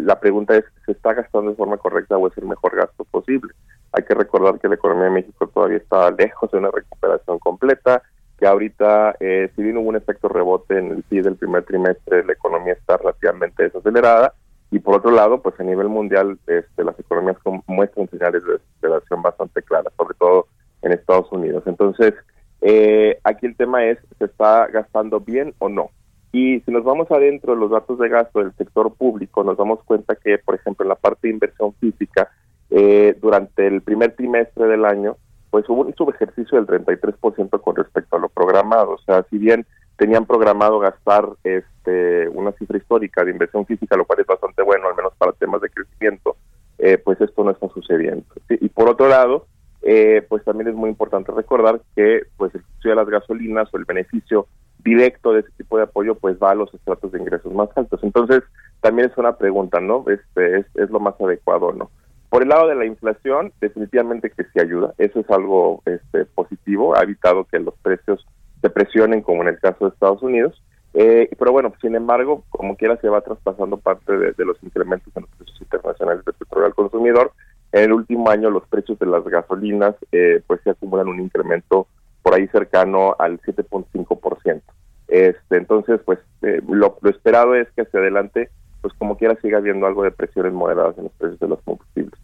la 0.00 0.20
pregunta 0.20 0.56
es, 0.56 0.64
¿se 0.86 0.92
está 0.92 1.14
gastando 1.14 1.50
de 1.50 1.56
forma 1.56 1.76
correcta 1.76 2.16
o 2.16 2.28
es 2.28 2.36
el 2.38 2.46
mejor 2.46 2.76
gasto 2.76 3.04
posible? 3.04 3.52
Hay 3.92 4.04
que 4.04 4.14
recordar 4.14 4.58
que 4.60 4.68
la 4.68 4.74
economía 4.74 5.04
de 5.04 5.10
México 5.10 5.46
todavía 5.48 5.78
está 5.78 6.10
lejos 6.10 6.50
de 6.50 6.58
una 6.58 6.70
recuperación 6.70 7.38
completa, 7.38 8.02
que 8.38 8.46
ahorita, 8.46 9.16
eh, 9.20 9.50
si 9.56 9.62
bien 9.62 9.78
hubo 9.78 9.88
un 9.88 9.96
efecto 9.96 10.28
rebote 10.28 10.78
en 10.78 10.92
el 10.92 11.02
PIB 11.02 11.24
del 11.24 11.36
primer 11.36 11.64
trimestre, 11.64 12.24
la 12.24 12.32
economía 12.32 12.74
está 12.74 12.96
relativamente 12.96 13.64
desacelerada, 13.64 14.34
y 14.70 14.78
por 14.78 14.96
otro 14.96 15.10
lado, 15.10 15.40
pues 15.40 15.58
a 15.58 15.64
nivel 15.64 15.88
mundial, 15.88 16.38
este, 16.46 16.84
las 16.84 16.98
economías 16.98 17.36
muestran 17.66 18.08
señales 18.10 18.44
de 18.44 18.52
desaceleración 18.52 19.22
bastante 19.22 19.62
claras, 19.62 19.92
sobre 19.96 20.14
todo 20.14 20.46
en 20.82 20.92
Estados 20.92 21.32
Unidos. 21.32 21.64
Entonces, 21.66 22.14
eh, 22.60 23.18
aquí 23.24 23.46
el 23.46 23.56
tema 23.56 23.84
es, 23.86 23.98
¿se 24.18 24.26
está 24.26 24.66
gastando 24.66 25.20
bien 25.20 25.54
o 25.58 25.68
no? 25.68 25.90
Y 26.32 26.60
si 26.60 26.70
nos 26.70 26.84
vamos 26.84 27.10
adentro 27.10 27.54
de 27.54 27.60
los 27.60 27.70
datos 27.70 27.98
de 27.98 28.08
gasto 28.08 28.40
del 28.40 28.52
sector 28.54 28.94
público, 28.94 29.42
nos 29.44 29.56
damos 29.56 29.82
cuenta 29.84 30.14
que, 30.14 30.38
por 30.38 30.54
ejemplo, 30.54 30.84
en 30.84 30.90
la 30.90 30.94
parte 30.94 31.28
de 31.28 31.34
inversión 31.34 31.72
física, 31.74 32.30
eh, 32.70 33.16
durante 33.20 33.66
el 33.66 33.80
primer 33.80 34.14
trimestre 34.14 34.66
del 34.66 34.84
año, 34.84 35.16
pues 35.50 35.66
hubo 35.68 35.82
un 35.82 35.94
subejercicio 35.94 36.62
del 36.62 36.66
33% 36.66 37.60
con 37.60 37.76
respecto 37.76 38.16
a 38.16 38.18
lo 38.18 38.28
programado. 38.28 38.92
O 38.92 38.98
sea, 38.98 39.24
si 39.30 39.38
bien 39.38 39.66
tenían 39.96 40.26
programado 40.26 40.78
gastar 40.78 41.28
este 41.44 42.28
una 42.28 42.52
cifra 42.52 42.78
histórica 42.78 43.24
de 43.24 43.32
inversión 43.32 43.64
física, 43.66 43.96
lo 43.96 44.04
cual 44.04 44.20
es 44.20 44.26
bastante 44.26 44.62
bueno, 44.62 44.88
al 44.88 44.96
menos 44.96 45.14
para 45.16 45.32
temas 45.32 45.60
de 45.62 45.70
crecimiento, 45.70 46.36
eh, 46.78 46.98
pues 46.98 47.20
esto 47.20 47.42
no 47.42 47.50
está 47.50 47.68
sucediendo. 47.70 48.24
Y 48.48 48.68
por 48.68 48.88
otro 48.88 49.08
lado, 49.08 49.46
eh, 49.82 50.24
pues 50.28 50.44
también 50.44 50.68
es 50.68 50.74
muy 50.74 50.90
importante 50.90 51.32
recordar 51.32 51.80
que 51.96 52.22
pues 52.36 52.54
el 52.54 52.62
precio 52.62 52.90
de 52.90 52.96
las 52.96 53.08
gasolinas 53.08 53.72
o 53.72 53.78
el 53.78 53.84
beneficio 53.84 54.46
directo 54.84 55.32
de 55.32 55.40
ese 55.40 55.50
tipo 55.56 55.76
de 55.76 55.84
apoyo 55.84 56.14
pues 56.14 56.36
va 56.42 56.52
a 56.52 56.54
los 56.54 56.72
estratos 56.72 57.12
de 57.12 57.18
ingresos 57.18 57.52
más 57.52 57.68
altos. 57.76 58.00
Entonces, 58.02 58.42
también 58.80 59.10
es 59.10 59.18
una 59.18 59.36
pregunta, 59.36 59.80
¿no? 59.80 60.04
Este, 60.08 60.58
es, 60.58 60.66
es 60.74 60.90
lo 60.90 61.00
más 61.00 61.14
adecuado, 61.20 61.72
¿no? 61.72 61.90
Por 62.30 62.42
el 62.42 62.48
lado 62.48 62.68
de 62.68 62.74
la 62.74 62.84
inflación, 62.84 63.52
definitivamente 63.60 64.30
que 64.30 64.44
sí 64.44 64.60
ayuda. 64.60 64.94
Eso 64.98 65.20
es 65.20 65.30
algo 65.30 65.82
este, 65.86 66.26
positivo. 66.26 66.94
Ha 66.94 67.02
evitado 67.02 67.44
que 67.44 67.58
los 67.58 67.74
precios 67.78 68.26
se 68.60 68.70
presionen, 68.70 69.22
como 69.22 69.42
en 69.42 69.48
el 69.48 69.58
caso 69.58 69.86
de 69.86 69.94
Estados 69.94 70.22
Unidos. 70.22 70.62
Eh, 70.94 71.30
pero 71.38 71.52
bueno, 71.52 71.72
sin 71.80 71.94
embargo, 71.94 72.44
como 72.50 72.76
quiera 72.76 72.96
se 72.96 73.08
va 73.08 73.20
traspasando 73.20 73.76
parte 73.78 74.16
de, 74.16 74.44
los 74.44 74.62
incrementos 74.62 75.14
en 75.16 75.22
los 75.22 75.30
precios 75.36 75.60
internacionales 75.60 76.24
de 76.24 76.32
petróleo 76.32 76.66
al 76.66 76.74
consumidor 76.74 77.32
en 77.72 77.84
el 77.84 77.92
último 77.92 78.30
año 78.30 78.50
los 78.50 78.66
precios 78.66 78.98
de 78.98 79.06
las 79.06 79.24
gasolinas 79.24 79.94
eh, 80.12 80.42
pues 80.46 80.60
se 80.62 80.70
acumulan 80.70 81.08
un 81.08 81.20
incremento 81.20 81.86
por 82.28 82.38
ahí 82.38 82.46
cercano 82.48 83.16
al 83.18 83.40
7.5%. 83.40 84.60
Este, 85.08 85.56
entonces, 85.56 85.98
pues 86.04 86.18
eh, 86.42 86.60
lo, 86.68 86.98
esperado 87.08 87.54
es 87.54 87.66
que 87.74 87.80
hacia 87.80 88.00
adelante, 88.00 88.50
pues 88.82 88.92
como 88.98 89.16
quiera 89.16 89.34
siga 89.40 89.56
habiendo 89.56 89.86
algo 89.86 90.02
de 90.02 90.10
presiones 90.10 90.52
moderadas 90.52 90.98
en 90.98 91.04
los 91.04 91.12
precios 91.14 91.40
de 91.40 91.48
los 91.48 91.62
combustibles. 91.62 92.20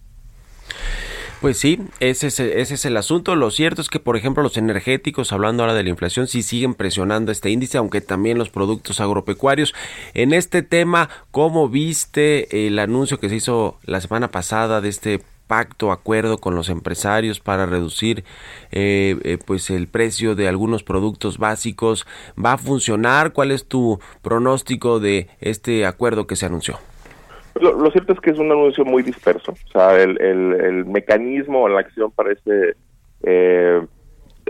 Pues 1.40 1.56
sí, 1.56 1.80
ese 2.00 2.26
es, 2.26 2.38
ese 2.38 2.74
es 2.74 2.84
el 2.84 2.98
asunto. 2.98 3.34
Lo 3.34 3.50
cierto 3.50 3.80
es 3.80 3.88
que, 3.88 3.98
por 3.98 4.18
ejemplo, 4.18 4.42
los 4.42 4.58
energéticos, 4.58 5.32
hablando 5.32 5.62
ahora 5.62 5.74
de 5.74 5.84
la 5.84 5.88
inflación, 5.88 6.26
sí 6.26 6.42
siguen 6.42 6.74
presionando 6.74 7.32
este 7.32 7.48
índice, 7.48 7.78
aunque 7.78 8.02
también 8.02 8.36
los 8.36 8.50
productos 8.50 9.00
agropecuarios. 9.00 9.74
En 10.12 10.34
este 10.34 10.62
tema, 10.62 11.08
¿cómo 11.30 11.70
viste 11.70 12.66
el 12.66 12.78
anuncio 12.78 13.18
que 13.20 13.30
se 13.30 13.36
hizo 13.36 13.78
la 13.84 14.02
semana 14.02 14.28
pasada 14.28 14.82
de 14.82 14.90
este 14.90 15.22
pacto, 15.46 15.92
acuerdo 15.92 16.38
con 16.38 16.54
los 16.54 16.68
empresarios 16.68 17.40
para 17.40 17.66
reducir 17.66 18.24
eh, 18.72 19.16
eh, 19.24 19.38
pues 19.44 19.70
el 19.70 19.88
precio 19.88 20.34
de 20.34 20.48
algunos 20.48 20.82
productos 20.82 21.38
básicos. 21.38 22.06
Va 22.42 22.54
a 22.54 22.58
funcionar 22.58 23.32
cuál 23.32 23.50
es 23.50 23.66
tu 23.66 24.00
pronóstico 24.22 25.00
de 25.00 25.28
este 25.40 25.86
acuerdo 25.86 26.26
que 26.26 26.36
se 26.36 26.46
anunció 26.46 26.78
lo, 27.60 27.90
cierto 27.90 28.12
es 28.12 28.20
que 28.20 28.30
es 28.30 28.38
un 28.38 28.50
anuncio 28.50 28.84
muy 28.84 29.02
disperso. 29.02 29.52
O 29.52 29.70
sea, 29.70 30.00
el, 30.00 30.20
el, 30.20 30.84
mecanismo 30.86 31.62
o 31.62 31.68
la 31.68 31.80
acción 31.80 32.10
para 32.10 32.32
ese 32.32 32.76
eh, 33.22 33.80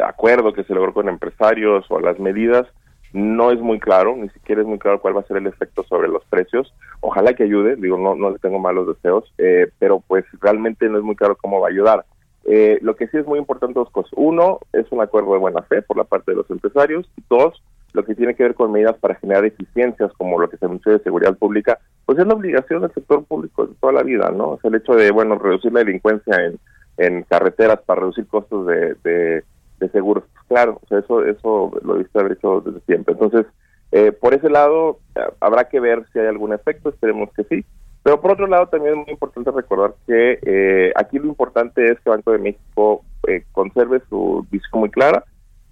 acuerdo 0.03 0.53
que 0.53 0.64
se 0.64 0.74
logró 0.74 0.92
con 0.92 1.09
empresarios 1.09 1.84
o 1.90 2.01
las 2.01 2.18
medidas 2.18 2.66
no 3.14 3.52
es 3.52 3.60
muy 3.60 3.78
claro, 3.78 4.16
ni 4.16 4.28
siquiera 4.30 4.60
es 4.60 4.66
muy 4.66 4.78
claro 4.78 5.00
cuál 5.00 5.16
va 5.16 5.20
a 5.20 5.26
ser 5.26 5.36
el 5.36 5.46
efecto 5.46 5.84
sobre 5.84 6.08
los 6.08 6.24
precios. 6.24 6.74
Ojalá 7.00 7.32
que 7.34 7.44
ayude, 7.44 7.76
digo, 7.76 7.96
no, 7.96 8.16
no 8.16 8.30
le 8.30 8.38
tengo 8.40 8.58
malos 8.58 8.88
deseos, 8.88 9.32
eh, 9.38 9.70
pero 9.78 10.00
pues 10.00 10.24
realmente 10.40 10.88
no 10.88 10.98
es 10.98 11.04
muy 11.04 11.14
claro 11.14 11.36
cómo 11.40 11.60
va 11.60 11.68
a 11.68 11.70
ayudar. 11.70 12.04
Eh, 12.44 12.78
lo 12.82 12.96
que 12.96 13.06
sí 13.06 13.16
es 13.16 13.26
muy 13.26 13.38
importante 13.38 13.78
dos 13.78 13.90
cosas. 13.90 14.10
Uno, 14.16 14.58
es 14.72 14.90
un 14.90 15.00
acuerdo 15.00 15.32
de 15.32 15.38
buena 15.38 15.62
fe 15.62 15.80
por 15.80 15.96
la 15.96 16.04
parte 16.04 16.32
de 16.32 16.38
los 16.38 16.50
empresarios. 16.50 17.08
Dos, 17.30 17.62
lo 17.92 18.04
que 18.04 18.16
tiene 18.16 18.34
que 18.34 18.42
ver 18.42 18.54
con 18.54 18.72
medidas 18.72 18.98
para 18.98 19.14
generar 19.14 19.44
eficiencias, 19.44 20.12
como 20.14 20.40
lo 20.40 20.50
que 20.50 20.56
se 20.56 20.66
anunció 20.66 20.90
de 20.90 20.98
seguridad 20.98 21.38
pública, 21.38 21.78
pues 22.04 22.18
es 22.18 22.26
la 22.26 22.34
obligación 22.34 22.82
del 22.82 22.92
sector 22.92 23.24
público 23.24 23.66
de 23.66 23.74
toda 23.80 23.92
la 23.92 24.02
vida, 24.02 24.32
¿no? 24.32 24.56
Es 24.56 24.64
el 24.64 24.74
hecho 24.74 24.94
de, 24.94 25.12
bueno, 25.12 25.38
reducir 25.38 25.72
la 25.72 25.84
delincuencia 25.84 26.34
en, 26.44 26.58
en 26.96 27.22
carreteras 27.22 27.80
para 27.86 28.00
reducir 28.00 28.26
costos 28.26 28.66
de, 28.66 28.96
de, 29.04 29.44
seguros. 29.93 30.25
Pues 30.33 30.45
claro, 30.49 30.81
o 30.83 30.87
sea, 30.87 30.99
eso, 30.99 31.25
eso 31.25 31.72
lo 31.83 31.95
visto 31.95 32.18
haber 32.18 32.33
hecho 32.33 32.61
desde 32.61 32.81
siempre. 32.81 33.14
Entonces, 33.14 33.47
eh, 33.93 34.12
por 34.12 34.35
ese 34.35 34.51
lado, 34.51 34.99
eh, 35.14 35.20
habrá 35.41 35.68
que 35.68 35.81
ver 35.81 36.05
si 36.12 36.18
hay 36.18 36.27
algún 36.27 36.53
efecto, 36.53 36.89
esperemos 36.89 37.31
que 37.35 37.45
sí. 37.45 37.64
Pero 38.03 38.20
por 38.20 38.33
otro 38.33 38.47
lado, 38.47 38.68
también 38.68 38.99
es 38.99 39.05
muy 39.07 39.12
importante 39.12 39.51
recordar 39.51 39.95
que 40.07 40.39
eh, 40.43 40.93
aquí 40.97 41.18
lo 41.18 41.27
importante 41.27 41.91
es 41.91 41.99
que 42.01 42.11
Banco 42.11 42.33
de 42.33 42.39
México 42.39 43.05
conserve 43.53 44.03
su 44.11 44.47
visión 44.51 44.81
muy 44.81 44.91
clara, 44.91 45.25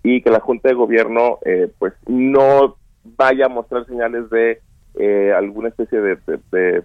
y 0.03 0.23
que 0.23 0.31
la 0.31 0.41
Junta 0.41 0.69
de 0.69 0.75
Gobierno 0.75 1.39
eh, 1.45 1.71
pues 1.79 1.95
no 2.07 2.77
vaya 3.05 3.47
a 3.47 3.51
mostrar 3.51 3.87
señales 3.87 4.29
de 4.31 4.61
eh, 4.95 5.33
alguna 5.37 5.69
especie 5.69 6.01
de, 6.01 6.85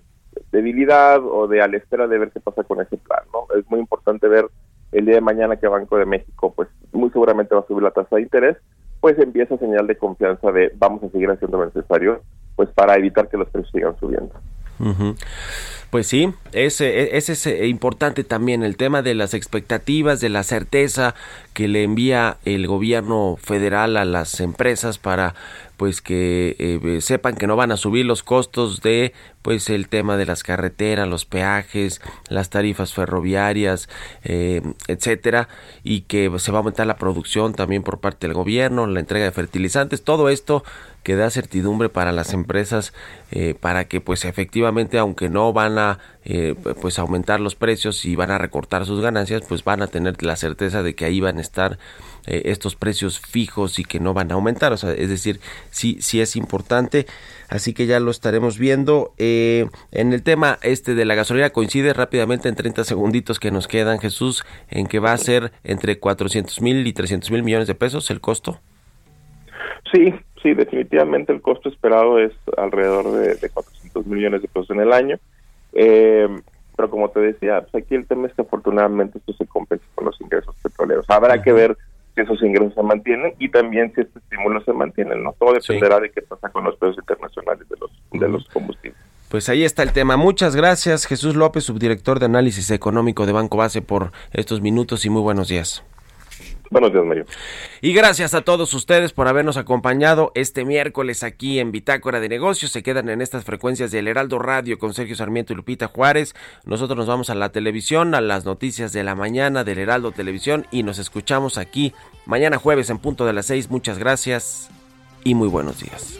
debilidad 0.52 1.20
o 1.24 1.48
de 1.48 1.62
a 1.62 1.68
la 1.68 1.78
espera 1.78 2.08
de 2.08 2.20
ver 2.20 2.32
qué 2.32 2.40
pasa 2.40 2.64
con 2.64 2.80
ese 2.82 2.98
plan. 2.98 3.24
¿no? 3.34 3.48
Es 3.58 3.70
muy 3.70 3.80
importante 3.80 4.28
ver 4.28 4.46
el 4.92 5.06
día 5.06 5.16
de 5.16 5.22
mañana 5.22 5.58
que 5.58 5.68
Banco 5.68 5.98
de 5.98 6.06
México 6.06 6.54
pues 6.56 6.70
muy 6.98 7.10
seguramente 7.12 7.56
va 7.56 7.62
a 7.62 7.68
subir 7.68 7.84
la 7.84 7.92
tasa 7.92 8.16
de 8.16 8.24
interés, 8.24 8.58
pues 9.00 9.18
empieza 9.20 9.58
señal 9.58 9.88
de 9.88 9.98
confianza 9.98 10.52
de 10.52 10.72
vamos 10.76 11.04
a 11.04 11.10
seguir 11.10 11.30
haciendo 11.30 11.58
lo 11.58 11.66
necesario 11.66 12.22
pues 12.56 12.70
para 12.70 12.96
evitar 12.96 13.30
que 13.30 13.38
los 13.38 13.50
precios 13.50 13.72
sigan 13.72 13.98
subiendo. 14.00 14.34
Pues 15.90 16.08
sí, 16.08 16.34
ese, 16.52 17.16
ese 17.16 17.32
es 17.32 17.48
eh, 17.48 17.68
importante 17.68 18.26
también 18.26 18.62
el 18.62 18.76
tema 18.76 19.02
de 19.02 19.16
las 19.16 19.34
expectativas, 19.34 20.20
de 20.20 20.28
la 20.28 20.44
certeza 20.44 21.16
que 21.54 21.70
le 21.70 21.84
envía 21.84 22.38
el 22.44 22.68
gobierno 22.68 23.38
federal 23.42 23.96
a 23.96 24.04
las 24.04 24.42
empresas 24.42 24.98
para 24.98 25.34
pues 25.78 26.02
que 26.02 26.56
eh, 26.60 27.02
sepan 27.02 27.36
que 27.36 27.48
no 27.48 27.56
van 27.56 27.72
a 27.72 27.78
subir 27.78 28.06
los 28.06 28.24
costos 28.24 28.82
de 28.82 29.14
pues 29.44 29.70
el 29.70 29.88
tema 29.88 30.18
de 30.18 30.26
las 30.26 30.44
carreteras, 30.44 31.08
los 31.08 31.24
peajes, 31.24 32.02
las 32.28 32.50
tarifas 32.50 32.94
ferroviarias, 32.94 33.88
eh, 34.24 34.62
etcétera, 34.88 35.48
y 35.84 36.02
que 36.02 36.30
se 36.38 36.52
va 36.52 36.58
a 36.58 36.60
aumentar 36.60 36.86
la 36.86 36.98
producción 36.98 37.54
también 37.54 37.84
por 37.84 38.00
parte 38.00 38.28
del 38.28 38.34
gobierno, 38.34 38.88
la 38.88 39.00
entrega 39.00 39.24
de 39.24 39.32
fertilizantes, 39.32 40.04
todo 40.04 40.28
esto 40.28 40.66
que 41.08 41.16
da 41.16 41.30
certidumbre 41.30 41.88
para 41.88 42.12
las 42.12 42.34
empresas 42.34 42.92
eh, 43.32 43.56
para 43.58 43.86
que 43.86 44.02
pues 44.02 44.26
efectivamente 44.26 44.98
aunque 44.98 45.30
no 45.30 45.54
van 45.54 45.78
a 45.78 46.00
eh, 46.26 46.54
pues 46.82 47.00
aumentar 47.00 47.40
los 47.40 47.56
precios 47.56 48.04
y 48.04 48.18
van 48.18 48.30
a 48.30 48.38
recortar 48.38 48.86
sus 48.86 49.00
ganancias 49.00 49.44
pues 49.48 49.64
van 49.64 49.82
a 49.82 49.88
tener 49.88 50.22
la 50.22 50.36
certeza 50.36 50.84
de 50.84 50.96
que 50.96 51.06
ahí 51.06 51.22
van 51.22 51.38
a 51.38 51.42
estar 51.42 51.80
eh, 52.26 52.42
estos 52.48 52.76
precios 52.76 53.22
fijos 53.22 53.80
y 53.80 53.86
que 53.86 54.02
no 54.02 54.14
van 54.14 54.32
a 54.32 54.34
aumentar. 54.34 54.74
O 54.74 54.78
sea 54.78 54.92
es 54.92 55.08
decir 55.08 55.40
sí 55.72 55.98
sí 56.02 56.20
es 56.20 56.36
importante. 56.36 57.08
Así 57.48 57.74
que 57.74 57.86
ya 57.86 58.02
lo 58.02 58.12
estaremos 58.12 58.60
viendo. 58.60 59.14
En 59.18 59.70
el 59.94 60.24
tema 60.24 60.60
este 60.62 60.94
de 60.94 61.06
la 61.06 61.16
gasolina 61.16 61.52
coincide 61.52 61.94
rápidamente 61.94 62.50
en 62.50 62.56
30 62.56 62.84
segunditos 62.84 63.40
que 63.40 63.50
nos 63.50 63.70
quedan 63.70 64.00
Jesús 64.00 64.44
en 64.68 64.88
que 64.88 65.00
va 65.00 65.14
a 65.14 65.18
ser 65.18 65.54
entre 65.64 66.00
400 66.00 66.60
mil 66.60 66.86
y 66.86 66.92
300 66.92 67.32
mil 67.32 67.44
millones 67.44 67.68
de 67.70 67.76
pesos 67.76 68.12
el 68.12 68.20
costo. 68.20 68.60
Sí, 69.94 70.14
sí, 70.48 70.54
definitivamente 70.54 71.34
el 71.34 71.42
costo 71.42 71.70
esperado 71.70 72.20
es 72.20 72.32
alrededor 72.58 73.12
de, 73.12 73.36
de 73.36 73.50
400 73.50 74.06
millones 74.08 74.42
de 74.42 74.48
pesos 74.48 74.70
en 74.72 74.80
el 74.80 74.94
año. 74.94 75.20
Eh, 75.74 76.28
pero 76.76 76.90
como 76.90 77.10
te 77.10 77.20
decía, 77.20 77.62
pues 77.62 77.84
aquí 77.84 77.96
el 77.96 78.06
tema 78.06 78.28
es 78.28 78.34
que 78.34 78.44
afortunadamente 78.44 79.18
esto 79.18 79.34
se 79.34 79.46
compensa 79.48 79.84
con 79.96 80.06
los 80.06 80.22
ingresos 80.22 80.56
petroleros. 80.62 81.06
Habrá 81.10 81.42
que 81.42 81.52
ver 81.52 81.76
si 82.14 82.22
esos 82.22 82.42
ingresos 82.44 82.76
se 82.76 82.84
mantienen 82.84 83.34
y 83.40 83.50
también 83.50 83.92
si 83.96 84.02
este 84.02 84.20
estímulo 84.20 84.64
se 84.64 84.74
mantiene, 84.74 85.16
¿no? 85.16 85.34
Todo 85.40 85.54
dependerá 85.54 86.00
de 86.00 86.12
qué 86.12 86.22
pasa 86.22 86.50
con 86.50 86.64
los 86.64 86.78
precios 86.78 87.00
internacionales 87.00 87.68
de 87.68 87.76
los, 87.80 87.92
de 88.12 88.30
los 88.30 88.48
combustibles. 88.50 89.00
Pues 89.30 89.50
ahí 89.50 89.66
está 89.66 89.84
el 89.84 89.92
tema. 89.92 90.18
Muchas 90.18 90.56
gracias, 90.56 91.06
Jesús 91.06 91.36
López, 91.36 91.64
subdirector 91.64 92.20
de 92.20 92.28
análisis 92.28 92.72
económico 92.72 93.26
de 93.26 93.34
Banco 93.34 93.58
Base, 93.58 93.82
por 93.82 94.12
estos 94.32 94.62
minutos 94.62 95.04
y 95.04 95.10
muy 95.10 95.22
buenos 95.22 95.50
días. 95.50 95.84
Buenos 96.70 96.92
días, 96.92 97.06
Mario. 97.06 97.26
Y 97.82 97.94
gracias 97.94 98.34
a 98.34 98.42
todos 98.42 98.74
ustedes 98.74 99.14
por 99.14 99.28
habernos 99.28 99.58
acompañado 99.58 100.32
este 100.36 100.66
miércoles 100.66 101.24
aquí 101.24 101.60
en 101.60 101.72
Bitácora 101.72 102.20
de 102.20 102.30
Negocios. 102.30 102.72
Se 102.72 102.84
quedan 102.84 103.10
en 103.10 103.22
estas 103.22 103.46
frecuencias 103.46 103.92
del 103.92 104.08
Heraldo 104.08 104.40
Radio 104.40 104.78
con 104.78 104.94
Sergio 104.94 105.16
Sarmiento 105.16 105.54
y 105.54 105.56
Lupita 105.56 105.88
Juárez. 105.88 106.36
Nosotros 106.66 106.98
nos 106.98 107.08
vamos 107.08 107.30
a 107.30 107.36
la 107.36 107.50
televisión, 107.50 108.16
a 108.16 108.22
las 108.22 108.46
noticias 108.46 108.92
de 108.92 109.04
la 109.04 109.16
mañana 109.16 109.64
del 109.64 109.80
Heraldo 109.80 110.12
Televisión 110.12 110.68
y 110.72 110.84
nos 110.84 111.00
escuchamos 111.00 111.58
aquí 111.58 111.94
mañana 112.26 112.58
jueves 112.58 112.90
en 112.90 113.00
punto 113.00 113.26
de 113.26 113.34
las 113.34 113.46
seis. 113.46 113.70
Muchas 113.70 113.98
gracias 113.98 114.70
y 115.24 115.36
muy 115.36 115.48
buenos 115.48 115.80
días. 115.80 116.20